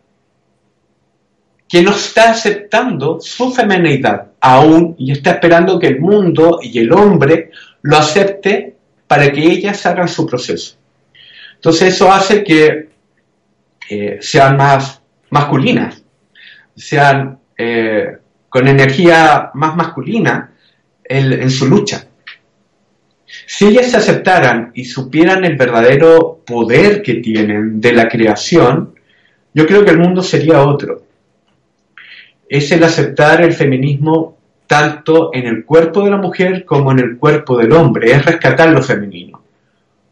que 1.68 1.82
no 1.82 1.92
está 1.92 2.32
aceptando 2.32 3.20
su 3.22 3.52
feminidad 3.54 4.31
aún 4.42 4.96
y 4.98 5.12
está 5.12 5.32
esperando 5.32 5.80
que 5.80 5.88
el 5.88 6.00
mundo 6.00 6.60
y 6.62 6.80
el 6.80 6.92
hombre 6.92 7.52
lo 7.84 7.98
acepte 7.98 8.76
para 9.08 9.32
que 9.32 9.42
ellas 9.42 9.86
hagan 9.86 10.08
su 10.08 10.26
proceso. 10.26 10.76
Entonces 11.56 11.94
eso 11.94 12.12
hace 12.12 12.44
que 12.44 12.90
eh, 13.90 14.18
sean 14.20 14.58
más 14.58 15.02
masculinas, 15.30 16.04
sean 16.76 17.40
eh, 17.58 18.18
con 18.50 18.68
energía 18.68 19.52
más 19.54 19.76
masculina 19.76 20.52
en 21.04 21.50
su 21.50 21.68
lucha. 21.68 22.06
Si 23.46 23.66
ellas 23.68 23.92
se 23.92 23.98
aceptaran 23.98 24.72
y 24.74 24.86
supieran 24.86 25.44
el 25.44 25.58
verdadero 25.58 26.42
poder 26.46 27.02
que 27.02 27.16
tienen 27.16 27.82
de 27.82 27.92
la 27.94 28.08
creación, 28.08 28.96
yo 29.54 29.66
creo 29.66 29.84
que 29.84 29.92
el 29.92 30.00
mundo 30.00 30.22
sería 30.22 30.62
otro. 30.62 31.04
Es 32.52 32.72
el 32.72 32.84
aceptar 32.84 33.42
el 33.42 33.54
feminismo 33.54 34.38
tanto 34.68 35.32
en 35.34 35.48
el 35.48 35.66
cuerpo 35.66 36.04
de 36.04 36.12
la 36.12 36.18
mujer 36.18 36.66
como 36.66 36.92
en 36.92 37.00
el 37.00 37.18
cuerpo 37.18 37.58
del 37.58 37.72
hombre, 37.72 38.12
es 38.12 38.26
rescatar 38.26 38.70
lo 38.70 38.82
femenino, 38.82 39.42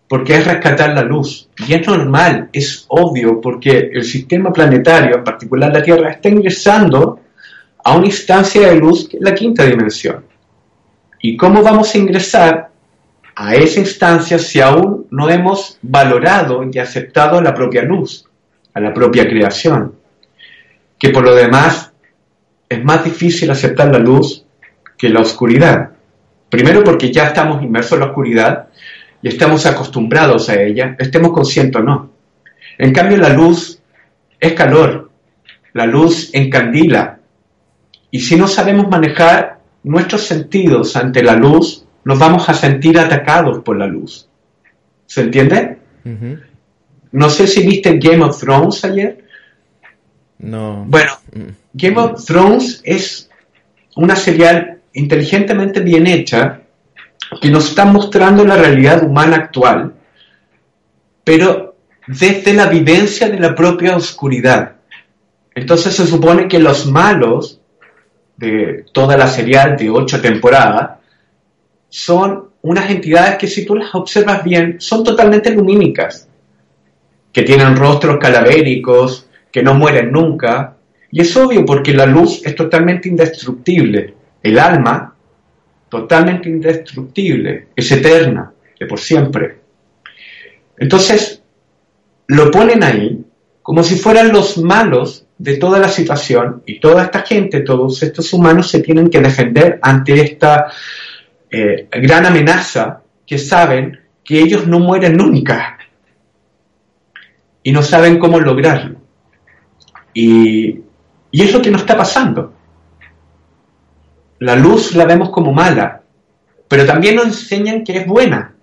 porque 0.08 0.36
es 0.36 0.46
rescatar 0.46 0.94
la 0.94 1.04
luz. 1.04 1.50
Y 1.68 1.74
es 1.74 1.86
normal, 1.86 2.50
es 2.54 2.86
obvio, 2.88 3.40
porque 3.42 3.92
el 3.94 4.04
sistema 4.04 4.52
planetario, 4.52 5.18
en 5.18 5.24
particular 5.24 5.74
la 5.74 5.84
Tierra, 5.84 6.12
está 6.12 6.30
ingresando 6.30 7.20
a 7.84 7.96
una 7.96 8.08
instancia 8.08 8.70
de 8.70 8.76
luz 8.76 9.08
que 9.10 9.18
es 9.18 9.24
la 9.24 9.36
quinta 9.36 9.66
dimensión. 9.66 10.24
¿Y 11.22 11.36
cómo 11.36 11.62
vamos 11.62 11.94
a 11.94 11.98
ingresar 11.98 12.70
a 13.42 13.56
esa 13.56 13.80
instancia 13.80 14.38
si 14.38 14.60
aún 14.60 15.08
no 15.12 15.30
hemos 15.30 15.78
valorado 15.82 16.62
y 16.70 16.78
aceptado 16.78 17.42
la 17.42 17.54
propia 17.54 17.84
luz, 17.84 18.26
a 18.74 18.82
la 18.82 18.94
propia 18.94 19.30
creación. 19.30 19.96
Que 20.98 21.10
por 21.10 21.24
lo 21.24 21.34
demás 21.34 21.89
es 22.70 22.84
más 22.84 23.04
difícil 23.04 23.50
aceptar 23.50 23.92
la 23.92 24.00
luz 24.00 24.46
que 24.98 25.10
la 25.10 25.22
oscuridad. 25.22 25.90
Primero 26.50 26.84
porque 26.84 27.12
ya 27.12 27.28
estamos 27.28 27.64
inmersos 27.64 27.94
en 27.94 28.00
la 28.00 28.06
oscuridad 28.08 28.68
y 29.22 29.28
estamos 29.28 29.66
acostumbrados 29.66 30.50
a 30.50 30.62
ella, 30.62 30.96
estemos 31.00 31.32
conscientes 31.32 31.82
o 31.82 31.84
no. 31.84 32.12
En 32.78 32.94
cambio 32.94 33.18
la 33.18 33.30
luz 33.30 33.82
es 34.40 34.54
calor, 34.54 35.10
la 35.74 35.86
luz 35.86 36.30
encandila. 36.34 37.20
Y 38.12 38.20
si 38.22 38.36
no 38.36 38.48
sabemos 38.48 38.88
manejar 38.88 39.60
nuestros 39.84 40.24
sentidos 40.24 40.96
ante 40.96 41.24
la 41.24 41.36
luz, 41.36 41.86
nos 42.04 42.18
vamos 42.18 42.50
a 42.50 42.54
sentir 42.54 42.98
atacados 42.98 43.60
por 43.60 43.78
la 43.78 43.88
luz. 43.88 44.28
¿Se 45.06 45.22
entiende? 45.22 45.78
No 47.12 47.30
sé 47.30 47.48
si 47.48 47.66
viste 47.66 47.98
Game 47.98 48.24
of 48.24 48.40
Thrones 48.40 48.84
ayer. 48.86 49.26
No. 50.40 50.86
Bueno. 50.88 51.12
Game 51.74 52.00
of 52.00 52.26
Thrones 52.26 52.82
es 52.84 53.30
una 53.96 54.16
serial 54.16 54.80
inteligentemente 54.94 55.82
bien 55.82 56.08
hecha 56.08 56.62
que 57.42 57.50
nos 57.50 57.70
está 57.70 57.86
mostrando 57.86 58.44
la 58.44 58.56
realidad 58.56 59.04
humana 59.04 59.36
actual, 59.36 59.94
pero 61.24 61.76
desde 62.08 62.54
la 62.54 62.66
vivencia 62.66 63.30
de 63.30 63.40
la 63.40 63.54
propia 63.54 63.96
oscuridad. 63.96 64.78
Entonces 65.54 65.96
se 65.96 66.08
supone 66.08 66.48
que 66.48 66.60
los 66.60 66.88
malos 66.88 67.60
de 68.38 68.86
toda 68.94 69.18
la 69.18 69.28
serial 69.28 69.78
de 69.78 69.90
ocho 69.90 70.22
temporadas 70.22 71.00
son 71.90 72.50
unas 72.62 72.90
entidades 72.90 73.38
que 73.38 73.48
si 73.48 73.66
tú 73.66 73.76
las 73.76 73.94
observas 73.94 74.44
bien 74.44 74.78
son 74.80 75.04
totalmente 75.04 75.52
lumínicas, 75.52 76.28
que 77.32 77.44
tienen 77.44 77.76
rostros 77.76 78.18
calavéricos, 78.20 79.29
que 79.52 79.64
no 79.64 79.74
mueren 79.74 80.12
nunca. 80.12 80.76
Y 81.12 81.22
es 81.22 81.36
obvio 81.36 81.66
porque 81.66 81.94
la 81.94 82.06
luz 82.06 82.42
es 82.46 82.56
totalmente 82.56 83.10
indestructible. 83.10 84.14
El 84.42 84.60
alma, 84.60 85.16
totalmente 85.90 86.50
indestructible, 86.50 87.68
es 87.76 87.92
eterna, 87.92 88.52
de 88.80 88.86
por 88.86 89.00
siempre. 89.00 89.60
Entonces, 90.78 91.42
lo 92.28 92.52
ponen 92.52 92.84
ahí 92.84 93.26
como 93.62 93.84
si 93.84 93.98
fueran 93.98 94.32
los 94.32 94.58
malos 94.58 95.26
de 95.38 95.58
toda 95.58 95.80
la 95.80 95.90
situación 95.90 96.64
y 96.66 96.80
toda 96.80 97.04
esta 97.04 97.22
gente, 97.22 97.62
todos 97.62 98.02
estos 98.02 98.34
humanos 98.34 98.70
se 98.70 98.82
tienen 98.82 99.10
que 99.10 99.20
defender 99.20 99.80
ante 99.82 100.22
esta 100.22 100.72
eh, 101.50 101.88
gran 101.92 102.26
amenaza 102.26 103.02
que 103.26 103.38
saben 103.38 104.00
que 104.24 104.40
ellos 104.40 104.68
no 104.68 104.80
mueren 104.80 105.16
nunca 105.16 105.78
y 107.64 107.72
no 107.72 107.84
saben 107.84 108.20
cómo 108.20 108.40
lograrlo. 108.40 108.99
Y, 110.14 110.82
y 111.32 111.42
es 111.42 111.54
lo 111.54 111.62
que 111.62 111.72
nos 111.72 111.82
está 111.82 111.98
pasando. 111.98 112.54
La 114.40 114.56
luz 114.56 114.96
la 114.96 115.06
vemos 115.06 115.30
como 115.30 115.52
mala, 115.52 116.02
pero 116.68 116.86
también 116.86 117.16
nos 117.16 117.26
enseñan 117.26 117.84
que 117.84 117.98
es 117.98 118.08
buena. 118.08 118.54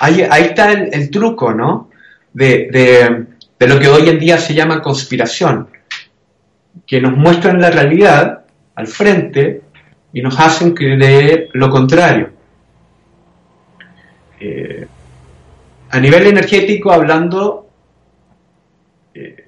Ahí, 0.00 0.26
ahí 0.28 0.44
está 0.44 0.72
el, 0.72 1.10
truco, 1.10 1.52
¿no? 1.52 1.90
De, 2.32 2.68
de, 2.70 3.26
de, 3.58 3.66
lo 3.66 3.78
que 3.78 3.88
hoy 3.88 4.08
en 4.08 4.18
día 4.18 4.38
se 4.38 4.54
llama 4.54 4.82
conspiración, 4.82 5.68
que 6.86 7.00
nos 7.00 7.16
muestran 7.16 7.60
la 7.60 7.70
realidad 7.70 8.44
al 8.74 8.86
frente 8.86 9.62
y 10.12 10.22
nos 10.22 10.38
hacen 10.38 10.74
creer 10.74 11.48
lo 11.52 11.70
contrario. 11.70 12.30
Eh, 14.38 14.86
a 15.90 16.00
nivel 16.00 16.26
energético, 16.26 16.92
hablando, 16.92 17.65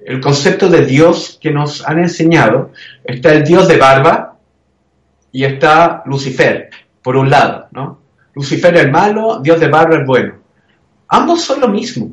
el 0.05 0.19
concepto 0.19 0.69
de 0.69 0.85
Dios 0.85 1.37
que 1.41 1.51
nos 1.51 1.85
han 1.87 1.99
enseñado, 1.99 2.71
está 3.03 3.33
el 3.33 3.43
Dios 3.43 3.67
de 3.67 3.77
barba 3.77 4.37
y 5.31 5.43
está 5.43 6.03
Lucifer, 6.05 6.69
por 7.01 7.15
un 7.15 7.29
lado, 7.29 7.67
¿no? 7.71 7.99
Lucifer 8.33 8.75
el 8.77 8.91
malo, 8.91 9.39
Dios 9.41 9.59
de 9.59 9.67
barba 9.67 9.95
el 9.95 10.05
bueno. 10.05 10.35
Ambos 11.07 11.41
son 11.41 11.61
lo 11.61 11.67
mismo. 11.67 12.11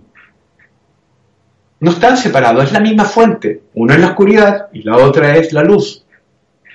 No 1.81 1.91
están 1.91 2.17
separados, 2.17 2.65
es 2.65 2.73
la 2.73 2.81
misma 2.81 3.05
fuente. 3.05 3.63
Uno 3.75 3.93
es 3.93 4.01
la 4.01 4.09
oscuridad 4.09 4.69
y 4.73 4.83
la 4.83 4.97
otra 4.97 5.37
es 5.37 5.53
la 5.53 5.63
luz. 5.63 6.05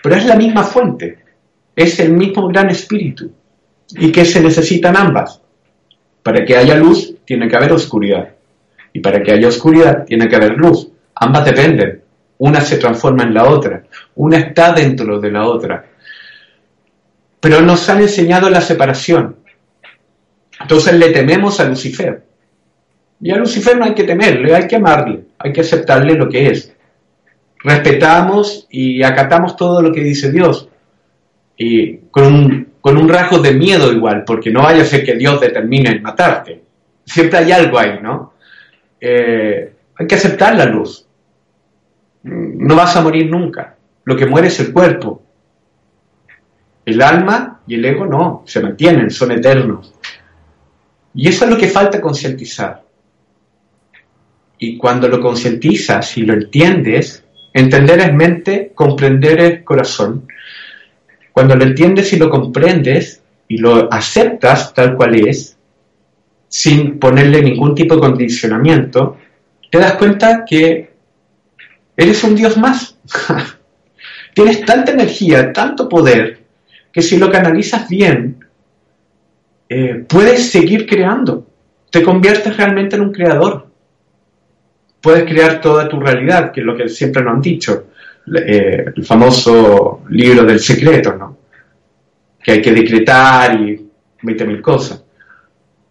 Pero 0.04 0.16
es 0.16 0.26
la 0.26 0.36
misma 0.36 0.64
fuente 0.64 1.22
es 1.76 2.00
el 2.00 2.14
mismo 2.14 2.48
gran 2.48 2.70
espíritu 2.70 3.32
y 3.90 4.12
que 4.12 4.26
se 4.26 4.42
necesitan 4.42 4.96
ambas. 4.96 5.42
Para 6.24 6.46
que 6.46 6.56
haya 6.56 6.76
luz 6.76 7.16
tiene 7.26 7.48
que 7.48 7.56
haber 7.56 7.72
oscuridad. 7.72 8.30
Y 8.94 9.00
para 9.00 9.22
que 9.22 9.32
haya 9.32 9.48
oscuridad 9.48 10.06
tiene 10.06 10.28
que 10.28 10.36
haber 10.36 10.58
luz. 10.58 10.90
Ambas 11.16 11.46
dependen. 11.46 12.02
Una 12.38 12.62
se 12.62 12.78
transforma 12.78 13.24
en 13.24 13.34
la 13.34 13.46
otra. 13.46 13.84
Una 14.16 14.38
está 14.38 14.74
dentro 14.74 15.20
de 15.20 15.32
la 15.32 15.46
otra. 15.46 15.86
Pero 17.40 17.62
nos 17.62 17.88
han 17.90 18.02
enseñado 18.02 18.50
la 18.50 18.62
separación. 18.62 19.38
Entonces 20.60 20.94
le 20.94 21.10
tememos 21.10 21.60
a 21.60 21.66
Lucifer. 21.66 22.24
Y 23.22 23.32
a 23.32 23.38
Lucifer 23.38 23.78
no 23.78 23.86
hay 23.86 23.94
que 23.94 24.04
temerle, 24.04 24.56
hay 24.56 24.68
que 24.68 24.76
amarle, 24.76 25.22
hay 25.38 25.54
que 25.54 25.62
aceptarle 25.62 26.16
lo 26.16 26.28
que 26.28 26.48
es. 26.48 26.74
Respetamos 27.64 28.68
y 28.70 29.04
acatamos 29.04 29.56
todo 29.56 29.82
lo 29.82 29.92
que 29.92 30.02
dice 30.02 30.32
Dios. 30.32 30.68
Y 31.56 31.98
con 32.10 32.26
un, 32.26 32.68
con 32.82 32.98
un 32.98 33.08
rasgo 33.08 33.38
de 33.38 33.54
miedo 33.54 33.92
igual, 33.92 34.24
porque 34.26 34.50
no 34.50 34.64
vaya 34.64 34.82
a 34.82 34.86
ser 34.86 35.04
que 35.04 35.16
Dios 35.16 35.40
determine 35.40 36.00
matarte. 36.00 36.64
Siempre 37.06 37.40
hay 37.40 37.52
algo 37.52 37.78
ahí, 37.78 38.00
¿no? 38.02 38.31
Eh, 39.02 39.74
hay 39.98 40.08
que 40.08 40.16
aceptar 40.16 40.56
la 40.56 40.66
luz. 40.66 41.08
No 42.24 42.76
vas 42.76 42.96
a 42.96 43.02
morir 43.02 43.30
nunca. 43.30 43.76
Lo 44.06 44.16
que 44.16 44.28
muere 44.28 44.48
es 44.48 44.60
el 44.60 44.72
cuerpo. 44.72 45.24
El 46.86 47.02
alma 47.02 47.62
y 47.66 47.76
el 47.76 47.86
ego 47.86 48.06
no, 48.06 48.44
se 48.46 48.62
mantienen, 48.62 49.10
son 49.10 49.32
eternos. 49.32 49.94
Y 51.14 51.28
eso 51.28 51.46
es 51.46 51.52
lo 51.52 51.58
que 51.58 51.68
falta 51.68 52.00
concientizar. 52.00 52.84
Y 54.58 54.78
cuando 54.78 55.08
lo 55.08 55.20
concientizas 55.20 56.18
y 56.18 56.22
lo 56.22 56.34
entiendes, 56.34 57.24
entender 57.54 58.00
es 58.00 58.14
mente, 58.14 58.72
comprender 58.76 59.40
es 59.40 59.64
corazón. 59.64 60.28
Cuando 61.32 61.56
lo 61.56 61.64
entiendes 61.64 62.14
y 62.14 62.18
lo 62.18 62.30
comprendes 62.30 63.24
y 63.48 63.58
lo 63.58 63.92
aceptas 63.92 64.74
tal 64.74 64.96
cual 64.96 65.16
es, 65.16 65.58
sin 66.52 67.00
ponerle 67.00 67.42
ningún 67.42 67.74
tipo 67.74 67.96
de 67.96 68.02
condicionamiento, 68.02 69.18
te 69.70 69.78
das 69.80 69.94
cuenta 69.94 70.44
que 70.46 70.92
eres 71.96 72.22
un 72.26 72.36
Dios 72.36 72.58
más. 72.58 72.98
Tienes 74.34 74.66
tanta 74.66 74.92
energía, 74.92 75.54
tanto 75.54 75.88
poder, 75.88 76.42
que 76.92 77.02
si 77.02 77.18
lo 77.18 77.32
canalizas 77.32 77.88
bien, 77.88 78.46
eh, 79.70 80.04
puedes 80.06 80.52
seguir 80.52 80.86
creando. 80.86 81.48
Te 81.90 82.04
conviertes 82.04 82.58
realmente 82.58 82.98
en 82.98 83.04
un 83.04 83.14
creador. 83.14 83.68
Puedes 85.00 85.24
crear 85.24 85.62
toda 85.62 85.88
tu 85.88 86.02
realidad, 86.02 86.52
que 86.52 86.60
es 86.60 86.66
lo 86.66 86.76
que 86.76 86.90
siempre 86.90 87.24
nos 87.24 87.36
han 87.36 87.42
dicho. 87.42 87.88
Eh, 88.46 88.88
el 88.94 89.06
famoso 89.06 90.04
libro 90.10 90.44
del 90.44 90.60
secreto, 90.60 91.16
¿no? 91.16 91.38
Que 92.44 92.52
hay 92.52 92.62
que 92.62 92.74
decretar 92.74 93.58
y 93.58 93.90
20.000 94.22 94.62
cosas. 94.62 95.02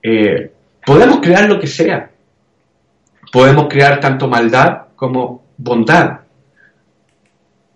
Eh, 0.03 0.53
podemos 0.85 1.21
crear 1.21 1.49
lo 1.49 1.59
que 1.61 1.67
sea. 1.67 2.11
Podemos 3.33 3.67
crear 3.69 4.01
tanto 4.01 4.29
maldad 4.29 4.89
como 4.97 5.45
bondad. 5.57 6.21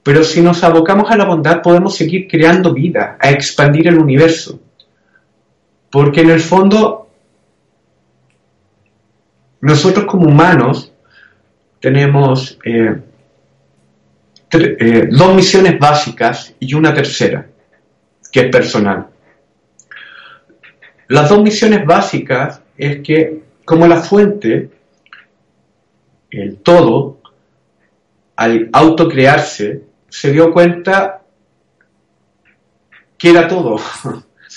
Pero 0.03 0.23
si 0.23 0.43
nos 0.43 0.63
abocamos 0.63 1.11
a 1.11 1.17
la 1.17 1.25
bondad, 1.25 1.63
podemos 1.63 1.97
seguir 1.97 2.29
creando 2.29 2.75
vida, 2.75 3.17
a 3.19 3.31
expandir 3.31 3.89
el 3.89 3.99
universo. 3.99 4.61
Porque 5.91 6.21
en 6.21 6.31
el 6.31 6.41
fondo, 6.41 7.09
nosotros 9.61 10.05
como 10.07 10.29
humanos 10.29 10.93
tenemos 11.81 12.59
eh, 12.65 13.01
eh, 14.51 15.09
dos 15.11 15.35
misiones 15.35 15.79
básicas 15.79 16.55
y 16.61 16.75
una 16.75 16.93
tercera, 16.93 17.47
que 18.31 18.41
es 18.41 18.49
personal. 18.51 19.09
Las 21.09 21.29
dos 21.29 21.43
misiones 21.43 21.85
básicas 21.85 22.63
es 22.77 23.01
que 23.01 23.43
como 23.65 23.87
la 23.87 23.97
fuente, 23.97 24.71
el 26.31 26.57
todo, 26.59 27.19
al 28.37 28.69
autocrearse, 28.73 29.83
se 30.09 30.33
dio 30.33 30.53
cuenta 30.53 31.23
que 33.17 33.31
era 33.31 33.49
todo, 33.49 33.81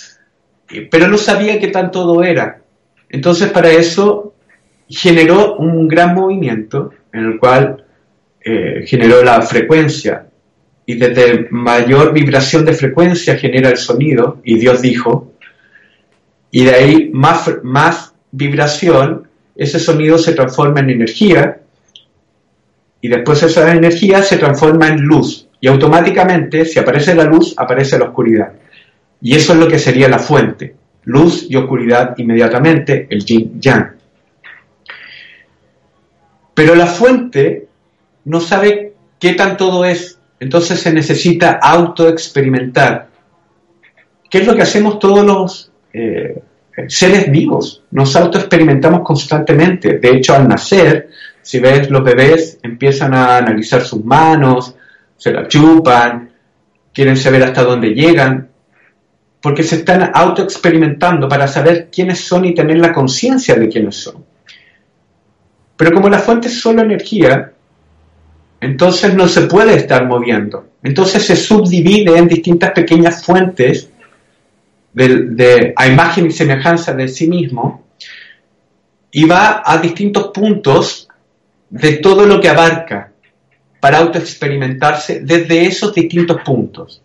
pero 0.92 1.08
no 1.08 1.18
sabía 1.18 1.60
qué 1.60 1.68
tan 1.68 1.92
todo 1.92 2.24
era. 2.24 2.62
Entonces 3.10 3.50
para 3.52 3.70
eso 3.70 4.34
generó 4.90 5.56
un 5.56 5.88
gran 5.88 6.16
movimiento 6.16 6.92
en 7.14 7.26
el 7.26 7.40
cual 7.40 7.86
eh, 8.42 8.84
generó 8.86 9.24
la 9.24 9.42
frecuencia 9.42 10.28
y 10.86 10.96
desde 10.96 11.48
mayor 11.52 12.14
vibración 12.14 12.64
de 12.64 12.74
frecuencia 12.74 13.38
genera 13.38 13.70
el 13.70 13.78
sonido 13.78 14.40
y 14.44 14.58
Dios 14.58 14.82
dijo, 14.82 15.34
y 16.52 16.66
de 16.66 16.74
ahí 16.74 17.10
más, 17.14 17.50
más 17.64 18.14
vibración, 18.32 19.28
ese 19.56 19.80
sonido 19.80 20.18
se 20.18 20.34
transforma 20.34 20.80
en 20.80 20.92
energía 20.92 21.60
y 23.02 23.10
después 23.10 23.44
esa 23.44 23.72
energía 23.72 24.24
se 24.24 24.38
transforma 24.38 24.88
en 24.88 25.02
luz 25.02 25.48
y 25.60 25.68
automáticamente 25.68 26.66
si 26.66 26.80
aparece 26.80 27.16
la 27.16 27.24
luz 27.24 27.54
aparece 27.58 27.98
la 27.98 28.06
oscuridad. 28.06 28.54
Y 29.22 29.36
eso 29.36 29.54
es 29.54 29.60
lo 29.60 29.68
que 29.68 29.80
sería 29.80 30.08
la 30.08 30.20
fuente, 30.20 30.76
luz 31.04 31.48
y 31.50 31.56
oscuridad 31.56 32.14
inmediatamente, 32.18 33.08
el 33.10 33.26
yin 33.26 33.60
yang. 33.60 33.96
Pero 36.54 36.76
la 36.76 36.86
fuente 36.86 37.68
no 38.26 38.40
sabe 38.40 38.94
qué 39.20 39.34
tan 39.34 39.58
todo 39.58 39.86
es, 39.86 40.20
entonces 40.40 40.80
se 40.80 40.94
necesita 40.94 41.60
autoexperimentar. 41.62 43.08
¿Qué 44.30 44.40
es 44.40 44.48
lo 44.48 44.56
que 44.56 44.64
hacemos 44.64 45.00
todos 45.00 45.26
los 45.26 45.72
eh, 45.98 46.44
seres 46.88 47.32
vivos? 47.32 47.84
Nos 47.92 48.16
autoexperimentamos 48.16 49.02
constantemente. 49.02 50.00
De 50.00 50.10
hecho, 50.10 50.36
al 50.36 50.48
nacer, 50.48 51.10
si 51.42 51.60
ves 51.60 51.90
los 51.90 52.04
bebés 52.04 52.60
empiezan 52.62 53.14
a 53.14 53.38
analizar 53.38 53.82
sus 53.82 54.04
manos, 54.04 54.76
se 55.16 55.32
la 55.32 55.48
chupan, 55.48 56.30
quieren 56.94 57.18
saber 57.18 57.44
hasta 57.44 57.64
dónde 57.64 57.90
llegan, 57.90 58.50
porque 59.42 59.64
se 59.64 59.78
están 59.78 60.12
autoexperimentando 60.14 61.28
para 61.28 61.48
saber 61.48 61.90
quiénes 61.92 62.20
son 62.20 62.46
y 62.46 62.54
tener 62.54 62.78
la 62.78 62.94
conciencia 62.94 63.56
de 63.56 63.70
quiénes 63.70 63.96
son. 63.96 64.26
Pero 65.76 65.92
como 65.94 66.10
la 66.10 66.20
fuente 66.20 66.48
es 66.48 66.60
solo 66.60 66.82
energía, 66.82 67.54
entonces 68.60 69.14
no 69.14 69.28
se 69.28 69.42
puede 69.42 69.76
estar 69.76 70.06
moviendo. 70.08 70.68
Entonces 70.82 71.24
se 71.24 71.36
subdivide 71.36 72.18
en 72.18 72.28
distintas 72.28 72.72
pequeñas 72.72 73.24
fuentes 73.24 73.90
de, 75.06 75.74
a 75.76 75.88
imagen 75.88 76.28
y 76.28 76.32
semejanza 76.32 76.94
de 76.94 77.08
sí 77.08 77.28
mismo 77.28 77.86
y 79.12 79.26
va 79.26 79.62
a 79.64 79.78
distintos 79.78 80.30
puntos 80.34 81.08
de 81.70 81.98
todo 81.98 82.26
lo 82.26 82.42
que 82.42 82.50
abarca 82.50 83.12
para 83.80 84.00
autoexperimentarse 84.00 85.22
desde 85.22 85.66
esos 85.66 85.94
distintos 85.94 86.38
puntos. 86.44 87.02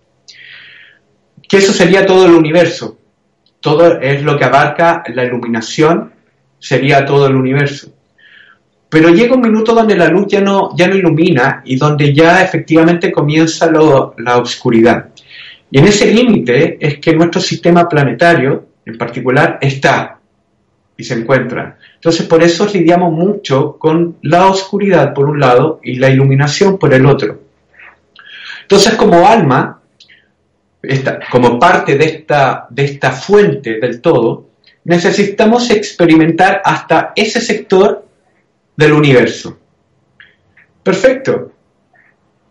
Que 1.49 1.59
eso 1.59 1.73
sería 1.73 2.07
todo 2.07 2.27
el 2.27 2.33
universo. 2.33 2.99
Todo 3.61 4.01
es 4.01 4.23
lo 4.23 4.39
que 4.39 4.45
abarca 4.45 5.03
la 5.15 5.25
iluminación, 5.25 6.13
sería 6.59 7.05
todo 7.05 7.27
el 7.27 7.37
universo. 7.37 7.93
Pero 8.89 9.11
llega 9.11 9.35
un 9.35 9.43
minuto 9.43 9.75
donde 9.75 9.97
la 9.97 10.09
luz 10.09 10.27
ya 10.29 10.41
no, 10.41 10.75
ya 10.77 10.89
no 10.89 10.97
ilumina 10.97 11.63
y 11.65 11.77
donde 11.77 12.13
ya 12.13 12.43
efectivamente 12.43 13.13
comienza 13.13 13.71
la 13.71 14.39
oscuridad. 14.39 15.11
Y 15.73 15.79
en 15.79 15.87
ese 15.87 16.13
límite 16.13 16.77
es 16.79 16.99
que 16.99 17.15
nuestro 17.15 17.41
sistema 17.41 17.89
planetario, 17.89 18.67
en 18.85 18.99
particular, 18.99 19.59
está 19.59 20.19
y 20.95 21.03
se 21.03 21.15
encuentra. 21.15 21.79
Entonces, 21.95 22.27
por 22.27 22.43
eso 22.43 22.67
lidiamos 22.67 23.11
mucho 23.11 23.79
con 23.79 24.19
la 24.21 24.49
oscuridad 24.49 25.15
por 25.15 25.31
un 25.31 25.41
lado 25.41 25.81
y 25.83 25.97
la 25.97 26.11
iluminación 26.11 26.79
por 26.79 26.93
el 26.93 27.07
otro. 27.07 27.41
Entonces, 28.61 28.95
como 28.97 29.27
alma, 29.27 29.81
como 31.31 31.59
parte 31.59 31.97
de 31.97 32.05
esta, 32.05 32.67
de 32.69 32.85
esta 32.85 33.11
fuente 33.11 33.81
del 33.81 34.03
todo, 34.03 34.49
necesitamos 34.85 35.71
experimentar 35.71 36.61
hasta 36.63 37.15
ese 37.17 37.41
sector 37.41 38.07
del 38.77 38.93
universo. 38.93 39.59
Perfecto. 40.83 41.53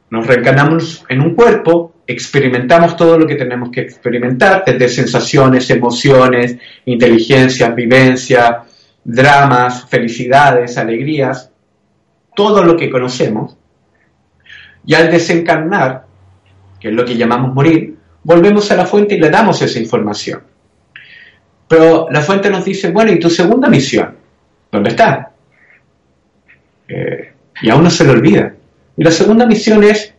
Nos 0.09 0.25
reencarnamos 0.25 1.05
en 1.07 1.21
un 1.21 1.35
cuerpo, 1.35 1.93
experimentamos 2.11 2.95
todo 2.95 3.17
lo 3.17 3.27
que 3.27 3.35
tenemos 3.35 3.69
que 3.69 3.81
experimentar, 3.81 4.63
desde 4.65 4.89
sensaciones, 4.89 5.69
emociones, 5.69 6.57
inteligencia, 6.85 7.69
vivencia, 7.69 8.63
dramas, 9.03 9.85
felicidades, 9.89 10.77
alegrías, 10.77 11.51
todo 12.35 12.63
lo 12.63 12.75
que 12.75 12.89
conocemos. 12.89 13.57
Y 14.85 14.93
al 14.93 15.11
desencarnar, 15.11 16.05
que 16.79 16.89
es 16.89 16.93
lo 16.93 17.05
que 17.05 17.17
llamamos 17.17 17.53
morir, 17.53 17.95
volvemos 18.23 18.71
a 18.71 18.75
la 18.75 18.85
fuente 18.85 19.15
y 19.15 19.19
le 19.19 19.29
damos 19.29 19.61
esa 19.61 19.79
información. 19.79 20.41
Pero 21.67 22.07
la 22.09 22.21
fuente 22.21 22.49
nos 22.49 22.65
dice, 22.65 22.91
bueno, 22.91 23.11
¿y 23.11 23.19
tu 23.19 23.29
segunda 23.29 23.69
misión? 23.69 24.15
¿Dónde 24.71 24.89
está? 24.89 25.31
Eh, 26.87 27.33
y 27.61 27.69
aún 27.69 27.83
no 27.83 27.89
se 27.89 28.03
le 28.03 28.11
olvida. 28.11 28.53
Y 28.97 29.03
la 29.03 29.11
segunda 29.11 29.45
misión 29.45 29.83
es 29.83 30.10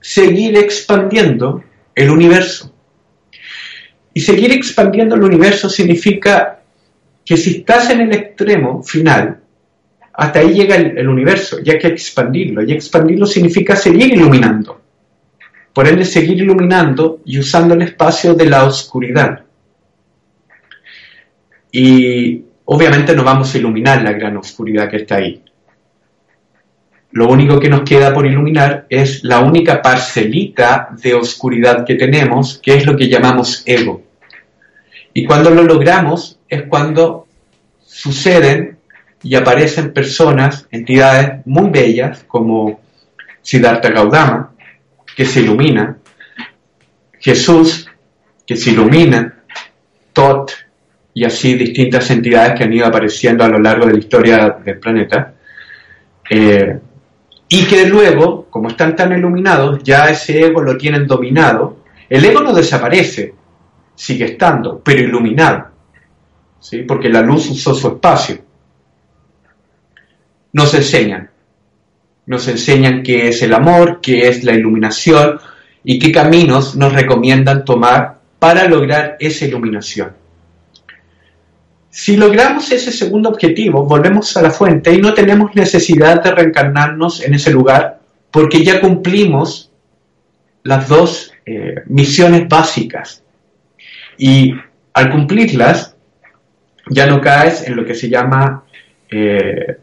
seguir 0.00 0.56
expandiendo 0.56 1.62
el 1.94 2.10
universo. 2.10 2.72
Y 4.14 4.20
seguir 4.20 4.52
expandiendo 4.52 5.14
el 5.14 5.22
universo 5.22 5.68
significa 5.68 6.60
que 7.24 7.36
si 7.36 7.58
estás 7.58 7.90
en 7.90 8.00
el 8.00 8.12
extremo 8.12 8.82
final, 8.82 9.40
hasta 10.14 10.40
ahí 10.40 10.54
llega 10.54 10.74
el, 10.74 11.08
universo, 11.08 11.58
y 11.64 11.70
hay 11.70 11.78
que 11.78 11.88
expandirlo, 11.88 12.62
y 12.64 12.72
expandirlo 12.72 13.26
significa 13.26 13.76
seguir 13.76 14.12
iluminando. 14.12 14.80
Por 15.72 15.86
ende, 15.86 16.04
seguir 16.04 16.38
iluminando 16.38 17.20
y 17.24 17.38
usando 17.38 17.74
el 17.74 17.82
espacio 17.82 18.34
de 18.34 18.46
la 18.46 18.64
oscuridad. 18.64 19.44
Y 21.70 22.42
obviamente 22.64 23.14
no 23.14 23.22
vamos 23.22 23.54
a 23.54 23.58
iluminar 23.58 24.02
la 24.02 24.12
gran 24.12 24.36
oscuridad 24.36 24.90
que 24.90 24.96
está 24.96 25.16
ahí. 25.16 25.40
Lo 27.10 27.28
único 27.28 27.58
que 27.58 27.70
nos 27.70 27.82
queda 27.82 28.12
por 28.12 28.26
iluminar 28.26 28.86
es 28.90 29.24
la 29.24 29.40
única 29.40 29.80
parcelita 29.80 30.90
de 31.02 31.14
oscuridad 31.14 31.84
que 31.86 31.94
tenemos, 31.94 32.58
que 32.62 32.76
es 32.76 32.86
lo 32.86 32.96
que 32.96 33.08
llamamos 33.08 33.62
ego. 33.64 34.02
Y 35.14 35.24
cuando 35.24 35.50
lo 35.50 35.62
logramos 35.62 36.38
es 36.48 36.64
cuando 36.64 37.26
suceden 37.84 38.78
y 39.22 39.34
aparecen 39.34 39.92
personas, 39.92 40.66
entidades 40.70 41.44
muy 41.46 41.70
bellas 41.70 42.24
como 42.28 42.80
Siddhartha 43.42 43.90
Gaudama, 43.90 44.52
que 45.16 45.24
se 45.24 45.40
ilumina, 45.40 45.96
Jesús, 47.18 47.90
que 48.46 48.56
se 48.56 48.70
ilumina, 48.70 49.34
Tot, 50.12 50.52
y 51.14 51.24
así 51.24 51.54
distintas 51.54 52.10
entidades 52.10 52.56
que 52.56 52.64
han 52.64 52.72
ido 52.72 52.86
apareciendo 52.86 53.42
a 53.42 53.48
lo 53.48 53.58
largo 53.58 53.86
de 53.86 53.92
la 53.94 53.98
historia 53.98 54.56
del 54.64 54.78
planeta. 54.78 55.34
Eh, 56.30 56.78
y 57.48 57.64
que 57.64 57.86
luego, 57.86 58.46
como 58.50 58.68
están 58.68 58.94
tan 58.94 59.12
iluminados, 59.12 59.82
ya 59.82 60.10
ese 60.10 60.40
ego 60.44 60.60
lo 60.62 60.76
tienen 60.76 61.06
dominado. 61.06 61.78
El 62.08 62.24
ego 62.24 62.40
no 62.40 62.52
desaparece, 62.52 63.34
sigue 63.94 64.26
estando, 64.26 64.80
pero 64.84 65.02
iluminado, 65.02 65.68
¿sí? 66.60 66.82
porque 66.82 67.08
la 67.08 67.22
luz 67.22 67.50
usó 67.50 67.74
su 67.74 67.88
espacio. 67.88 68.38
Nos 70.52 70.74
enseñan, 70.74 71.30
nos 72.26 72.48
enseñan 72.48 73.02
qué 73.02 73.28
es 73.28 73.42
el 73.42 73.54
amor, 73.54 74.00
qué 74.02 74.28
es 74.28 74.44
la 74.44 74.52
iluminación 74.52 75.38
y 75.84 75.98
qué 75.98 76.12
caminos 76.12 76.76
nos 76.76 76.92
recomiendan 76.92 77.64
tomar 77.64 78.18
para 78.38 78.66
lograr 78.68 79.16
esa 79.20 79.46
iluminación. 79.46 80.17
Si 81.90 82.16
logramos 82.16 82.70
ese 82.70 82.92
segundo 82.92 83.30
objetivo, 83.30 83.84
volvemos 83.84 84.36
a 84.36 84.42
la 84.42 84.50
fuente 84.50 84.92
y 84.92 85.00
no 85.00 85.14
tenemos 85.14 85.54
necesidad 85.54 86.22
de 86.22 86.32
reencarnarnos 86.32 87.22
en 87.22 87.34
ese 87.34 87.50
lugar 87.50 88.00
porque 88.30 88.62
ya 88.62 88.80
cumplimos 88.80 89.72
las 90.64 90.88
dos 90.88 91.32
eh, 91.46 91.76
misiones 91.86 92.46
básicas. 92.48 93.22
Y 94.18 94.54
al 94.92 95.10
cumplirlas, 95.10 95.96
ya 96.90 97.06
no 97.06 97.20
caes 97.20 97.66
en 97.66 97.76
lo 97.76 97.84
que 97.84 97.94
se 97.94 98.08
llama 98.08 98.64
eh, 99.10 99.78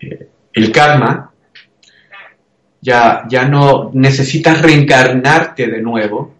eh, 0.00 0.28
el 0.52 0.72
karma, 0.72 1.32
ya, 2.80 3.24
ya 3.28 3.48
no 3.48 3.90
necesitas 3.92 4.62
reencarnarte 4.62 5.66
de 5.66 5.82
nuevo, 5.82 6.34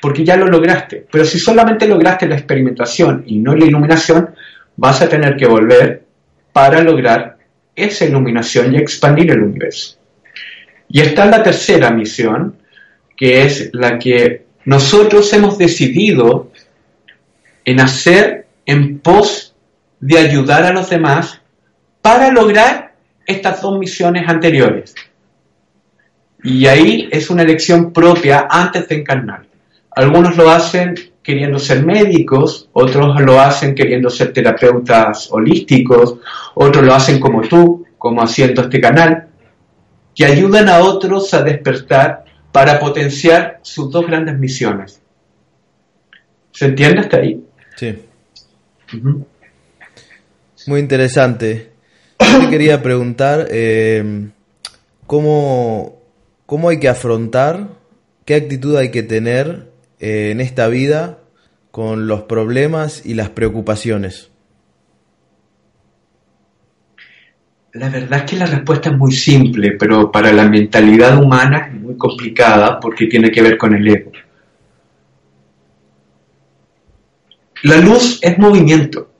porque 0.00 0.24
ya 0.24 0.36
lo 0.36 0.46
lograste. 0.46 1.06
Pero 1.10 1.24
si 1.24 1.38
solamente 1.38 1.88
lograste 1.88 2.28
la 2.28 2.36
experimentación 2.36 3.24
y 3.26 3.38
no 3.38 3.54
la 3.54 3.64
iluminación, 3.64 4.30
vas 4.76 5.02
a 5.02 5.08
tener 5.08 5.36
que 5.36 5.46
volver 5.46 6.04
para 6.52 6.82
lograr 6.82 7.36
esa 7.74 8.04
iluminación 8.04 8.74
y 8.74 8.78
expandir 8.78 9.30
el 9.30 9.42
universo. 9.42 9.98
Y 10.88 11.00
está 11.00 11.26
la 11.26 11.42
tercera 11.42 11.90
misión, 11.90 12.56
que 13.16 13.42
es 13.42 13.70
la 13.72 13.98
que 13.98 14.46
nosotros 14.64 15.32
hemos 15.32 15.58
decidido 15.58 16.50
en 17.64 17.80
hacer 17.80 18.46
en 18.64 18.98
pos 18.98 19.54
de 20.00 20.18
ayudar 20.18 20.64
a 20.64 20.72
los 20.72 20.90
demás 20.90 21.40
para 22.02 22.30
lograr 22.30 22.94
estas 23.26 23.60
dos 23.60 23.78
misiones 23.78 24.28
anteriores. 24.28 24.94
Y 26.42 26.66
ahí 26.66 27.08
es 27.10 27.28
una 27.30 27.42
elección 27.42 27.92
propia 27.92 28.46
antes 28.48 28.88
de 28.88 28.96
encarnar. 28.96 29.45
Algunos 29.96 30.36
lo 30.36 30.50
hacen 30.50 30.94
queriendo 31.22 31.58
ser 31.58 31.82
médicos, 31.82 32.68
otros 32.74 33.18
lo 33.22 33.40
hacen 33.40 33.74
queriendo 33.74 34.10
ser 34.10 34.30
terapeutas 34.30 35.28
holísticos, 35.32 36.16
otros 36.54 36.84
lo 36.84 36.94
hacen 36.94 37.18
como 37.18 37.40
tú, 37.40 37.86
como 37.96 38.22
haciendo 38.22 38.60
este 38.60 38.78
canal, 38.78 39.28
que 40.14 40.26
ayudan 40.26 40.68
a 40.68 40.80
otros 40.80 41.32
a 41.32 41.42
despertar 41.42 42.26
para 42.52 42.78
potenciar 42.78 43.58
sus 43.62 43.90
dos 43.90 44.06
grandes 44.06 44.38
misiones. 44.38 45.00
¿Se 46.52 46.66
entiende 46.66 47.00
hasta 47.00 47.16
ahí? 47.16 47.42
Sí. 47.76 47.98
Muy 50.66 50.80
interesante. 50.80 51.70
Yo 52.20 52.40
te 52.40 52.48
quería 52.50 52.82
preguntar 52.82 53.48
eh, 53.50 54.28
¿cómo, 55.06 56.02
cómo 56.44 56.68
hay 56.68 56.80
que 56.80 56.90
afrontar, 56.90 57.68
qué 58.26 58.34
actitud 58.34 58.76
hay 58.76 58.90
que 58.90 59.02
tener 59.02 59.74
eh, 60.00 60.30
en 60.30 60.40
esta 60.40 60.68
vida 60.68 61.18
con 61.70 62.06
los 62.06 62.22
problemas 62.22 63.04
y 63.04 63.14
las 63.14 63.30
preocupaciones? 63.30 64.30
La 67.72 67.90
verdad 67.90 68.20
es 68.20 68.30
que 68.30 68.36
la 68.36 68.46
respuesta 68.46 68.88
es 68.88 68.96
muy 68.96 69.12
simple, 69.12 69.72
pero 69.72 70.10
para 70.10 70.32
la 70.32 70.48
mentalidad 70.48 71.22
humana 71.22 71.70
es 71.70 71.80
muy 71.80 71.96
complicada 71.96 72.80
porque 72.80 73.06
tiene 73.06 73.30
que 73.30 73.42
ver 73.42 73.58
con 73.58 73.74
el 73.74 73.86
ego. 73.86 74.12
La 77.62 77.76
luz 77.76 78.18
es 78.22 78.38
movimiento. 78.38 79.10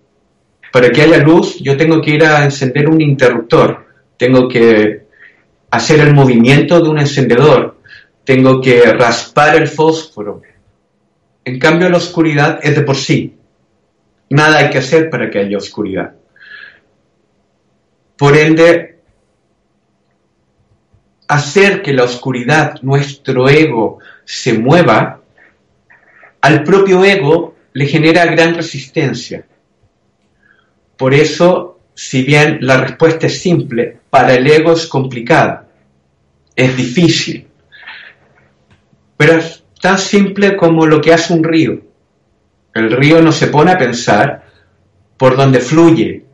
Para 0.73 0.91
que 0.91 1.03
haya 1.03 1.19
luz 1.19 1.59
yo 1.61 1.77
tengo 1.77 2.01
que 2.01 2.13
ir 2.13 2.25
a 2.25 2.45
encender 2.45 2.89
un 2.89 3.01
interruptor, 3.01 3.87
tengo 4.17 4.49
que 4.49 5.07
hacer 5.71 6.01
el 6.01 6.15
movimiento 6.15 6.81
de 6.81 6.89
un 6.89 6.99
encendedor, 6.99 7.79
tengo 8.25 8.61
que 8.61 8.93
raspar 8.93 9.57
el 9.57 9.69
fósforo, 9.69 10.43
en 11.47 11.61
cambio, 11.61 11.89
la 11.89 11.99
oscuridad 11.99 12.59
es 12.61 12.75
de 12.75 12.83
por 12.83 12.97
sí. 12.97 13.37
Nada 14.31 14.59
hay 14.59 14.71
que 14.71 14.79
hacer 14.79 15.09
para 15.09 15.31
que 15.31 15.39
haya 15.39 15.57
oscuridad. 15.57 16.13
Por 18.17 18.37
ende, 18.37 18.99
hacer 21.29 21.83
que 21.83 21.93
la 21.93 22.03
oscuridad, 22.03 22.83
nuestro 22.83 23.49
ego, 23.49 24.01
se 24.25 24.59
mueva, 24.59 25.21
al 26.41 26.65
propio 26.65 27.05
ego 27.05 27.55
le 27.75 27.87
genera 27.87 28.27
gran 28.27 28.57
resistencia. 28.57 29.47
Por 30.97 31.15
eso, 31.15 31.79
si 31.95 32.23
bien 32.23 32.59
la 32.63 32.79
respuesta 32.79 33.29
es 33.29 33.41
simple, 33.41 34.01
para 34.11 34.35
el 34.35 34.49
ego 34.49 34.73
es 34.73 34.89
complicada, 34.89 35.69
es 36.57 36.77
difícil. 36.77 37.47
Pero 39.17 39.39
tan 39.87 40.01
simple 40.01 40.57
como 40.57 40.85
lo 40.85 41.01
que 41.01 41.13
hace 41.13 41.33
un 41.33 41.45
río. 41.45 41.81
El 42.75 42.91
río 42.91 43.23
no 43.23 43.31
se 43.31 43.47
pone 43.47 43.71
a 43.71 43.79
pensar 43.79 44.43
por 45.17 45.37
dónde 45.37 45.61
fluye, 45.61 46.25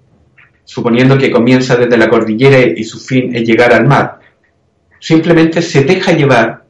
suponiendo 0.64 1.18
que 1.18 1.30
comienza 1.30 1.76
desde 1.76 1.98
la 1.98 2.08
cordillera 2.08 2.60
y 2.60 2.82
su 2.82 2.98
fin 2.98 3.36
es 3.36 3.42
llegar 3.46 3.74
al 3.74 3.86
mar. 3.86 4.20
Simplemente 4.98 5.60
se 5.60 5.84
deja 5.84 6.12
llevar 6.12 6.64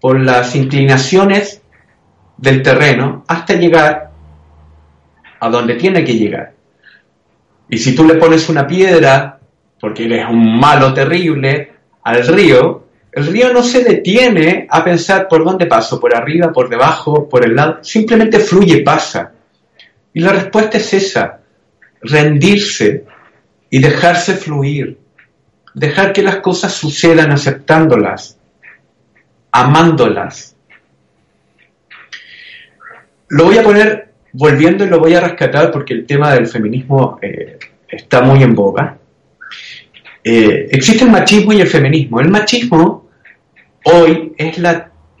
por 0.00 0.18
las 0.18 0.56
inclinaciones 0.56 1.62
del 2.36 2.62
terreno 2.62 3.22
hasta 3.28 3.54
llegar 3.54 4.10
a 5.38 5.48
donde 5.48 5.76
tiene 5.76 6.02
que 6.02 6.14
llegar. 6.14 6.52
Y 7.68 7.78
si 7.78 7.94
tú 7.94 8.02
le 8.02 8.14
pones 8.14 8.48
una 8.48 8.66
piedra, 8.66 9.38
porque 9.80 10.06
eres 10.06 10.28
un 10.28 10.58
malo 10.58 10.92
terrible, 10.92 11.74
al 12.02 12.26
río, 12.26 12.87
el 13.18 13.26
río 13.26 13.52
no 13.52 13.64
se 13.64 13.82
detiene 13.82 14.66
a 14.70 14.84
pensar 14.84 15.26
por 15.26 15.44
dónde 15.44 15.66
paso, 15.66 15.98
por 15.98 16.14
arriba, 16.14 16.52
por 16.52 16.68
debajo, 16.68 17.28
por 17.28 17.44
el 17.44 17.56
lado, 17.56 17.82
simplemente 17.82 18.38
fluye, 18.38 18.82
pasa. 18.82 19.32
Y 20.14 20.20
la 20.20 20.32
respuesta 20.32 20.78
es 20.78 20.94
esa, 20.94 21.40
rendirse 22.00 23.04
y 23.70 23.80
dejarse 23.80 24.34
fluir, 24.34 24.98
dejar 25.74 26.12
que 26.12 26.22
las 26.22 26.36
cosas 26.36 26.72
sucedan 26.72 27.32
aceptándolas, 27.32 28.38
amándolas. 29.50 30.54
Lo 33.30 33.46
voy 33.46 33.58
a 33.58 33.62
poner 33.64 34.12
volviendo 34.32 34.84
y 34.84 34.88
lo 34.88 35.00
voy 35.00 35.14
a 35.14 35.20
rescatar 35.20 35.72
porque 35.72 35.92
el 35.92 36.06
tema 36.06 36.32
del 36.34 36.46
feminismo 36.46 37.18
eh, 37.20 37.58
está 37.88 38.22
muy 38.22 38.44
en 38.44 38.54
boga. 38.54 38.96
Eh, 40.22 40.68
existe 40.70 41.04
el 41.04 41.10
machismo 41.10 41.52
y 41.52 41.60
el 41.60 41.66
feminismo. 41.66 42.20
El 42.20 42.28
machismo 42.28 43.07
hoy 43.84 44.34
es 44.36 44.58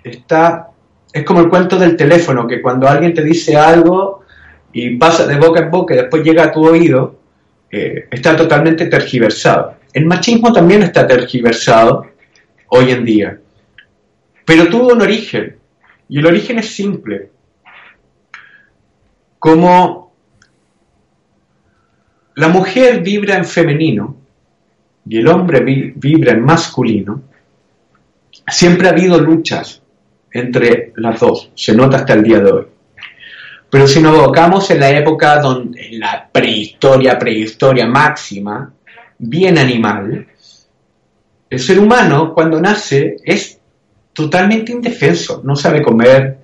está 0.04 0.68
es 1.12 1.24
como 1.24 1.40
el 1.40 1.48
cuento 1.48 1.78
del 1.78 1.96
teléfono 1.96 2.46
que 2.46 2.60
cuando 2.60 2.86
alguien 2.86 3.14
te 3.14 3.24
dice 3.24 3.56
algo 3.56 4.24
y 4.72 4.96
pasa 4.96 5.26
de 5.26 5.36
boca 5.36 5.60
en 5.60 5.70
boca 5.70 5.94
y 5.94 5.98
después 5.98 6.22
llega 6.22 6.44
a 6.44 6.52
tu 6.52 6.66
oído 6.66 7.18
eh, 7.70 8.08
está 8.10 8.34
totalmente 8.36 8.86
tergiversado. 8.86 9.76
El 9.92 10.06
machismo 10.06 10.52
también 10.52 10.82
está 10.82 11.06
tergiversado 11.06 12.06
hoy 12.68 12.90
en 12.90 13.04
día, 13.04 13.38
pero 14.44 14.68
tuvo 14.68 14.92
un 14.92 15.02
origen 15.02 15.56
y 16.08 16.18
el 16.18 16.26
origen 16.26 16.58
es 16.58 16.74
simple. 16.74 17.30
Como 19.38 20.12
la 22.34 22.48
mujer 22.48 23.02
vibra 23.02 23.36
en 23.36 23.44
femenino, 23.44 24.16
y 25.06 25.18
el 25.18 25.28
hombre 25.28 25.60
vibra 25.60 26.32
en 26.32 26.44
masculino, 26.44 27.22
siempre 28.50 28.88
ha 28.88 28.92
habido 28.92 29.18
luchas 29.18 29.82
entre 30.32 30.92
las 30.96 31.20
dos, 31.20 31.50
se 31.54 31.74
nota 31.74 31.98
hasta 31.98 32.14
el 32.14 32.22
día 32.22 32.40
de 32.40 32.52
hoy. 32.52 32.66
Pero 33.70 33.86
si 33.86 34.00
nos 34.00 34.18
abocamos 34.18 34.70
en 34.70 34.80
la 34.80 34.90
época 34.90 35.40
donde, 35.40 35.86
en 35.88 36.00
la 36.00 36.28
prehistoria, 36.30 37.18
prehistoria 37.18 37.86
máxima, 37.86 38.72
bien 39.18 39.58
animal, 39.58 40.26
el 41.50 41.58
ser 41.58 41.78
humano 41.78 42.32
cuando 42.34 42.60
nace 42.60 43.16
es 43.24 43.58
totalmente 44.12 44.72
indefenso, 44.72 45.42
no 45.44 45.54
sabe 45.54 45.82
comer, 45.82 46.38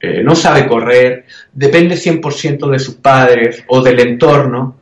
eh, 0.00 0.22
no 0.22 0.34
sabe 0.34 0.66
correr, 0.66 1.26
depende 1.52 1.96
100% 1.96 2.70
de 2.70 2.78
sus 2.78 2.94
padres 2.96 3.64
o 3.68 3.82
del 3.82 4.00
entorno, 4.00 4.76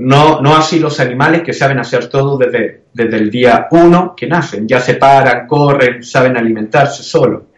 no, 0.00 0.56
así 0.56 0.78
los 0.78 0.98
animales 0.98 1.42
que 1.42 1.52
saben 1.52 1.78
hacer 1.78 2.08
todo 2.08 2.38
desde, 2.38 2.84
desde 2.94 3.16
el 3.18 3.30
día 3.30 3.68
uno 3.70 4.14
que 4.16 4.26
nacen, 4.26 4.66
ya 4.66 4.80
se 4.80 4.94
paran, 4.94 5.46
corren, 5.46 6.02
saben 6.02 6.38
alimentarse 6.38 7.02
solo. 7.02 7.48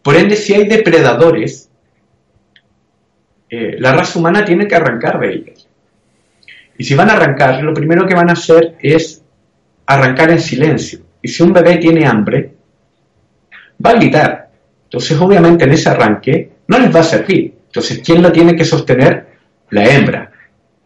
Por 0.00 0.14
ende, 0.14 0.36
si 0.36 0.54
hay 0.54 0.68
depredadores, 0.68 1.68
eh, 3.50 3.76
la 3.80 3.92
raza 3.94 4.16
humana 4.16 4.44
tiene 4.44 4.68
que 4.68 4.76
arrancar 4.76 5.18
de 5.18 5.32
ellos. 5.32 5.68
Y 6.78 6.84
si 6.84 6.94
van 6.94 7.10
a 7.10 7.14
arrancar, 7.14 7.64
lo 7.64 7.74
primero 7.74 8.06
que 8.06 8.14
van 8.14 8.30
a 8.30 8.34
hacer 8.34 8.76
es 8.78 9.20
arrancar 9.86 10.30
en 10.30 10.38
silencio. 10.38 11.00
Y 11.20 11.26
si 11.26 11.42
un 11.42 11.52
bebé 11.52 11.78
tiene 11.78 12.06
hambre, 12.06 12.52
va 13.84 13.90
a 13.90 13.94
gritar. 13.94 14.50
Entonces, 14.84 15.18
obviamente, 15.20 15.64
en 15.64 15.72
ese 15.72 15.88
arranque 15.88 16.52
no 16.68 16.78
les 16.78 16.94
va 16.94 17.00
a 17.00 17.02
servir. 17.02 17.54
Entonces, 17.66 18.00
¿quién 18.04 18.22
lo 18.22 18.30
tiene 18.30 18.54
que 18.54 18.64
sostener? 18.64 19.26
La 19.70 19.84
hembra 19.84 20.32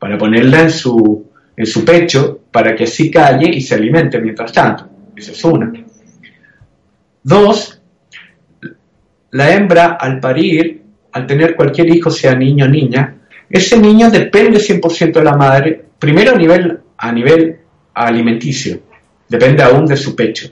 para 0.03 0.19
ponerla 0.19 0.63
en 0.63 0.71
su, 0.73 1.31
en 1.57 1.65
su 1.65 1.85
pecho 1.85 2.41
para 2.51 2.75
que 2.75 2.83
así 2.83 3.09
calle 3.09 3.49
y 3.49 3.61
se 3.61 3.77
alimente 3.77 4.21
mientras 4.21 4.53
tanto. 4.53 4.89
Esa 5.15 5.31
es 5.31 5.45
una. 5.45 5.73
Dos, 7.23 7.81
la 9.31 9.55
hembra 9.55 9.93
al 10.01 10.19
parir, 10.19 10.83
al 11.13 11.25
tener 11.25 11.55
cualquier 11.55 11.95
hijo, 11.95 12.11
sea 12.11 12.35
niño 12.35 12.65
o 12.65 12.69
niña, 12.69 13.15
ese 13.49 13.79
niño 13.79 14.11
depende 14.11 14.59
100% 14.59 15.13
de 15.13 15.23
la 15.23 15.37
madre, 15.37 15.85
primero 16.01 16.33
a 16.33 16.37
nivel, 16.37 16.81
a 16.97 17.13
nivel 17.13 17.59
alimenticio, 17.95 18.81
depende 19.29 19.63
aún 19.63 19.87
de 19.87 19.97
su 19.97 20.17
pecho. 20.17 20.51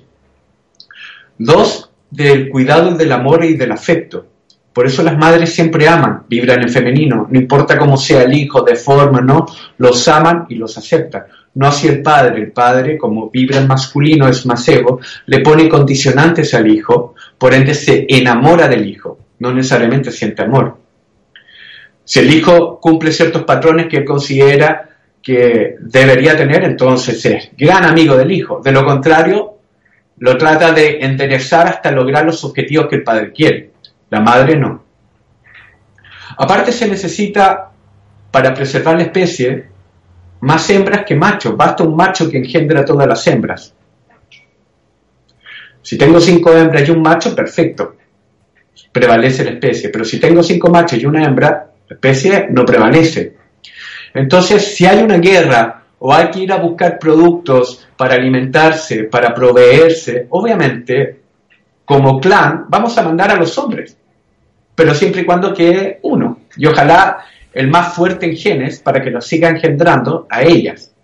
Dos, 1.37 1.91
del 2.09 2.49
cuidado 2.51 2.95
del 2.95 3.11
amor 3.11 3.45
y 3.45 3.55
del 3.55 3.73
afecto. 3.73 4.29
Por 4.73 4.87
eso 4.87 5.03
las 5.03 5.19
madres 5.19 5.53
siempre 5.53 5.89
aman, 5.89 6.23
vibran 6.29 6.63
en 6.63 6.69
femenino, 6.69 7.27
no 7.29 7.39
importa 7.39 7.77
cómo 7.77 7.97
sea 7.97 8.23
el 8.23 8.35
hijo, 8.35 8.63
de 8.63 8.77
forma, 8.77 9.21
¿no? 9.21 9.47
Los 9.79 10.07
aman 10.07 10.47
y 10.49 10.55
los 10.55 10.79
aceptan. 10.79 11.25
No 11.55 11.67
así 11.67 11.89
el 11.89 12.03
padre. 12.03 12.41
El 12.41 12.53
padre, 12.53 12.97
como 12.97 13.31
vibra 13.31 13.59
en 13.59 13.67
masculino, 13.67 14.29
es 14.29 14.47
más 14.47 14.67
ego, 14.69 15.01
le 15.27 15.41
pone 15.41 15.69
condicionantes 15.69 16.55
al 16.55 16.69
hijo, 16.69 17.15
por 17.37 17.53
ende 17.53 17.75
se 17.75 18.07
enamora 18.09 18.69
del 18.69 18.87
hijo, 18.87 19.19
no 19.41 19.53
necesariamente 19.53 20.13
siente 20.13 20.43
amor. 20.43 20.77
Si 22.05 22.21
el 22.21 22.33
hijo 22.33 22.79
cumple 22.81 23.13
ciertos 23.13 23.45
patrones 23.45 23.87
que 23.89 23.99
él 23.99 24.05
considera 24.05 24.89
que 25.23 25.77
debería 25.81 26.37
tener, 26.37 26.65
entonces 26.65 27.25
es 27.25 27.51
gran 27.57 27.85
amigo 27.85 28.17
del 28.17 28.33
hijo. 28.33 28.61
De 28.65 28.73
lo 28.73 28.85
contrario, 28.85 29.59
lo 30.19 30.37
trata 30.37 30.73
de 30.73 30.99
enderezar 31.01 31.67
hasta 31.67 31.91
lograr 31.91 32.25
los 32.25 32.43
objetivos 32.45 32.89
que 32.89 32.97
el 32.97 33.03
padre 33.03 33.33
quiere. 33.33 33.70
La 34.11 34.21
madre 34.21 34.57
no. 34.57 34.85
Aparte 36.37 36.73
se 36.73 36.89
necesita, 36.89 37.71
para 38.31 38.53
preservar 38.53 38.97
la 38.97 39.05
especie, 39.05 39.67
más 40.41 40.69
hembras 40.71 41.05
que 41.07 41.15
machos. 41.15 41.57
Basta 41.57 41.85
un 41.85 41.95
macho 41.95 42.29
que 42.29 42.39
engendra 42.39 42.85
todas 42.85 43.07
las 43.07 43.25
hembras. 43.27 43.75
Si 45.83 45.97
tengo 45.97 46.21
cinco 46.21 46.57
hembras 46.57 46.89
y 46.89 46.91
un 46.91 47.03
macho, 47.03 47.35
perfecto. 47.35 47.97
Prevalece 48.93 49.45
la 49.45 49.51
especie. 49.51 49.91
Pero 49.91 50.05
si 50.05 50.19
tengo 50.19 50.43
cinco 50.43 50.71
machos 50.71 50.99
y 50.99 51.07
una 51.07 51.25
hembra, 51.25 51.71
la 51.89 51.95
especie 51.95 52.49
no 52.51 52.65
prevalece. 52.65 53.37
Entonces, 54.15 54.75
si 54.75 54.87
hay 54.87 55.03
una 55.03 55.19
guerra 55.19 55.85
o 56.01 56.13
hay 56.13 56.31
que 56.31 56.41
ir 56.41 56.53
a 56.53 56.57
buscar 56.57 56.99
productos 56.99 57.87
para 57.97 58.15
alimentarse, 58.15 59.05
para 59.05 59.33
proveerse, 59.33 60.27
obviamente, 60.31 61.21
como 61.85 62.19
clan, 62.19 62.65
vamos 62.69 62.97
a 62.99 63.03
mandar 63.03 63.31
a 63.31 63.37
los 63.37 63.57
hombres 63.59 64.00
pero 64.81 64.95
siempre 64.95 65.21
y 65.21 65.25
cuando 65.27 65.53
quede 65.53 65.99
uno. 66.01 66.41
Y 66.57 66.65
ojalá 66.65 67.27
el 67.53 67.69
más 67.69 67.93
fuerte 67.95 68.25
en 68.25 68.35
genes 68.35 68.81
para 68.81 69.03
que 69.03 69.11
lo 69.11 69.21
siga 69.21 69.51
engendrando 69.51 70.27
a 70.31 70.43
ellas. 70.43 70.95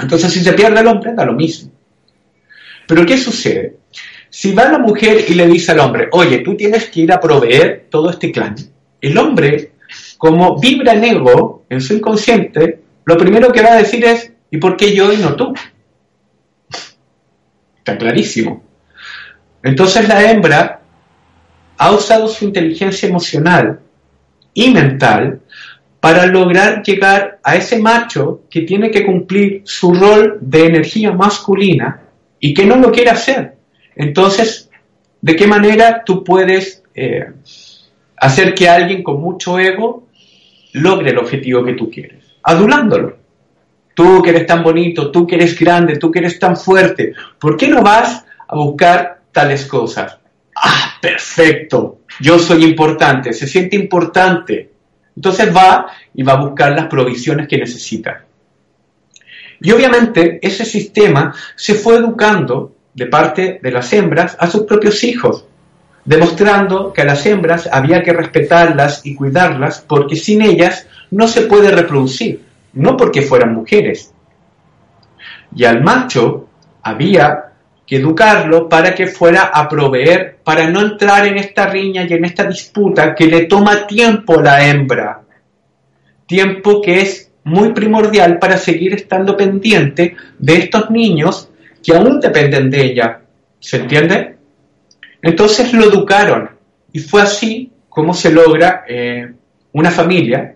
Entonces, 0.00 0.32
si 0.32 0.40
se 0.40 0.52
pierde 0.52 0.80
el 0.80 0.88
hombre, 0.88 1.14
da 1.14 1.24
lo 1.24 1.34
mismo. 1.34 1.70
Pero 2.88 3.06
¿qué 3.06 3.16
sucede? 3.16 3.76
Si 4.28 4.52
va 4.52 4.64
la 4.64 4.80
mujer 4.80 5.26
y 5.28 5.34
le 5.34 5.46
dice 5.46 5.70
al 5.70 5.78
hombre, 5.78 6.08
oye, 6.10 6.38
tú 6.38 6.56
tienes 6.56 6.86
que 6.86 7.02
ir 7.02 7.12
a 7.12 7.20
proveer 7.20 7.86
todo 7.88 8.10
este 8.10 8.32
clan, 8.32 8.56
el 9.00 9.16
hombre, 9.16 9.74
como 10.18 10.58
vibra 10.58 10.94
en 10.94 11.04
ego, 11.04 11.64
en 11.68 11.80
su 11.80 11.94
inconsciente, 11.94 12.80
lo 13.04 13.16
primero 13.16 13.52
que 13.52 13.62
va 13.62 13.74
a 13.74 13.76
decir 13.76 14.04
es, 14.04 14.32
¿y 14.50 14.56
por 14.56 14.76
qué 14.76 14.92
yo 14.92 15.12
y 15.12 15.18
no 15.18 15.36
tú? 15.36 15.54
Está 17.78 17.96
clarísimo. 17.96 18.64
Entonces 19.62 20.08
la 20.08 20.28
hembra 20.28 20.81
ha 21.82 21.90
usado 21.90 22.28
su 22.28 22.44
inteligencia 22.44 23.08
emocional 23.08 23.80
y 24.54 24.70
mental 24.70 25.40
para 25.98 26.26
lograr 26.26 26.80
llegar 26.84 27.40
a 27.42 27.56
ese 27.56 27.80
macho 27.80 28.42
que 28.48 28.60
tiene 28.60 28.88
que 28.88 29.04
cumplir 29.04 29.62
su 29.64 29.92
rol 29.92 30.38
de 30.40 30.66
energía 30.66 31.10
masculina 31.10 32.02
y 32.38 32.54
que 32.54 32.66
no 32.66 32.76
lo 32.76 32.92
quiere 32.92 33.10
hacer. 33.10 33.56
Entonces, 33.96 34.70
¿de 35.20 35.34
qué 35.34 35.48
manera 35.48 36.04
tú 36.04 36.22
puedes 36.22 36.84
eh, 36.94 37.32
hacer 38.16 38.54
que 38.54 38.68
alguien 38.68 39.02
con 39.02 39.20
mucho 39.20 39.58
ego 39.58 40.06
logre 40.74 41.10
el 41.10 41.18
objetivo 41.18 41.64
que 41.64 41.72
tú 41.72 41.90
quieres? 41.90 42.24
Adulándolo. 42.44 43.16
Tú 43.94 44.22
que 44.22 44.30
eres 44.30 44.46
tan 44.46 44.62
bonito, 44.62 45.10
tú 45.10 45.26
que 45.26 45.34
eres 45.34 45.58
grande, 45.58 45.96
tú 45.96 46.12
que 46.12 46.20
eres 46.20 46.38
tan 46.38 46.56
fuerte, 46.56 47.12
¿por 47.40 47.56
qué 47.56 47.66
no 47.66 47.82
vas 47.82 48.24
a 48.46 48.54
buscar 48.54 49.22
tales 49.32 49.66
cosas? 49.66 50.21
Ah, 50.56 50.94
perfecto, 51.00 52.00
yo 52.20 52.38
soy 52.38 52.64
importante, 52.64 53.32
se 53.32 53.46
siente 53.46 53.76
importante. 53.76 54.70
Entonces 55.14 55.54
va 55.54 55.86
y 56.14 56.22
va 56.22 56.34
a 56.34 56.44
buscar 56.44 56.72
las 56.72 56.86
provisiones 56.86 57.48
que 57.48 57.58
necesita. 57.58 58.24
Y 59.60 59.70
obviamente 59.70 60.38
ese 60.42 60.64
sistema 60.64 61.34
se 61.54 61.74
fue 61.74 61.96
educando 61.96 62.74
de 62.94 63.06
parte 63.06 63.60
de 63.62 63.70
las 63.70 63.92
hembras 63.92 64.36
a 64.38 64.48
sus 64.48 64.64
propios 64.64 65.04
hijos, 65.04 65.46
demostrando 66.04 66.92
que 66.92 67.02
a 67.02 67.04
las 67.04 67.24
hembras 67.26 67.68
había 67.70 68.02
que 68.02 68.12
respetarlas 68.12 69.06
y 69.06 69.14
cuidarlas 69.14 69.84
porque 69.86 70.16
sin 70.16 70.42
ellas 70.42 70.86
no 71.10 71.28
se 71.28 71.42
puede 71.42 71.70
reproducir, 71.70 72.42
no 72.72 72.96
porque 72.96 73.22
fueran 73.22 73.54
mujeres. 73.54 74.12
Y 75.54 75.64
al 75.64 75.82
macho 75.82 76.48
había 76.82 77.51
educarlo 77.96 78.68
para 78.68 78.94
que 78.94 79.06
fuera 79.06 79.50
a 79.52 79.68
proveer, 79.68 80.38
para 80.42 80.68
no 80.70 80.80
entrar 80.80 81.26
en 81.26 81.36
esta 81.36 81.66
riña 81.66 82.06
y 82.08 82.12
en 82.12 82.24
esta 82.24 82.44
disputa 82.44 83.14
que 83.14 83.26
le 83.26 83.44
toma 83.44 83.86
tiempo 83.86 84.38
a 84.38 84.42
la 84.42 84.66
hembra. 84.66 85.22
Tiempo 86.26 86.80
que 86.80 87.00
es 87.00 87.30
muy 87.44 87.72
primordial 87.72 88.38
para 88.38 88.56
seguir 88.56 88.94
estando 88.94 89.36
pendiente 89.36 90.16
de 90.38 90.54
estos 90.54 90.90
niños 90.90 91.50
que 91.82 91.94
aún 91.94 92.20
dependen 92.20 92.70
de 92.70 92.82
ella. 92.82 93.20
¿Se 93.58 93.78
entiende? 93.78 94.36
Entonces 95.20 95.72
lo 95.72 95.84
educaron 95.84 96.50
y 96.92 97.00
fue 97.00 97.22
así 97.22 97.72
como 97.88 98.14
se 98.14 98.32
logra 98.32 98.84
eh, 98.88 99.32
una 99.72 99.90
familia, 99.90 100.54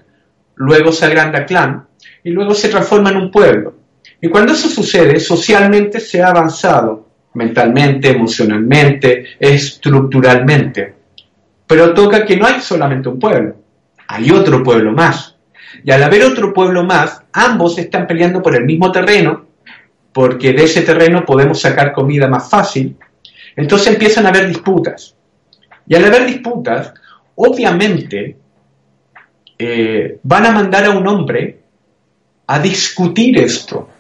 luego 0.55 0.91
se 0.91 1.05
agranda 1.05 1.45
clan 1.45 1.87
y 2.25 2.31
luego 2.31 2.55
se 2.55 2.69
transforma 2.69 3.11
en 3.11 3.17
un 3.17 3.31
pueblo. 3.31 3.75
Y 4.21 4.29
cuando 4.29 4.55
eso 4.55 4.69
sucede, 4.69 5.21
socialmente 5.21 6.01
se 6.01 6.23
ha 6.23 6.29
avanzado 6.29 7.06
mentalmente, 7.37 8.11
emocionalmente, 8.11 9.37
estructuralmente. 9.39 10.95
Pero 11.67 11.93
toca 11.93 12.25
que 12.25 12.37
no 12.37 12.47
hay 12.47 12.61
solamente 12.61 13.09
un 13.09 13.19
pueblo, 13.19 13.57
hay 14.09 14.31
otro 14.31 14.63
pueblo 14.63 14.93
más. 14.93 15.37
Y 15.85 15.91
al 15.91 16.03
haber 16.03 16.25
otro 16.25 16.53
pueblo 16.53 16.85
más, 16.85 17.23
ambos 17.33 17.79
están 17.79 18.07
peleando 18.07 18.43
por 18.43 18.57
el 18.57 18.65
mismo 18.65 18.91
terreno, 18.91 19.47
porque 20.13 20.53
de 20.53 20.65
ese 20.65 20.83
terreno 20.83 21.25
podemos 21.25 21.61
sacar 21.61 21.93
comida 21.93 22.27
más 22.27 22.49
fácil. 22.49 22.97
Entonces 23.55 23.89
empiezan 23.93 24.27
a 24.27 24.31
haber 24.31 24.49
disputas. 24.49 25.15
Y 25.87 25.95
al 25.95 26.05
haber 26.05 26.27
disputas, 26.27 26.95
obviamente 27.35 28.37
eh, 29.59 30.19
van 30.23 30.47
a 30.47 30.53
mandar 30.53 30.87
a 30.87 30.91
un 30.91 31.07
hombre 31.07 31.61
a 32.47 32.59
discutir 32.59 33.39
esto 33.39 33.91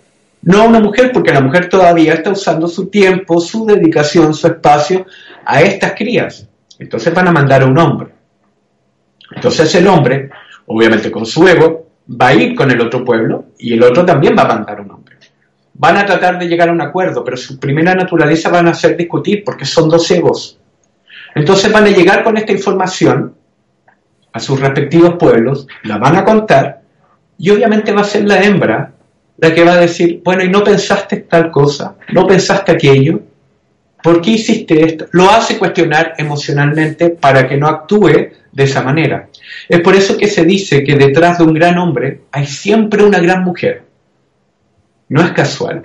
no 0.42 0.62
a 0.62 0.64
una 0.64 0.80
mujer, 0.80 1.10
porque 1.12 1.32
la 1.32 1.40
mujer 1.40 1.68
todavía 1.68 2.14
está 2.14 2.30
usando 2.30 2.68
su 2.68 2.88
tiempo, 2.88 3.40
su 3.40 3.66
dedicación, 3.66 4.32
su 4.34 4.46
espacio 4.46 5.06
a 5.44 5.62
estas 5.62 5.92
crías. 5.92 6.48
Entonces 6.78 7.12
van 7.12 7.28
a 7.28 7.32
mandar 7.32 7.62
a 7.62 7.66
un 7.66 7.78
hombre. 7.78 8.10
Entonces 9.34 9.74
el 9.74 9.86
hombre, 9.88 10.30
obviamente 10.66 11.10
con 11.10 11.26
su 11.26 11.46
ego, 11.48 11.86
va 12.08 12.28
a 12.28 12.34
ir 12.34 12.54
con 12.54 12.70
el 12.70 12.80
otro 12.80 13.04
pueblo 13.04 13.46
y 13.58 13.74
el 13.74 13.82
otro 13.82 14.04
también 14.04 14.36
va 14.38 14.42
a 14.42 14.48
mandar 14.48 14.78
a 14.78 14.82
un 14.82 14.90
hombre. 14.90 15.16
van 15.78 15.98
a 15.98 16.06
tratar 16.06 16.38
de 16.38 16.46
llegar 16.46 16.70
a 16.70 16.72
un 16.72 16.80
acuerdo, 16.80 17.22
pero 17.22 17.36
su 17.36 17.58
primera 17.58 17.94
naturaleza 17.94 18.48
van 18.48 18.68
a 18.68 18.74
ser 18.74 18.96
discutir 18.96 19.42
porque 19.44 19.64
son 19.66 19.90
dos 19.90 20.10
egos. 20.10 20.58
Entonces 21.34 21.70
van 21.70 21.84
a 21.84 21.90
llegar 21.90 22.24
con 22.24 22.36
esta 22.38 22.52
información 22.52 23.34
a 24.32 24.40
sus 24.40 24.58
respectivos 24.58 25.16
pueblos, 25.18 25.66
la 25.82 25.98
van 25.98 26.16
a 26.16 26.24
contar 26.24 26.80
y 27.38 27.50
obviamente 27.50 27.92
va 27.92 28.02
a 28.02 28.04
ser 28.04 28.24
la 28.24 28.42
hembra 28.42 28.92
la 29.38 29.54
que 29.54 29.64
va 29.64 29.74
a 29.74 29.80
decir, 29.80 30.20
bueno, 30.24 30.42
¿y 30.44 30.48
no 30.48 30.64
pensaste 30.64 31.18
tal 31.18 31.50
cosa? 31.50 31.96
¿No 32.12 32.26
pensaste 32.26 32.72
aquello? 32.72 33.20
¿Por 34.02 34.20
qué 34.20 34.32
hiciste 34.32 34.84
esto? 34.84 35.06
Lo 35.12 35.30
hace 35.30 35.58
cuestionar 35.58 36.14
emocionalmente 36.16 37.10
para 37.10 37.48
que 37.48 37.56
no 37.56 37.66
actúe 37.66 38.30
de 38.52 38.64
esa 38.64 38.82
manera. 38.82 39.28
Es 39.68 39.80
por 39.80 39.94
eso 39.94 40.16
que 40.16 40.28
se 40.28 40.44
dice 40.44 40.84
que 40.84 40.96
detrás 40.96 41.38
de 41.38 41.44
un 41.44 41.54
gran 41.54 41.76
hombre 41.78 42.22
hay 42.30 42.46
siempre 42.46 43.04
una 43.04 43.18
gran 43.18 43.42
mujer. 43.42 43.82
No 45.08 45.22
es 45.22 45.32
casual. 45.32 45.82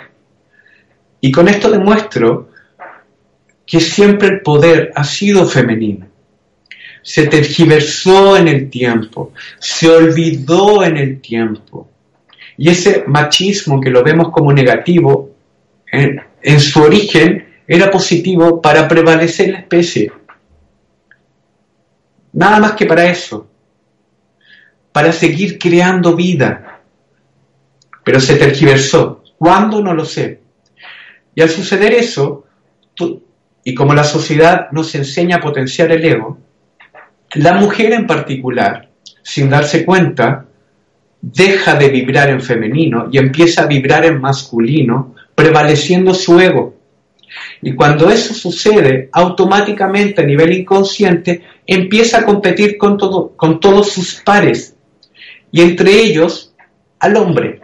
Y 1.19 1.31
con 1.31 1.47
esto 1.47 1.69
demuestro 1.69 2.49
que 3.65 3.79
siempre 3.79 4.27
el 4.27 4.41
poder 4.41 4.91
ha 4.95 5.03
sido 5.03 5.45
femenino. 5.45 6.07
Se 7.03 7.27
tergiversó 7.27 8.37
en 8.37 8.47
el 8.47 8.69
tiempo, 8.69 9.33
se 9.59 9.89
olvidó 9.89 10.83
en 10.83 10.97
el 10.97 11.21
tiempo. 11.21 11.90
Y 12.61 12.69
ese 12.69 13.05
machismo 13.07 13.81
que 13.81 13.89
lo 13.89 14.03
vemos 14.03 14.29
como 14.29 14.53
negativo, 14.53 15.31
en, 15.91 16.59
su 16.59 16.83
origen 16.83 17.55
era 17.67 17.89
positivo 17.89 18.61
para 18.61 18.87
prevalecer 18.87 19.49
la 19.49 19.59
especie. 19.61 20.11
Nada 22.33 22.59
más 22.59 22.73
que 22.73 22.85
para 22.85 23.05
eso. 23.05 23.49
Para 24.91 25.11
seguir 25.11 25.57
creando 25.57 26.15
vida. 26.15 26.81
Pero 28.03 28.19
se 28.19 28.35
tergiversó. 28.35 29.23
¿Cuándo? 29.39 29.81
No 29.81 29.95
lo 29.95 30.05
sé. 30.05 30.41
Y 31.33 31.41
al 31.41 31.49
suceder 31.49 31.93
eso, 31.93 32.45
y 33.63 33.73
como 33.73 33.95
la 33.95 34.03
sociedad 34.03 34.67
nos 34.71 34.93
enseña 34.93 35.37
a 35.37 35.41
potenciar 35.41 35.91
el 35.91 36.05
ego, 36.05 36.37
la 37.33 37.53
mujer 37.53 37.93
en 37.93 38.05
particular, 38.05 38.87
sin 39.23 39.49
darse 39.49 39.83
cuenta, 39.83 40.45
deja 41.21 41.75
de 41.75 41.89
vibrar 41.89 42.29
en 42.29 42.41
femenino 42.41 43.07
y 43.11 43.17
empieza 43.17 43.63
a 43.63 43.67
vibrar 43.67 44.05
en 44.05 44.19
masculino, 44.19 45.15
prevaleciendo 45.35 46.13
su 46.13 46.39
ego. 46.39 46.75
Y 47.61 47.73
cuando 47.75 48.09
eso 48.09 48.33
sucede, 48.33 49.09
automáticamente 49.11 50.21
a 50.21 50.25
nivel 50.25 50.51
inconsciente 50.53 51.43
empieza 51.65 52.19
a 52.19 52.25
competir 52.25 52.77
con, 52.77 52.97
todo, 52.97 53.29
con 53.35 53.59
todos 53.59 53.91
sus 53.91 54.15
pares, 54.15 54.75
y 55.51 55.61
entre 55.61 55.91
ellos 55.91 56.53
al 56.99 57.17
hombre. 57.17 57.61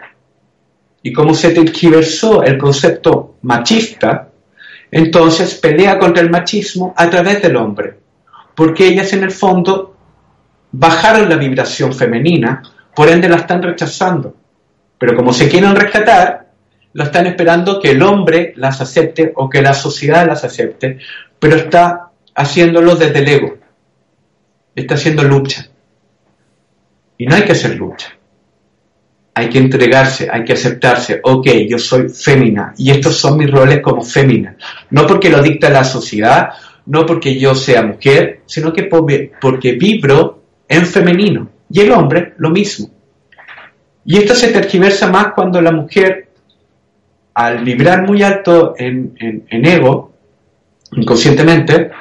Y 1.01 1.14
como 1.14 1.34
se 1.34 1.51
tergiversó 1.51 2.43
el 2.43 2.58
concepto 2.58 3.36
machista, 3.41 4.30
entonces 4.91 5.55
pelea 5.55 5.97
contra 5.99 6.22
el 6.22 6.30
machismo 6.30 6.93
a 6.95 7.10
través 7.10 7.41
del 7.41 7.55
hombre, 7.55 7.95
porque 8.55 8.88
ellas 8.88 9.12
en 9.14 9.24
el 9.24 9.32
fondo 9.32 9.95
bajaron 10.72 11.30
la 11.30 11.38
vibración 11.38 11.93
femenina, 11.93 12.62
por 12.98 13.10
ende 13.10 13.30
la 13.30 13.36
están 13.36 13.62
rechazando. 13.62 14.36
Pero 14.98 15.16
como 15.16 15.32
se 15.32 15.48
quieren 15.48 15.76
rescatar, 15.76 16.48
lo 16.93 17.04
están 17.04 17.28
esperando 17.28 17.80
que 17.80 17.91
el 17.91 18.02
hombre 18.02 18.54
las 18.56 18.82
acepte 18.82 19.34
o 19.36 19.48
que 19.48 19.62
la 19.62 19.76
sociedad 19.76 20.26
las 20.26 20.43
acepte, 20.43 20.98
pero 21.38 21.58
está 21.58 22.10
haciéndolo 22.34 22.95
desde 22.95 23.20
el 23.20 23.28
ego, 23.28 23.58
está 24.74 24.95
haciendo 24.95 25.22
lucha. 25.22 25.70
Y 27.20 27.28
no 27.28 27.36
hay 27.36 27.43
que 27.43 27.52
hacer 27.52 27.76
lucha. 27.76 28.08
Hay 29.36 29.50
que 29.50 29.60
entregarse, 29.60 30.28
hay 30.32 30.43
que 30.43 30.54
aceptarse. 30.54 31.20
Ok, 31.24 31.50
yo 31.70 31.78
soy 31.78 32.10
fémina 32.10 32.74
y 32.78 32.89
estos 32.89 33.16
son 33.16 33.38
mis 33.38 33.52
roles 33.52 33.80
como 33.80 34.02
fémina. 34.02 34.58
No 34.89 35.06
porque 35.06 35.30
lo 35.30 35.43
dicta 35.43 35.70
la 35.70 35.84
sociedad, 35.84 36.50
no 36.88 37.06
porque 37.06 37.38
yo 37.38 37.54
sea 37.54 37.84
mujer, 37.84 38.41
sino 38.48 38.74
que 38.74 38.89
porque 39.39 39.74
vibro 39.74 40.41
en 40.68 40.84
femenino. 40.84 41.57
Y 41.70 41.82
el 41.82 41.91
hombre 41.91 42.34
lo 42.38 42.49
mismo. 42.49 42.89
Y 44.05 44.18
esto 44.18 44.36
se 44.36 44.49
tergiversa 44.49 45.11
más 45.11 45.34
cuando 45.34 45.61
la 45.61 45.72
mujer, 45.72 46.30
al 47.34 47.63
vibrar 47.63 48.07
muy 48.07 48.24
alto 48.24 48.74
en, 48.78 49.13
ego, 49.49 50.13
inconscientemente, 50.93 51.91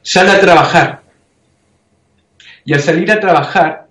sale 0.00 0.30
a 0.30 0.40
trabajar. 0.40 1.02
Y 2.64 2.72
al 2.72 2.80
salir 2.80 3.10
a 3.10 3.18
trabajar, 3.18 3.86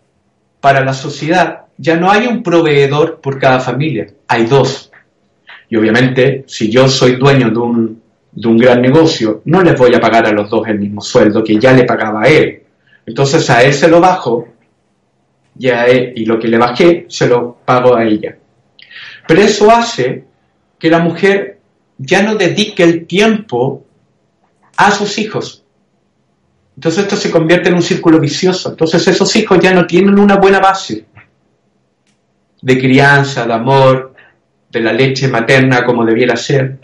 para 0.61 0.83
la 0.83 0.93
sociedad, 0.93 1.65
ya 1.77 1.95
no 1.95 2.09
hay 2.09 2.25
un 2.25 2.41
proveedor 2.41 3.19
por 3.21 3.37
cada 3.37 3.59
familia, 3.59 4.07
hay 4.27 4.45
dos. 4.45 4.91
Y 5.69 5.75
obviamente, 5.75 6.43
si 6.47 6.71
yo 6.71 6.87
soy 6.87 7.17
dueño 7.17 7.49
de 7.51 7.57
un, 7.57 8.01
de 8.31 8.47
un 8.47 8.57
gran 8.57 8.81
negocio, 8.81 9.41
no 9.45 9.61
les 9.61 9.77
voy 9.77 9.93
a 9.93 9.99
pagar 9.99 10.25
a 10.25 10.31
los 10.31 10.49
dos 10.49 10.67
el 10.67 10.79
mismo 10.79 11.01
sueldo 11.01 11.43
que 11.43 11.59
ya 11.59 11.71
le 11.71 11.83
pagaba 11.83 12.23
a 12.23 12.29
él. 12.29 12.63
Entonces 13.05 13.47
a 13.49 13.63
él 13.63 13.73
se 13.73 13.87
lo 13.87 14.01
bajo 14.01 14.54
y, 15.57 15.69
a 15.69 15.85
él, 15.87 16.13
y 16.15 16.25
lo 16.25 16.39
que 16.39 16.47
le 16.47 16.57
bajé 16.57 17.05
se 17.09 17.27
lo 17.27 17.57
pago 17.65 17.95
a 17.95 18.05
ella. 18.05 18.37
Pero 19.27 19.41
eso 19.41 19.71
hace 19.71 20.23
que 20.77 20.89
la 20.89 20.99
mujer 20.99 21.59
ya 21.97 22.21
no 22.21 22.35
dedique 22.35 22.83
el 22.83 23.05
tiempo 23.07 23.85
a 24.77 24.91
sus 24.91 25.17
hijos. 25.17 25.63
Entonces 26.75 27.03
esto 27.03 27.15
se 27.15 27.31
convierte 27.31 27.69
en 27.69 27.75
un 27.75 27.81
círculo 27.81 28.19
vicioso. 28.19 28.69
Entonces 28.69 29.07
esos 29.07 29.33
hijos 29.35 29.59
ya 29.59 29.73
no 29.73 29.87
tienen 29.87 30.19
una 30.19 30.35
buena 30.35 30.59
base 30.59 31.05
de 32.61 32.77
crianza, 32.79 33.45
de 33.45 33.53
amor, 33.53 34.13
de 34.69 34.81
la 34.81 34.91
leche 34.91 35.27
materna 35.27 35.85
como 35.85 36.05
debiera 36.05 36.35
ser. 36.35 36.77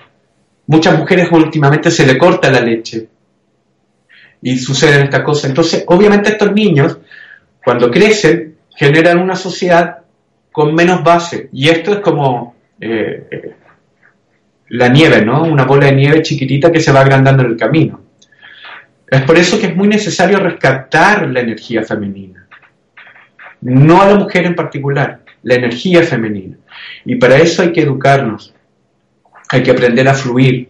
Muchas 0.67 0.97
mujeres 0.97 1.29
últimamente 1.31 1.91
se 1.91 2.05
le 2.05 2.17
corta 2.17 2.49
la 2.49 2.61
leche 2.61 3.07
y 4.41 4.57
suceden 4.57 5.03
estas 5.03 5.23
cosas. 5.23 5.49
Entonces, 5.49 5.83
obviamente 5.87 6.29
estos 6.29 6.53
niños, 6.53 6.97
cuando 7.63 7.91
crecen, 7.91 8.50
generan 8.75 9.19
una 9.19 9.35
sociedad 9.35 9.99
con 10.51 10.73
menos 10.75 11.03
base. 11.03 11.49
Y 11.51 11.69
esto 11.69 11.93
es 11.93 11.99
como 11.99 12.55
eh, 12.79 13.27
eh, 13.31 13.55
la 14.69 14.87
nieve, 14.87 15.23
¿no? 15.23 15.43
Una 15.43 15.65
bola 15.65 15.87
de 15.87 15.93
nieve 15.93 16.21
chiquitita 16.21 16.71
que 16.71 16.79
se 16.79 16.91
va 16.91 17.01
agrandando 17.01 17.43
en 17.43 17.51
el 17.51 17.57
camino. 17.57 18.01
Es 19.07 19.23
por 19.23 19.37
eso 19.37 19.59
que 19.59 19.67
es 19.67 19.75
muy 19.75 19.87
necesario 19.87 20.39
rescatar 20.39 21.27
la 21.29 21.41
energía 21.41 21.83
femenina. 21.83 22.47
No 23.61 24.01
a 24.01 24.07
la 24.07 24.15
mujer 24.15 24.45
en 24.45 24.55
particular, 24.55 25.19
la 25.43 25.55
energía 25.55 26.01
femenina. 26.03 26.57
Y 27.05 27.15
para 27.15 27.37
eso 27.37 27.61
hay 27.61 27.73
que 27.73 27.81
educarnos, 27.81 28.53
hay 29.49 29.63
que 29.63 29.71
aprender 29.71 30.07
a 30.07 30.13
fluir. 30.13 30.69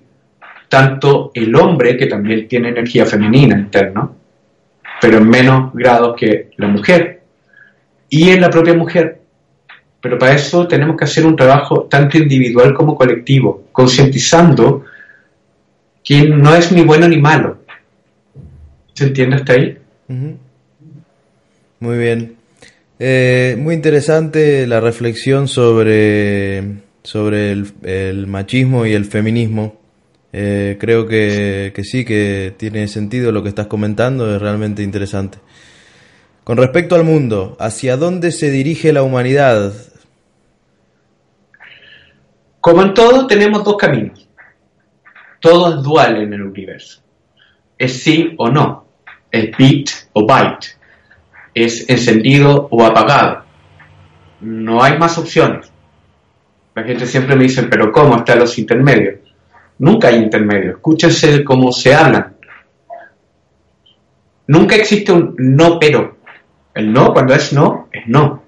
Tanto 0.67 1.31
el 1.33 1.53
hombre, 1.55 1.97
que 1.97 2.07
también 2.07 2.47
tiene 2.47 2.69
energía 2.69 3.05
femenina 3.05 3.57
interna, 3.57 4.09
pero 5.01 5.17
en 5.17 5.29
menos 5.29 5.73
grado 5.73 6.15
que 6.15 6.51
la 6.57 6.67
mujer, 6.67 7.20
y 8.11 8.29
en 8.29 8.41
la 8.41 8.51
propia 8.51 8.75
mujer. 8.75 9.21
Pero 9.99 10.19
para 10.19 10.35
eso 10.35 10.67
tenemos 10.67 10.97
que 10.97 11.05
hacer 11.05 11.25
un 11.25 11.35
trabajo 11.35 11.83
tanto 11.89 12.17
individual 12.17 12.73
como 12.73 12.95
colectivo, 12.95 13.63
concientizando 13.71 14.83
que 16.03 16.27
no 16.27 16.53
es 16.53 16.71
ni 16.71 16.81
bueno 16.83 17.07
ni 17.07 17.17
malo, 17.17 17.59
¿Se 18.93 19.05
entiende 19.05 19.37
hasta 19.37 19.53
ahí? 19.53 19.77
Muy 21.79 21.97
bien. 21.97 22.35
Eh, 22.99 23.55
muy 23.57 23.73
interesante 23.73 24.67
la 24.67 24.81
reflexión 24.81 25.47
sobre, 25.47 26.63
sobre 27.01 27.53
el, 27.53 28.27
machismo 28.27 28.85
y 28.85 28.93
el 28.93 29.05
feminismo. 29.05 29.79
Eh, 30.33 30.77
creo 30.79 31.07
que, 31.07 31.71
que, 31.73 31.83
sí, 31.83 32.03
que 32.03 32.53
tiene 32.57 32.87
sentido 32.89 33.31
lo 33.31 33.41
que 33.41 33.49
estás 33.49 33.67
comentando, 33.67 34.35
es 34.35 34.41
realmente 34.41 34.83
interesante. 34.83 35.37
Con 36.43 36.57
respecto 36.57 36.95
al 36.95 37.03
mundo, 37.03 37.55
¿hacia 37.59 37.97
dónde 37.97 38.31
se 38.31 38.49
dirige 38.49 38.93
la 38.93 39.03
humanidad? 39.03 39.73
Como 42.59 42.81
en 42.81 42.93
todo, 42.93 43.27
tenemos 43.27 43.63
dos 43.63 43.77
caminos. 43.77 44.27
Todo 45.39 45.75
es 45.75 45.83
dual 45.83 46.21
en 46.21 46.33
el 46.33 46.41
universo 46.43 47.01
es 47.81 48.03
sí 48.03 48.35
o 48.37 48.47
no, 48.47 48.85
es 49.31 49.57
bit 49.57 49.89
o 50.13 50.23
byte, 50.27 50.77
es 51.55 51.89
encendido 51.89 52.67
o 52.69 52.85
apagado. 52.85 53.43
No 54.39 54.83
hay 54.83 54.99
más 54.99 55.17
opciones. 55.17 55.71
La 56.75 56.83
gente 56.83 57.07
siempre 57.07 57.35
me 57.35 57.45
dice, 57.45 57.63
pero 57.63 57.91
¿cómo 57.91 58.17
están 58.17 58.37
los 58.37 58.55
intermedios? 58.59 59.19
Nunca 59.79 60.09
hay 60.09 60.17
intermedios. 60.17 60.75
Escúchense 60.75 61.43
cómo 61.43 61.71
se 61.71 61.95
hablan. 61.95 62.35
Nunca 64.45 64.75
existe 64.75 65.11
un 65.11 65.33
no 65.39 65.79
pero. 65.79 66.17
El 66.73 66.93
no, 66.93 67.13
cuando 67.13 67.33
es 67.33 67.51
no, 67.53 67.89
es 67.91 68.07
no. 68.07 68.43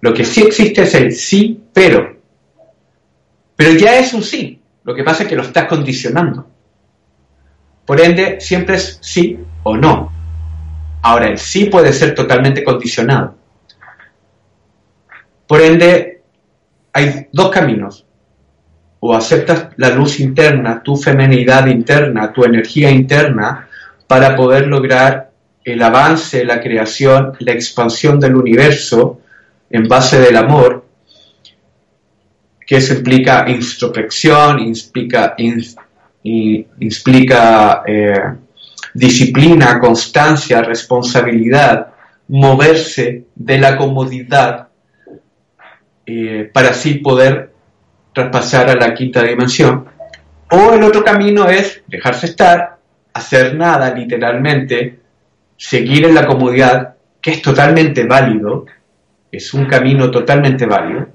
Lo 0.00 0.14
que 0.14 0.24
sí 0.24 0.42
existe 0.42 0.82
es 0.82 0.94
el 0.94 1.12
sí 1.12 1.62
pero. 1.72 2.16
Pero 3.56 3.72
ya 3.78 3.98
es 3.98 4.14
un 4.14 4.22
sí. 4.22 4.60
Lo 4.84 4.94
que 4.94 5.04
pasa 5.04 5.24
es 5.24 5.28
que 5.28 5.36
lo 5.36 5.42
estás 5.42 5.66
condicionando. 5.66 6.46
Por 7.84 8.00
ende, 8.00 8.40
siempre 8.40 8.76
es 8.76 8.98
sí 9.02 9.38
o 9.62 9.76
no. 9.76 10.10
Ahora, 11.02 11.28
el 11.28 11.38
sí 11.38 11.66
puede 11.66 11.92
ser 11.92 12.14
totalmente 12.14 12.64
condicionado. 12.64 13.36
Por 15.46 15.60
ende, 15.60 16.22
hay 16.92 17.28
dos 17.32 17.50
caminos. 17.50 18.06
o 19.02 19.14
aceptas 19.14 19.68
la 19.76 19.88
luz 19.90 20.20
interna, 20.20 20.82
tu 20.82 20.94
femenidad 20.94 21.66
interna, 21.66 22.32
tu 22.32 22.44
energía 22.44 22.90
interna, 22.90 23.66
para 24.06 24.36
poder 24.36 24.66
lograr 24.66 25.29
el 25.64 25.82
avance, 25.82 26.44
la 26.44 26.60
creación, 26.60 27.34
la 27.40 27.52
expansión 27.52 28.18
del 28.18 28.36
universo 28.36 29.20
en 29.68 29.86
base 29.86 30.20
del 30.20 30.36
amor, 30.36 30.84
que 32.66 32.76
eso 32.76 32.94
implica 32.94 33.44
introspección, 33.48 34.60
implica, 34.60 35.34
implica 36.22 37.82
eh, 37.86 38.14
disciplina, 38.94 39.78
constancia, 39.78 40.62
responsabilidad, 40.62 41.88
moverse 42.28 43.24
de 43.34 43.58
la 43.58 43.76
comodidad 43.76 44.68
eh, 46.06 46.50
para 46.52 46.70
así 46.70 46.94
poder 46.94 47.52
traspasar 48.12 48.70
a 48.70 48.74
la 48.74 48.94
quinta 48.94 49.22
dimensión. 49.22 49.86
O 50.50 50.72
el 50.72 50.82
otro 50.82 51.04
camino 51.04 51.48
es 51.48 51.82
dejarse 51.86 52.26
estar, 52.26 52.78
hacer 53.12 53.54
nada 53.54 53.94
literalmente, 53.94 54.98
seguir 55.60 56.06
en 56.06 56.14
la 56.14 56.26
comodidad, 56.26 56.94
que 57.20 57.32
es 57.32 57.42
totalmente 57.42 58.06
válido, 58.06 58.64
es 59.30 59.52
un 59.52 59.66
camino 59.66 60.10
totalmente 60.10 60.64
válido, 60.64 61.08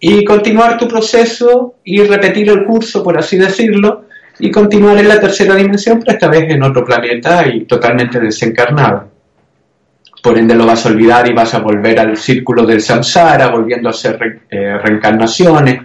y 0.00 0.24
continuar 0.24 0.78
tu 0.78 0.88
proceso 0.88 1.74
y 1.84 2.02
repetir 2.02 2.48
el 2.48 2.64
curso, 2.64 3.04
por 3.04 3.18
así 3.18 3.36
decirlo, 3.36 4.06
y 4.38 4.50
continuar 4.50 4.96
en 4.96 5.08
la 5.08 5.20
tercera 5.20 5.54
dimensión, 5.54 5.98
pero 5.98 6.12
esta 6.12 6.28
vez 6.28 6.50
en 6.50 6.62
otro 6.62 6.82
planeta 6.82 7.46
y 7.46 7.66
totalmente 7.66 8.18
desencarnado. 8.18 9.10
Por 10.22 10.38
ende 10.38 10.54
lo 10.54 10.64
vas 10.64 10.86
a 10.86 10.88
olvidar 10.88 11.28
y 11.28 11.34
vas 11.34 11.52
a 11.52 11.58
volver 11.58 12.00
al 12.00 12.16
círculo 12.16 12.64
del 12.64 12.80
samsara, 12.80 13.48
volviendo 13.48 13.88
a 13.88 13.92
hacer 13.92 14.40
eh, 14.50 14.78
reencarnaciones 14.78 15.82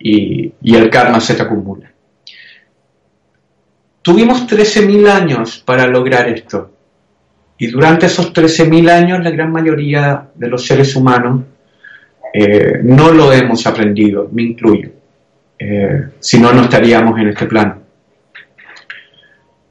y, 0.00 0.52
y 0.60 0.74
el 0.74 0.90
karma 0.90 1.20
se 1.20 1.34
te 1.34 1.42
acumula. 1.42 1.92
Tuvimos 4.02 4.48
13.000 4.48 5.08
años 5.08 5.62
para 5.64 5.86
lograr 5.86 6.28
esto. 6.28 6.73
Y 7.58 7.68
durante 7.68 8.06
esos 8.06 8.32
13.000 8.32 8.90
años 8.90 9.22
la 9.22 9.30
gran 9.30 9.52
mayoría 9.52 10.28
de 10.34 10.48
los 10.48 10.66
seres 10.66 10.96
humanos 10.96 11.42
eh, 12.32 12.80
no 12.82 13.12
lo 13.12 13.32
hemos 13.32 13.64
aprendido, 13.66 14.28
me 14.32 14.42
incluyo. 14.42 14.90
Eh, 15.56 16.08
si 16.18 16.40
no, 16.40 16.52
no 16.52 16.64
estaríamos 16.64 17.18
en 17.20 17.28
este 17.28 17.46
plano. 17.46 17.78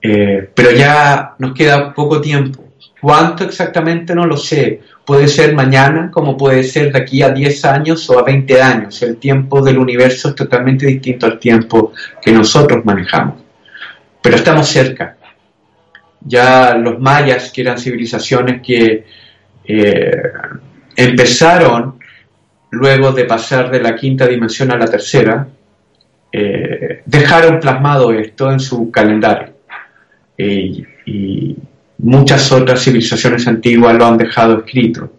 Eh, 0.02 0.50
pero 0.54 0.72
ya 0.72 1.36
nos 1.40 1.54
queda 1.54 1.94
poco 1.94 2.22
tiempo. 2.22 2.74
¿Cuánto 3.02 3.44
exactamente? 3.44 4.16
No 4.16 4.26
lo 4.26 4.38
sé. 4.38 4.80
Puede 5.06 5.28
ser 5.28 5.54
mañana, 5.54 6.10
como 6.10 6.38
puede 6.38 6.64
ser 6.64 6.94
de 6.94 7.00
aquí 7.00 7.22
a 7.22 7.32
10 7.32 7.66
años 7.66 8.10
o 8.10 8.18
a 8.18 8.24
20 8.24 8.62
años. 8.62 9.02
El 9.02 9.18
tiempo 9.18 9.62
del 9.62 9.78
universo 9.78 10.30
es 10.30 10.36
totalmente 10.36 10.86
distinto 10.86 11.26
al 11.26 11.38
tiempo 11.38 11.92
que 12.22 12.32
nosotros 12.32 12.86
manejamos. 12.86 13.44
Pero 14.22 14.38
estamos 14.38 14.70
cerca. 14.70 15.18
Ya 16.26 16.76
los 16.76 17.00
mayas, 17.00 17.52
que 17.52 17.62
eran 17.62 17.78
civilizaciones 17.78 18.62
que 18.62 19.06
empezaron 20.96 22.00
luego 22.72 23.12
de 23.12 23.26
pasar 23.26 23.70
de 23.72 23.82
la 23.82 23.96
quinta 23.96 24.28
dimensión 24.28 24.72
a 24.72 24.78
la 24.78 24.86
tercera, 24.86 25.48
eh, 26.32 27.02
dejaron 27.06 27.60
plasmado 27.60 28.12
esto 28.12 28.52
en 28.52 28.60
su 28.60 28.90
calendario. 28.92 29.54
y 30.38 31.56
muchas 32.00 32.52
otras 32.52 32.84
civilizaciones 32.84 33.48
antiguas 33.48 33.96
lo 33.96 34.06
han 34.06 34.18
dejado 34.18 34.60
escrito. 34.60 35.10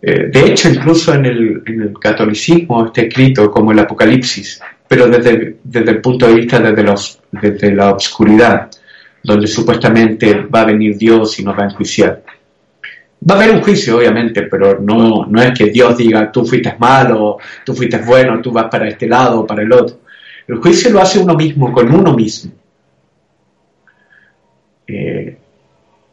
Eh, 0.00 0.28
de 0.32 0.46
hecho, 0.46 0.68
incluso 0.68 1.12
en 1.12 1.26
el, 1.26 1.94
catolicismo 2.00 2.86
está 2.86 3.02
escrito 3.02 3.50
como 3.50 3.72
el 3.72 3.80
Apocalipsis, 3.80 4.60
pero 4.86 5.08
desde, 5.08 5.56
desde 5.62 5.90
el 5.90 6.00
punto 6.00 6.28
de 6.28 6.34
vista 6.34 6.60
desde, 6.60 6.82
los, 6.82 7.20
desde 7.32 7.74
la 7.74 7.94
oscuridad, 7.94 8.70
donde 9.22 9.46
supuestamente 9.46 10.46
va 10.46 10.62
a 10.62 10.66
venir 10.66 10.96
Dios 10.96 11.38
y 11.38 11.44
nos 11.44 11.58
va 11.58 11.64
a 11.64 11.70
enjuiciar. 11.70 12.22
Va 13.28 13.34
a 13.34 13.38
haber 13.38 13.54
un 13.54 13.62
juicio, 13.62 13.98
obviamente, 13.98 14.42
pero 14.42 14.78
no, 14.80 15.26
no 15.26 15.42
es 15.42 15.58
que 15.58 15.70
Dios 15.70 15.96
diga 15.96 16.30
tú 16.30 16.46
fuiste 16.46 16.76
malo, 16.78 17.38
tú 17.64 17.74
fuiste 17.74 17.98
bueno, 17.98 18.40
tú 18.40 18.52
vas 18.52 18.66
para 18.70 18.88
este 18.88 19.08
lado 19.08 19.40
o 19.40 19.46
para 19.46 19.62
el 19.62 19.72
otro. 19.72 19.98
El 20.46 20.56
juicio 20.56 20.90
lo 20.90 21.00
hace 21.00 21.18
uno 21.18 21.34
mismo, 21.34 21.72
con 21.72 21.92
uno 21.92 22.14
mismo. 22.14 22.52
Eh, 24.86 25.36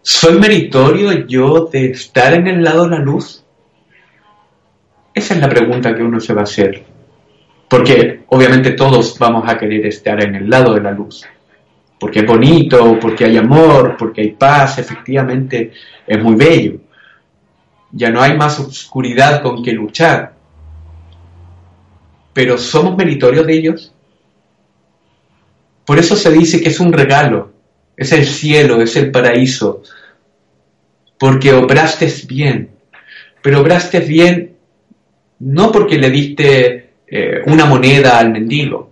¿Soy 0.02 0.38
meritorio 0.38 1.26
yo 1.26 1.70
de 1.72 1.92
estar 1.92 2.34
en 2.34 2.48
el 2.48 2.64
lado 2.64 2.84
de 2.84 2.98
la 2.98 3.00
luz? 3.00 3.44
Esa 5.14 5.34
es 5.36 5.40
la 5.40 5.50
pregunta 5.50 5.96
que 5.96 6.04
uno 6.04 6.20
se 6.20 6.34
va 6.34 6.42
a 6.42 6.44
hacer. 6.44 6.84
Porque 7.70 8.24
obviamente 8.28 8.72
todos 8.72 9.18
vamos 9.18 9.48
a 9.48 9.58
querer 9.58 9.86
estar 9.86 10.22
en 10.22 10.36
el 10.36 10.50
lado 10.50 10.74
de 10.74 10.82
la 10.82 10.92
luz. 10.92 11.26
Porque 12.00 12.20
es 12.20 12.26
bonito, 12.26 12.98
porque 13.00 13.26
hay 13.26 13.38
amor, 13.38 13.96
porque 13.98 14.22
hay 14.22 14.32
paz, 14.32 14.78
efectivamente 14.80 15.72
es 16.06 16.22
muy 16.22 16.36
bello 16.36 16.80
ya 17.96 18.10
no 18.10 18.22
hay 18.22 18.36
más 18.38 18.60
oscuridad 18.60 19.42
con 19.42 19.64
que 19.64 19.72
luchar. 19.72 20.34
Pero 22.34 22.58
¿somos 22.58 22.98
meritorios 22.98 23.48
de 23.48 23.54
ellos? 23.54 23.94
Por 25.86 25.98
eso 25.98 26.18
se 26.18 26.32
dice 26.32 26.62
que 26.62 26.70
es 26.70 26.80
un 26.82 26.92
regalo, 26.92 27.54
es 27.96 28.12
el 28.12 28.26
cielo, 28.26 28.82
es 28.82 28.98
el 28.98 29.12
paraíso, 29.12 29.82
porque 31.18 31.54
obraste 31.54 32.14
bien, 32.28 32.72
pero 33.42 33.62
obraste 33.62 34.02
bien 34.02 34.58
no 35.40 35.72
porque 35.72 35.98
le 35.98 36.10
diste 36.10 36.90
eh, 37.08 37.42
una 37.46 37.66
moneda 37.66 38.18
al 38.18 38.32
mendigo, 38.32 38.92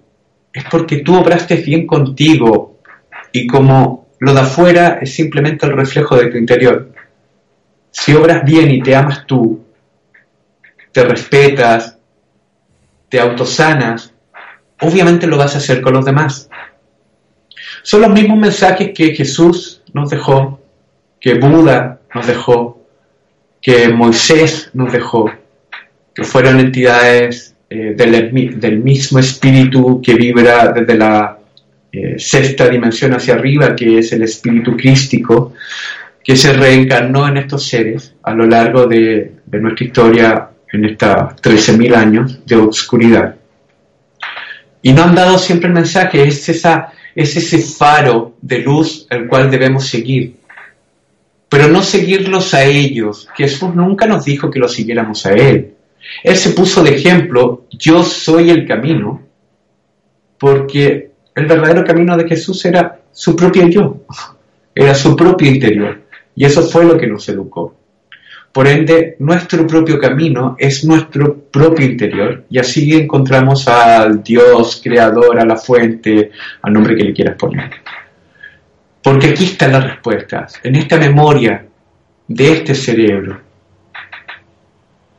es 0.54 0.64
porque 0.70 0.97
tú 0.97 1.18
obraste 1.18 1.56
bien 1.56 1.88
contigo 1.88 2.72
y 3.34 3.45
como 3.47 4.07
lo 4.19 4.34
de 4.34 4.39
afuera 4.39 4.99
es 5.01 5.13
simplemente 5.13 5.65
el 5.65 5.73
reflejo 5.73 6.15
de 6.15 6.27
tu 6.27 6.38
interior. 6.38 6.93
Si 7.91 8.13
obras 8.13 8.45
bien 8.45 8.71
y 8.71 8.81
te 8.81 8.95
amas 8.95 9.25
tú, 9.27 9.65
te 10.93 11.03
respetas, 11.03 11.97
te 13.09 13.19
autosanas, 13.19 14.13
obviamente 14.79 15.27
lo 15.27 15.38
vas 15.38 15.55
a 15.55 15.57
hacer 15.57 15.81
con 15.81 15.93
los 15.93 16.05
demás. 16.05 16.49
Son 17.81 18.01
los 18.01 18.11
mismos 18.11 18.38
mensajes 18.38 18.91
que 18.95 19.13
Jesús 19.13 19.81
nos 19.93 20.09
dejó, 20.09 20.61
que 21.19 21.34
Buda 21.34 21.99
nos 22.13 22.27
dejó, 22.27 22.81
que 23.61 23.89
Moisés 23.89 24.69
nos 24.73 24.93
dejó, 24.93 25.31
que 26.13 26.23
fueron 26.23 26.59
entidades 26.59 27.55
eh, 27.69 27.95
del, 27.97 28.84
mismo 28.84 29.17
espíritu 29.17 30.01
que 30.01 30.13
vibra 30.13 30.71
desde 30.71 30.95
la 30.95 31.39
eh, 31.95 32.15
sexta 32.17 32.67
dimensión 32.69 33.13
hacia 33.13 33.35
arriba, 33.35 33.75
que 33.75 33.99
es 33.99 34.11
el 34.13 34.23
espíritu 34.23 34.75
crístico, 34.75 35.53
que 36.23 36.35
se 36.35 36.51
reencarnó 36.51 37.27
en 37.27 37.37
estos 37.37 37.67
seres 37.67 38.15
a 38.23 38.33
lo 38.33 38.47
largo 38.47 38.87
de, 38.87 39.33
nuestra 39.51 39.85
historia 39.85 40.49
en 40.71 40.85
estos 40.85 41.09
13.000 41.09 41.95
años 41.95 42.45
de 42.47 42.55
oscuridad. 42.55 43.35
Y 44.81 44.91
nos 44.91 45.05
han 45.05 45.13
dado 45.13 45.37
siempre 45.37 45.67
el 45.67 45.75
mensaje, 45.75 46.23
es, 46.23 46.49
esa, 46.49 46.91
es 47.13 47.37
ese 47.37 47.59
faro 47.59 48.37
de 48.41 48.57
luz 48.59 49.05
el 49.11 49.27
cual 49.27 49.51
debemos 49.51 49.85
seguir. 49.85 50.37
Pero 51.47 51.67
no 51.67 51.83
seguirlos 51.83 52.55
a 52.55 52.63
ellos. 52.63 53.29
Jesús 53.37 53.75
nunca 53.75 54.07
nos 54.07 54.25
dijo 54.25 54.49
que 54.49 54.57
lo 54.57 54.67
siguiéramos 54.67 55.27
a 55.27 55.33
Él. 55.33 55.75
Él 56.23 56.35
se 56.37 56.49
puso 56.49 56.83
de 56.83 56.95
ejemplo, 56.95 57.67
yo 57.69 58.03
soy 58.03 58.49
el 58.49 58.67
camino, 58.67 59.21
porque 60.39 61.12
el 61.36 61.45
verdadero 61.45 61.84
camino 61.84 62.15
de 62.17 62.27
Jesús 62.27 62.63
era 62.65 62.99
su 63.11 63.36
propio 63.36 63.67
yo, 63.67 63.97
era 64.73 64.93
su 64.93 65.15
propio 65.15 65.49
interior. 65.49 66.01
Y 66.36 66.45
eso 66.45 66.63
fue 66.63 66.86
lo 66.86 66.97
que 66.97 67.07
nos 67.07 67.27
educó. 67.29 67.75
Por 68.51 68.67
ende, 68.67 69.15
nuestro 69.17 69.65
propio 69.65 69.97
camino 69.97 70.55
es 70.59 70.86
nuestro 70.86 71.36
propio 71.36 71.88
interior 71.88 72.45
y 72.51 72.59
así 72.59 72.93
encontramos 72.93 73.67
al 73.67 74.21
Dios 74.21 74.79
creador, 74.84 75.39
a 75.39 75.45
la 75.45 75.55
fuente, 75.55 76.29
al 76.61 76.73
nombre 76.73 76.95
que 76.95 77.03
le 77.03 77.13
quieras 77.13 77.36
poner. 77.36 77.71
Porque 79.01 79.29
aquí 79.29 79.45
están 79.45 79.71
las 79.71 79.84
respuestas, 79.84 80.59
en 80.63 80.75
esta 80.75 80.97
memoria 80.97 81.65
de 82.27 82.51
este 82.51 82.75
cerebro. 82.75 83.41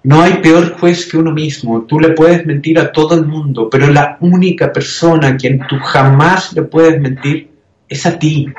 No 0.05 0.21
hay 0.21 0.35
peor 0.35 0.79
juez 0.79 1.07
que 1.07 1.17
uno 1.17 1.33
mismo. 1.33 1.83
Tú 1.83 1.99
le 1.99 2.11
puedes 2.11 2.45
mentir 2.45 2.79
a 2.79 2.93
todo 2.93 3.15
el 3.15 3.25
mundo, 3.25 3.71
pero 3.71 3.87
la 3.87 4.19
única 4.21 4.71
persona 4.71 5.29
a 5.29 5.37
quien 5.37 5.67
tú 5.67 5.79
jamás 5.79 6.53
le 6.53 6.63
puedes 6.63 7.01
mentir 7.01 7.51
es 7.89 8.05
a 8.05 8.19
ti. 8.19 8.53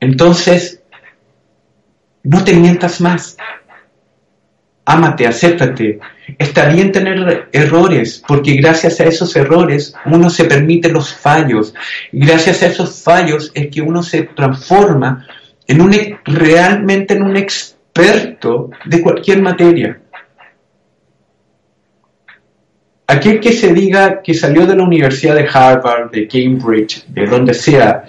Entonces, 0.00 0.82
no 2.22 2.44
te 2.44 2.52
mientas 2.52 3.00
más. 3.00 3.38
Ámate, 4.84 5.26
acéptate. 5.26 5.98
Está 6.36 6.66
bien 6.66 6.92
tener 6.92 7.48
errores, 7.52 8.22
porque 8.28 8.52
gracias 8.56 9.00
a 9.00 9.04
esos 9.04 9.34
errores 9.34 9.94
uno 10.04 10.28
se 10.28 10.44
permite 10.44 10.90
los 10.90 11.14
fallos. 11.14 11.72
Y 12.12 12.20
gracias 12.20 12.62
a 12.62 12.66
esos 12.66 13.02
fallos 13.02 13.50
es 13.54 13.68
que 13.68 13.80
uno 13.80 14.02
se 14.02 14.24
transforma 14.24 15.26
en 15.66 15.80
un, 15.80 15.96
realmente 16.26 17.14
en 17.14 17.22
un 17.22 17.36
experto 17.38 17.79
de 18.86 19.02
cualquier 19.02 19.42
materia. 19.42 20.00
aquel 23.10 23.40
que 23.40 23.52
se 23.52 23.72
diga 23.74 24.22
que 24.22 24.34
salió 24.34 24.66
de 24.66 24.76
la 24.76 24.84
Universidad 24.84 25.34
de 25.34 25.48
Harvard, 25.52 26.10
de 26.10 26.28
Cambridge, 26.28 27.04
de 27.08 27.26
donde 27.26 27.54
sea, 27.54 28.04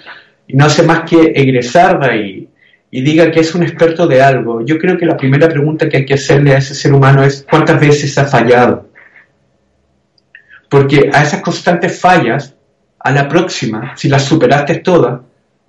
y 0.46 0.56
no 0.56 0.66
hace 0.66 0.82
más 0.84 1.08
que 1.08 1.32
egresar 1.34 1.98
de 1.98 2.06
ahí 2.10 2.48
y 2.90 3.00
diga 3.02 3.30
que 3.30 3.40
es 3.40 3.54
un 3.54 3.62
experto 3.62 4.06
de 4.06 4.22
algo, 4.22 4.64
yo 4.64 4.78
creo 4.78 4.96
que 4.96 5.06
la 5.06 5.16
primera 5.16 5.48
pregunta 5.48 5.88
que 5.88 5.98
hay 5.98 6.04
que 6.04 6.14
hacerle 6.14 6.54
a 6.54 6.58
ese 6.58 6.74
ser 6.74 6.92
humano 6.92 7.24
es 7.24 7.44
¿cuántas 7.48 7.80
veces 7.80 8.16
ha 8.18 8.26
fallado? 8.26 8.90
Porque 10.68 11.10
a 11.12 11.22
esas 11.22 11.40
constantes 11.40 11.98
fallas, 11.98 12.54
a 12.98 13.10
la 13.10 13.28
próxima, 13.28 13.96
si 13.96 14.08
las 14.08 14.24
superaste 14.24 14.76
todas, 14.76 15.20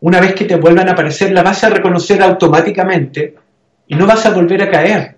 una 0.01 0.19
vez 0.19 0.35
que 0.35 0.45
te 0.45 0.57
vuelvan 0.57 0.89
a 0.89 0.91
aparecer, 0.91 1.31
la 1.31 1.43
vas 1.43 1.63
a 1.63 1.69
reconocer 1.69 2.21
automáticamente 2.21 3.35
y 3.93 3.95
no 3.95 4.07
vas 4.07 4.25
a 4.25 4.31
volver 4.31 4.63
a 4.63 4.71
caer, 4.71 5.17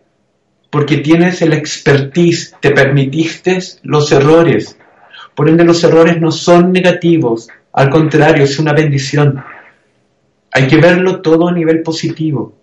porque 0.70 0.98
tienes 0.98 1.42
el 1.42 1.54
expertise, 1.54 2.54
te 2.60 2.72
permitiste 2.72 3.58
los 3.84 4.12
errores. 4.12 4.78
Por 5.34 5.48
ende, 5.48 5.64
los 5.64 5.82
errores 5.86 6.20
no 6.20 6.30
son 6.30 6.74
negativos, 6.74 7.48
al 7.72 7.90
contrario, 7.90 8.44
es 8.44 8.60
una 8.60 8.74
bendición. 8.74 9.42
Hay 10.52 10.68
que 10.68 10.76
verlo 10.76 11.22
todo 11.22 11.48
a 11.48 11.54
nivel 11.54 11.84
positivo. 11.84 12.54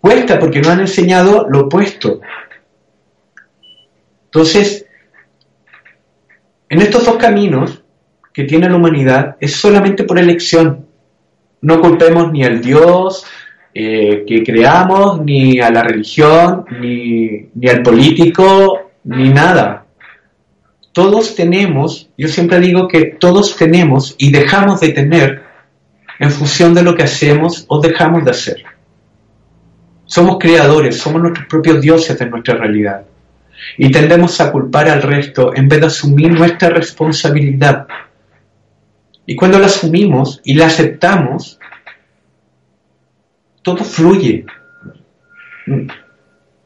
Cuesta 0.00 0.38
porque 0.38 0.60
nos 0.60 0.68
han 0.68 0.80
enseñado 0.80 1.48
lo 1.50 1.62
opuesto. 1.62 2.20
Entonces, 4.26 4.86
en 6.68 6.82
estos 6.82 7.04
dos 7.04 7.16
caminos 7.16 7.82
que 8.32 8.44
tiene 8.44 8.70
la 8.70 8.76
humanidad 8.76 9.36
es 9.40 9.56
solamente 9.56 10.04
por 10.04 10.20
elección. 10.20 10.86
No 11.62 11.80
culpemos 11.80 12.30
ni 12.30 12.44
al 12.44 12.60
Dios 12.60 13.26
eh, 13.74 14.24
que 14.26 14.42
creamos, 14.42 15.20
ni 15.22 15.60
a 15.60 15.70
la 15.70 15.82
religión, 15.82 16.64
ni, 16.80 17.48
ni 17.54 17.68
al 17.68 17.82
político, 17.82 18.90
ni 19.04 19.30
nada. 19.30 19.84
Todos 20.92 21.36
tenemos, 21.36 22.10
yo 22.16 22.28
siempre 22.28 22.58
digo 22.60 22.88
que 22.88 23.04
todos 23.04 23.56
tenemos 23.56 24.14
y 24.18 24.32
dejamos 24.32 24.80
de 24.80 24.88
tener 24.88 25.42
en 26.18 26.30
función 26.30 26.74
de 26.74 26.82
lo 26.82 26.96
que 26.96 27.04
hacemos 27.04 27.64
o 27.68 27.80
dejamos 27.80 28.24
de 28.24 28.30
hacer. 28.30 28.64
Somos 30.04 30.38
creadores, 30.38 30.98
somos 30.98 31.20
nuestros 31.22 31.46
propios 31.46 31.80
dioses 31.80 32.18
de 32.18 32.26
nuestra 32.26 32.54
realidad. 32.56 33.02
Y 33.76 33.90
tendemos 33.90 34.40
a 34.40 34.50
culpar 34.50 34.88
al 34.88 35.02
resto 35.02 35.54
en 35.54 35.68
vez 35.68 35.80
de 35.80 35.86
asumir 35.86 36.32
nuestra 36.32 36.70
responsabilidad. 36.70 37.86
Y 39.26 39.36
cuando 39.36 39.58
la 39.58 39.66
asumimos 39.66 40.40
y 40.44 40.54
la 40.54 40.66
aceptamos, 40.66 41.57
todo 43.74 43.84
fluye. 43.84 44.46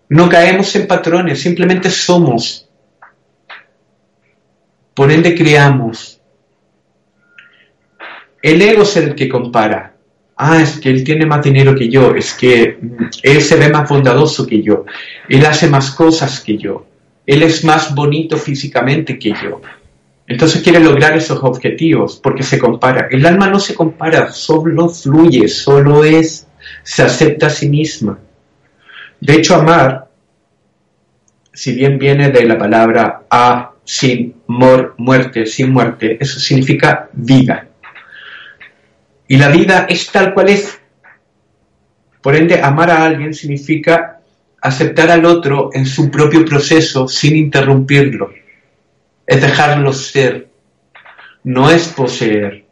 No 0.08 0.28
caemos 0.28 0.74
en 0.76 0.86
patrones, 0.86 1.40
simplemente 1.40 1.90
somos. 1.90 2.68
Por 4.94 5.10
ende 5.10 5.34
creamos. 5.34 6.20
El 8.40 8.62
ego 8.62 8.82
es 8.82 8.96
el 8.96 9.14
que 9.14 9.28
compara. 9.28 9.94
Ah, 10.36 10.60
es 10.60 10.78
que 10.80 10.90
él 10.90 11.04
tiene 11.04 11.26
más 11.26 11.42
dinero 11.44 11.74
que 11.74 11.88
yo, 11.88 12.14
es 12.14 12.34
que 12.34 12.78
mm, 12.80 13.04
él 13.22 13.40
se 13.42 13.56
ve 13.56 13.68
más 13.68 13.88
bondadoso 13.88 14.46
que 14.46 14.62
yo, 14.62 14.84
él 15.28 15.44
hace 15.46 15.68
más 15.68 15.92
cosas 15.92 16.40
que 16.40 16.56
yo, 16.56 16.86
él 17.26 17.42
es 17.42 17.64
más 17.64 17.94
bonito 17.94 18.36
físicamente 18.36 19.18
que 19.18 19.30
yo. 19.30 19.60
Entonces 20.26 20.62
quiere 20.62 20.80
lograr 20.80 21.16
esos 21.16 21.38
objetivos 21.42 22.18
porque 22.22 22.42
se 22.42 22.58
compara. 22.58 23.08
El 23.10 23.26
alma 23.26 23.48
no 23.48 23.60
se 23.60 23.74
compara, 23.74 24.32
solo 24.32 24.88
fluye, 24.88 25.48
solo 25.48 26.04
es, 26.04 26.46
se 26.82 27.02
acepta 27.02 27.46
a 27.46 27.50
sí 27.50 27.68
misma. 27.68 28.18
De 29.20 29.34
hecho, 29.34 29.54
amar, 29.54 30.08
si 31.52 31.74
bien 31.74 31.98
viene 31.98 32.30
de 32.30 32.44
la 32.44 32.58
palabra 32.58 33.22
a, 33.30 33.72
sin, 33.84 34.42
mor, 34.46 34.94
muerte, 34.98 35.46
sin 35.46 35.72
muerte, 35.72 36.16
eso 36.20 36.40
significa 36.40 37.08
vida. 37.12 37.68
Y 39.28 39.36
la 39.36 39.48
vida 39.48 39.86
es 39.88 40.10
tal 40.10 40.34
cual 40.34 40.48
es. 40.48 40.78
Por 42.20 42.36
ende, 42.36 42.60
amar 42.60 42.90
a 42.90 43.04
alguien 43.04 43.34
significa 43.34 44.20
aceptar 44.60 45.10
al 45.10 45.24
otro 45.24 45.70
en 45.72 45.86
su 45.86 46.10
propio 46.10 46.44
proceso 46.44 47.08
sin 47.08 47.36
interrumpirlo. 47.36 48.30
Es 49.26 49.40
dejarlo 49.40 49.92
ser. 49.92 50.48
No 51.44 51.70
es 51.70 51.88
poseer. 51.88 52.64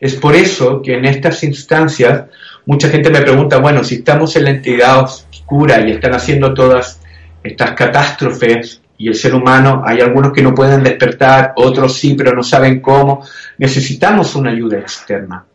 Es 0.00 0.14
por 0.14 0.36
eso 0.36 0.82
que 0.82 0.94
en 0.94 1.04
estas 1.04 1.42
instancias 1.42 2.26
mucha 2.68 2.90
gente 2.90 3.08
me 3.08 3.22
pregunta, 3.22 3.56
bueno, 3.60 3.82
si 3.82 3.94
estamos 3.94 4.36
en 4.36 4.44
la 4.44 4.50
entidad 4.50 5.02
oscura 5.02 5.80
y 5.80 5.92
están 5.92 6.14
haciendo 6.14 6.52
todas 6.52 7.00
estas 7.42 7.72
catástrofes 7.72 8.82
y 8.98 9.08
el 9.08 9.14
ser 9.14 9.34
humano, 9.34 9.82
hay 9.86 10.02
algunos 10.02 10.34
que 10.34 10.42
no 10.42 10.54
pueden 10.54 10.82
despertar, 10.82 11.54
otros 11.56 11.96
sí, 11.96 12.14
pero 12.14 12.34
no 12.34 12.42
saben 12.42 12.80
cómo, 12.80 13.24
necesitamos 13.56 14.34
una 14.36 14.50
ayuda 14.50 14.80
externa. 14.80 15.46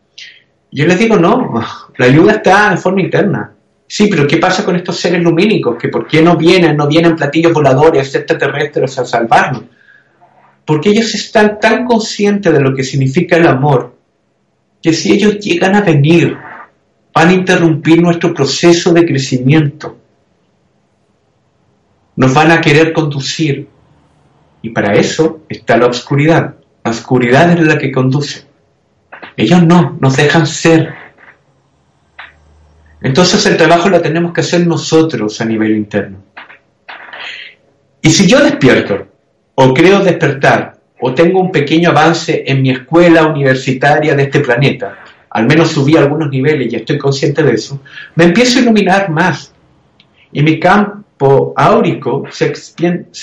Yo 0.72 0.86
les 0.86 0.98
digo, 0.98 1.16
no, 1.16 1.64
la 1.98 2.06
ayuda 2.06 2.32
está 2.32 2.72
en 2.72 2.78
forma 2.78 3.02
interna. 3.02 3.52
Sí, 3.86 4.08
pero 4.10 4.26
¿qué 4.26 4.38
pasa 4.38 4.64
con 4.64 4.74
estos 4.74 4.98
seres 4.98 5.22
lumínicos? 5.22 5.76
¿Que 5.78 5.90
¿Por 5.90 6.08
qué 6.08 6.20
no 6.20 6.36
vienen, 6.36 6.76
no 6.76 6.88
vienen 6.88 7.14
platillos 7.14 7.52
voladores 7.52 8.12
extraterrestres 8.12 8.98
a 8.98 9.04
salvarnos? 9.04 9.62
Porque 10.66 10.88
ellos 10.88 11.14
están 11.14 11.60
tan 11.60 11.84
conscientes 11.84 12.52
de 12.52 12.60
lo 12.60 12.74
que 12.74 12.82
significa 12.82 13.36
el 13.36 13.46
amor, 13.46 13.96
que 14.82 14.92
si 14.92 15.12
ellos 15.12 15.38
llegan 15.38 15.76
a 15.76 15.82
venir, 15.82 16.36
van 17.14 17.28
a 17.28 17.32
interrumpir 17.32 18.02
nuestro 18.02 18.34
proceso 18.34 18.92
de 18.92 19.06
crecimiento. 19.06 19.96
Nos 22.16 22.34
van 22.34 22.50
a 22.50 22.60
querer 22.60 22.92
conducir. 22.92 23.68
Y 24.62 24.70
para 24.70 24.94
eso 24.94 25.42
está 25.48 25.76
la 25.76 25.86
oscuridad. 25.86 26.56
La 26.82 26.90
oscuridad 26.90 27.52
es 27.52 27.60
la 27.60 27.78
que 27.78 27.92
conduce. 27.92 28.44
Ellos 29.36 29.62
no, 29.62 29.96
nos 30.00 30.16
dejan 30.16 30.46
ser. 30.46 30.94
Entonces 33.00 33.44
el 33.46 33.56
trabajo 33.56 33.88
lo 33.88 34.00
tenemos 34.00 34.32
que 34.32 34.40
hacer 34.40 34.66
nosotros 34.66 35.40
a 35.40 35.44
nivel 35.44 35.76
interno. 35.76 36.18
Y 38.00 38.10
si 38.10 38.26
yo 38.26 38.42
despierto, 38.42 39.06
o 39.54 39.72
creo 39.72 40.00
despertar, 40.00 40.78
o 41.00 41.14
tengo 41.14 41.40
un 41.40 41.52
pequeño 41.52 41.90
avance 41.90 42.44
en 42.46 42.62
mi 42.62 42.70
escuela 42.70 43.26
universitaria 43.26 44.14
de 44.14 44.22
este 44.24 44.40
planeta, 44.40 45.03
al 45.34 45.46
menos 45.46 45.72
subí 45.72 45.96
algunos 45.96 46.30
niveles 46.30 46.72
y 46.72 46.76
estoy 46.76 46.96
consciente 46.96 47.42
de 47.42 47.54
eso, 47.54 47.80
me 48.14 48.24
empiezo 48.24 48.58
a 48.58 48.62
iluminar 48.62 49.10
más. 49.10 49.52
Y 50.30 50.42
mi 50.42 50.60
campo 50.60 51.52
áurico 51.56 52.24
se, 52.30 52.52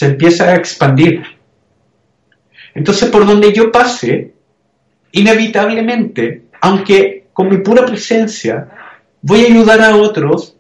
empieza 0.01 0.49
a 0.49 0.55
expandir. 0.55 1.23
Entonces, 2.75 3.09
por 3.09 3.25
donde 3.25 3.53
yo 3.53 3.71
pase, 3.71 4.33
inevitablemente, 5.13 6.43
aunque 6.59 7.27
con 7.31 7.47
mi 7.47 7.59
pura 7.59 7.85
presencia, 7.85 8.67
voy 9.21 9.45
a 9.45 9.47
ayudar 9.47 9.81
a 9.81 9.95
otros 9.95 10.57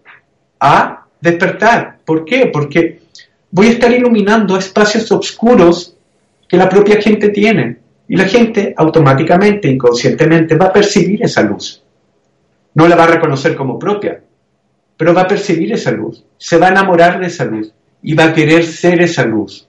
a 0.57 1.05
despertar. 1.19 1.97
¿Por 2.05 2.23
qué? 2.23 2.45
Porque 2.45 3.01
voy 3.49 3.67
a 3.67 3.71
estar 3.71 3.91
iluminando 3.91 4.57
espacios 4.57 5.11
oscuros 5.11 5.97
que 6.47 6.55
la 6.55 6.69
propia 6.69 7.01
gente 7.01 7.27
tiene. 7.27 7.79
Y 8.11 8.17
la 8.17 8.25
gente 8.25 8.73
automáticamente, 8.75 9.69
inconscientemente, 9.69 10.57
va 10.57 10.65
a 10.65 10.73
percibir 10.73 11.23
esa 11.23 11.43
luz. 11.43 11.81
No 12.73 12.85
la 12.85 12.97
va 12.97 13.05
a 13.05 13.07
reconocer 13.07 13.55
como 13.55 13.79
propia, 13.79 14.21
pero 14.97 15.13
va 15.13 15.21
a 15.21 15.27
percibir 15.29 15.71
esa 15.71 15.91
luz. 15.91 16.21
Se 16.37 16.57
va 16.57 16.67
a 16.67 16.71
enamorar 16.71 17.21
de 17.21 17.27
esa 17.27 17.45
luz 17.45 17.73
y 18.03 18.13
va 18.13 18.25
a 18.25 18.33
querer 18.33 18.65
ser 18.65 19.01
esa 19.01 19.23
luz. 19.23 19.65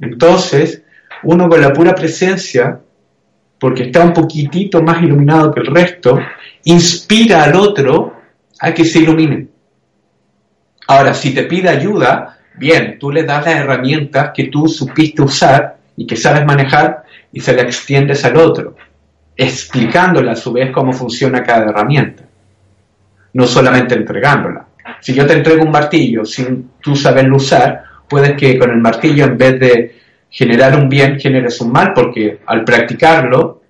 Entonces, 0.00 0.82
uno 1.22 1.48
con 1.48 1.60
la 1.60 1.72
pura 1.72 1.94
presencia 1.94 2.80
porque 3.60 3.84
está 3.84 4.04
un 4.04 4.12
poquitito 4.12 4.82
más 4.82 5.00
iluminado 5.00 5.54
que 5.54 5.60
el 5.60 5.66
resto, 5.66 6.18
inspira 6.64 7.44
al 7.44 7.54
otro 7.54 8.12
a 8.58 8.74
que 8.74 8.84
se 8.84 8.98
ilumine. 8.98 9.46
Ahora, 10.88 11.14
si 11.14 11.32
te 11.32 11.44
pide 11.44 11.68
ayuda, 11.68 12.40
bien, 12.58 12.98
tú 12.98 13.12
le 13.12 13.22
das 13.22 13.46
las 13.46 13.54
herramientas 13.54 14.32
que 14.34 14.48
tú 14.48 14.66
supiste 14.66 15.22
usar 15.22 15.76
y 15.96 16.08
que 16.08 16.16
sabes 16.16 16.44
manejar 16.44 17.04
y 17.32 17.40
se 17.40 17.54
la 17.54 17.62
extiendes 17.62 18.24
al 18.24 18.36
otro, 18.36 18.76
explicándole 19.36 20.30
a 20.30 20.36
su 20.36 20.52
vez 20.52 20.70
cómo 20.72 20.92
funciona 20.92 21.42
cada 21.42 21.70
herramienta, 21.70 22.24
no 23.32 23.46
solamente 23.46 23.94
entregándola. 23.94 24.66
Si 25.00 25.14
yo 25.14 25.26
te 25.26 25.34
entrego 25.34 25.64
un 25.64 25.70
martillo 25.70 26.24
sin 26.24 26.70
tú 26.80 26.96
saberlo 26.96 27.36
usar, 27.36 27.84
puedes 28.08 28.36
que 28.36 28.58
con 28.58 28.70
el 28.70 28.80
martillo 28.80 29.24
en 29.24 29.38
vez 29.38 29.60
de 29.60 30.00
generar 30.30 30.76
un 30.76 30.88
bien 30.88 31.18
generes 31.18 31.60
un 31.60 31.72
mal, 31.72 31.92
porque 31.94 32.40
al 32.46 32.64
practicarlo 32.64 33.62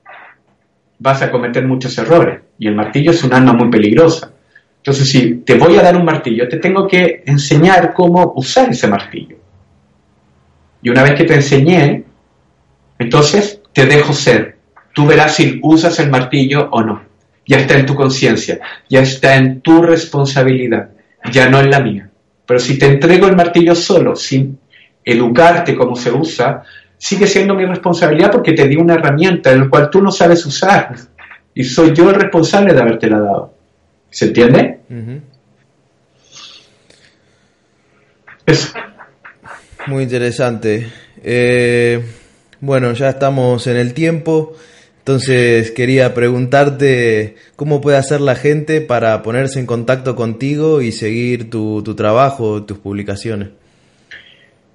vas 0.98 1.22
a 1.22 1.30
cometer 1.30 1.66
muchos 1.66 1.96
errores 1.98 2.40
y 2.58 2.68
el 2.68 2.74
martillo 2.74 3.10
es 3.10 3.24
un 3.24 3.32
arma 3.32 3.52
muy 3.52 3.70
peligrosa. 3.70 4.32
Entonces, 4.76 5.10
si 5.10 5.36
te 5.36 5.54
voy 5.54 5.76
a 5.76 5.82
dar 5.82 5.96
un 5.96 6.04
martillo, 6.04 6.48
te 6.48 6.58
tengo 6.58 6.86
que 6.86 7.22
enseñar 7.26 7.92
cómo 7.92 8.32
usar 8.36 8.70
ese 8.70 8.88
martillo. 8.88 9.36
Y 10.82 10.88
una 10.88 11.02
vez 11.02 11.14
que 11.14 11.24
te 11.24 11.34
enseñé, 11.34 12.04
entonces 13.00 13.62
te 13.72 13.86
dejo 13.86 14.12
ser. 14.12 14.58
Tú 14.94 15.06
verás 15.06 15.34
si 15.34 15.58
usas 15.62 15.98
el 15.98 16.10
martillo 16.10 16.68
o 16.70 16.82
no. 16.82 17.02
Ya 17.46 17.56
está 17.56 17.78
en 17.78 17.86
tu 17.86 17.94
conciencia, 17.94 18.60
ya 18.88 19.00
está 19.00 19.36
en 19.36 19.62
tu 19.62 19.82
responsabilidad, 19.82 20.90
ya 21.32 21.48
no 21.48 21.58
en 21.58 21.70
la 21.70 21.80
mía. 21.80 22.10
Pero 22.46 22.60
si 22.60 22.78
te 22.78 22.86
entrego 22.86 23.26
el 23.26 23.34
martillo 23.34 23.74
solo, 23.74 24.14
sin 24.14 24.58
educarte 25.02 25.74
cómo 25.74 25.96
se 25.96 26.12
usa, 26.12 26.62
sigue 26.98 27.26
siendo 27.26 27.54
mi 27.54 27.64
responsabilidad 27.64 28.30
porque 28.30 28.52
te 28.52 28.68
di 28.68 28.76
una 28.76 28.94
herramienta 28.94 29.50
en 29.50 29.60
la 29.60 29.68
cual 29.70 29.88
tú 29.88 30.02
no 30.02 30.12
sabes 30.12 30.44
usar 30.44 30.94
y 31.54 31.64
soy 31.64 31.94
yo 31.94 32.10
el 32.10 32.16
responsable 32.16 32.74
de 32.74 32.80
haberte 32.80 33.08
la 33.08 33.20
dado. 33.20 33.54
¿Se 34.10 34.26
entiende? 34.26 34.80
Eso. 38.44 38.74
Muy 39.86 40.02
interesante. 40.02 40.86
Eh, 41.22 42.04
bueno, 42.60 42.92
ya 42.92 43.10
estamos 43.10 43.66
en 43.66 43.76
el 43.76 43.94
tiempo. 43.94 44.54
Entonces 44.98 45.70
quería 45.70 46.14
preguntarte 46.14 47.36
cómo 47.56 47.80
puede 47.80 47.96
hacer 47.96 48.20
la 48.20 48.34
gente 48.34 48.80
para 48.80 49.22
ponerse 49.22 49.58
en 49.58 49.66
contacto 49.66 50.14
contigo 50.14 50.82
y 50.82 50.92
seguir 50.92 51.50
tu, 51.50 51.82
trabajo, 51.96 52.62
tus 52.62 52.78
publicaciones. 52.78 53.48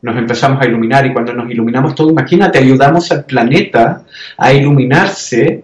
nos 0.04 0.18
empezamos 0.18 0.62
a 0.62 0.66
iluminar 0.66 1.06
y 1.06 1.14
cuando 1.14 1.34
nos 1.34 1.50
iluminamos 1.50 1.96
todo, 1.96 2.10
imagínate, 2.10 2.60
ayudamos 2.60 3.10
al 3.14 3.24
planeta 3.24 4.04
a 4.38 4.52
iluminarse 4.52 5.64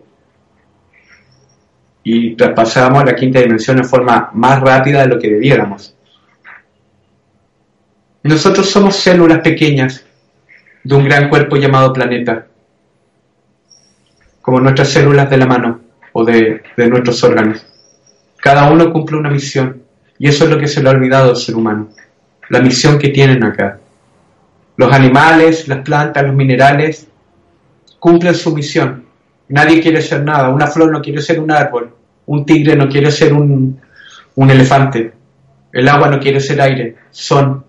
y 2.05 2.35
traspasamos 2.35 3.01
a 3.01 3.05
la 3.07 3.15
quinta 3.15 3.41
dimensión 3.41 3.75
de 3.75 3.83
forma 3.83 4.29
más 4.33 4.61
rápida 4.61 5.01
de 5.01 5.07
lo 5.07 5.19
que 5.19 5.29
debiéramos. 5.29 5.93
Nosotros 8.23 8.69
somos 8.69 8.95
células 8.95 9.39
pequeñas 9.39 10.05
de 10.85 10.95
un 10.95 11.03
gran 11.03 11.27
cuerpo 11.27 11.57
llamado 11.57 11.91
planeta, 11.91 12.47
como 14.41 14.61
nuestras 14.61 14.87
células 14.87 15.29
de 15.29 15.37
la 15.37 15.47
mano 15.47 15.81
o 16.13 16.23
de, 16.23 16.63
de 16.77 16.87
nuestros 16.87 17.21
órganos. 17.25 17.65
Cada 18.37 18.71
uno 18.71 18.93
cumple 18.93 19.17
una 19.17 19.29
misión 19.29 19.83
y 20.17 20.29
eso 20.29 20.45
es 20.45 20.49
lo 20.49 20.57
que 20.57 20.69
se 20.69 20.81
le 20.81 20.87
ha 20.87 20.93
olvidado 20.93 21.31
al 21.31 21.35
ser 21.35 21.55
humano, 21.55 21.89
la 22.47 22.61
misión 22.61 22.97
que 22.97 23.09
tienen 23.09 23.43
acá. 23.43 23.81
Los 24.79 24.93
animales, 24.93 25.67
las 25.67 25.79
plantas, 25.79 26.23
los 26.23 26.33
minerales 26.33 27.05
cumplen 27.99 28.33
su 28.33 28.55
misión. 28.55 29.03
Nadie 29.49 29.81
quiere 29.81 30.01
ser 30.01 30.23
nada. 30.23 30.47
Una 30.47 30.67
flor 30.67 30.89
no 30.89 31.01
quiere 31.01 31.21
ser 31.21 31.41
un 31.41 31.51
árbol. 31.51 31.93
Un 32.27 32.45
tigre 32.45 32.77
no 32.77 32.87
quiere 32.87 33.11
ser 33.11 33.33
un, 33.33 33.77
elefante. 34.37 35.11
El 35.73 35.89
agua 35.89 36.07
no 36.07 36.17
quiere 36.17 36.39
ser 36.39 36.61
aire. 36.61 36.95
Son. 37.11 37.61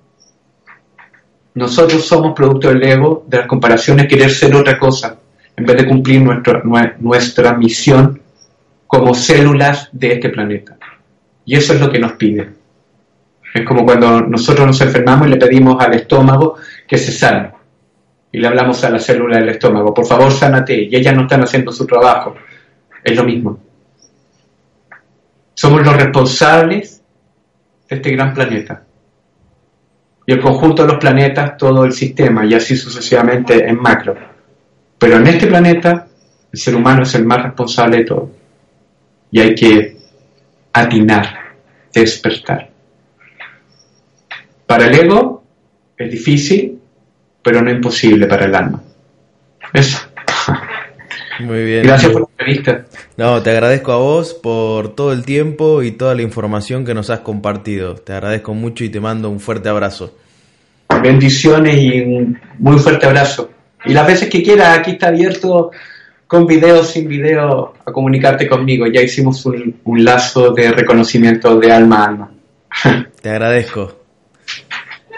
Nosotros 1.55 2.07
somos 2.07 2.33
producto 2.33 2.69
del 2.69 2.85
ego, 2.85 3.25
de 3.27 3.39
las 3.39 3.49
comparaciones, 3.49 4.07
querer 4.07 4.31
ser 4.31 4.55
otra 4.55 4.79
cosa, 4.79 5.17
en 5.57 5.67
vez 5.67 5.79
de 5.79 5.89
cumplir 5.89 6.23
nuestra 7.01 7.55
misión 7.55 8.21
como 8.87 9.15
células 9.15 9.89
de 9.91 10.13
este 10.13 10.29
planeta. 10.29 10.77
Y 11.45 11.57
eso 11.57 11.73
es 11.73 11.81
lo 11.81 11.91
que 11.91 11.99
nos 11.99 12.13
pide. 12.13 12.61
Es 13.53 13.65
como 13.65 13.85
cuando 13.85 14.21
nosotros 14.21 14.67
nos 14.67 14.81
enfermamos 14.81 15.27
y 15.27 15.31
le 15.31 15.37
pedimos 15.37 15.83
al 15.83 15.95
estómago 15.95 16.57
que 16.91 16.99
se 16.99 17.13
sane. 17.13 17.53
Y 18.33 18.39
le 18.39 18.49
hablamos 18.49 18.83
a 18.83 18.91
la 18.91 18.99
célula 18.99 19.39
del 19.39 19.51
estómago, 19.51 19.95
por 19.95 20.05
favor, 20.05 20.33
sánate. 20.33 20.89
Y 20.91 20.97
ellas 20.97 21.15
no 21.15 21.23
están 21.23 21.43
haciendo 21.43 21.71
su 21.71 21.87
trabajo. 21.87 22.35
Es 23.05 23.17
lo 23.17 23.23
mismo. 23.23 23.61
Somos 25.55 25.85
los 25.85 25.97
responsables 25.97 27.01
de 27.89 27.97
este 27.97 28.11
gran 28.11 28.35
planeta. 28.35 28.83
Y 30.27 30.33
el 30.33 30.41
conjunto 30.41 30.83
de 30.83 30.89
los 30.89 30.99
planetas, 30.99 31.57
todo 31.57 31.85
el 31.85 31.93
sistema, 31.93 32.45
y 32.45 32.55
así 32.55 32.77
sucesivamente 32.77 33.69
en 33.69 33.81
macro. 33.81 34.17
Pero 34.99 35.17
en 35.17 35.29
este 35.29 35.47
planeta, 35.47 36.09
el 36.53 36.59
ser 36.59 36.75
humano 36.75 37.05
es 37.05 37.15
el 37.15 37.25
más 37.25 37.41
responsable 37.41 37.99
de 37.99 38.05
todo. 38.05 38.31
Y 39.31 39.39
hay 39.39 39.55
que 39.55 39.97
atinar, 40.73 41.27
despertar. 41.93 42.69
Para 44.67 44.87
el 44.87 44.95
ego 44.95 45.45
es 45.97 46.11
difícil, 46.11 46.80
pero 47.43 47.63
no 47.63 47.71
imposible 47.71 48.27
para 48.27 48.47
el 48.47 48.55
alma. 48.55 48.83
Eso. 49.73 49.99
Muy 51.41 51.65
bien. 51.65 51.83
Gracias 51.85 52.13
por 52.13 52.23
la 52.23 52.29
entrevista. 52.31 52.85
No, 53.17 53.43
te 53.43 53.51
agradezco 53.51 53.93
a 53.93 53.97
vos 53.97 54.35
por 54.35 54.95
todo 54.95 55.13
el 55.13 55.25
tiempo 55.25 55.83
y 55.83 55.93
toda 55.93 56.15
la 56.15 56.23
información 56.23 56.85
que 56.85 56.95
nos 56.95 57.11
has 57.11 57.21
compartido. 57.21 57.95
Te 57.95 58.13
agradezco 58.13 58.55
mucho 58.55 58.85
y 58.85 58.91
te 58.91 59.01
mando 59.01 59.31
un 59.31 59.41
fuerte 59.41 59.69
abrazo. 59.69 60.17
Bendiciones 61.03 61.79
y 61.79 62.01
un 62.01 62.39
muy 62.59 62.79
fuerte 62.79 63.07
abrazo. 63.07 63.51
Y 63.85 63.95
las 63.95 64.07
veces 64.07 64.29
que 64.29 64.43
quieras, 64.43 64.79
aquí 64.79 64.93
está 64.93 65.09
abierto 65.09 65.71
con 66.27 66.47
video, 66.47 66.85
sin 66.85 67.09
video, 67.09 67.75
a 67.85 67.93
comunicarte 67.93 68.47
conmigo. 68.47 68.87
Ya 68.87 69.01
hicimos 69.01 69.45
un, 69.47 69.81
un 69.85 70.05
lazo 70.05 70.53
de 70.53 70.71
reconocimiento 70.73 71.59
de 71.59 71.73
alma 71.73 72.05
a 72.05 72.07
alma. 72.07 72.31
Te 73.23 73.31
agradezco. 73.31 74.00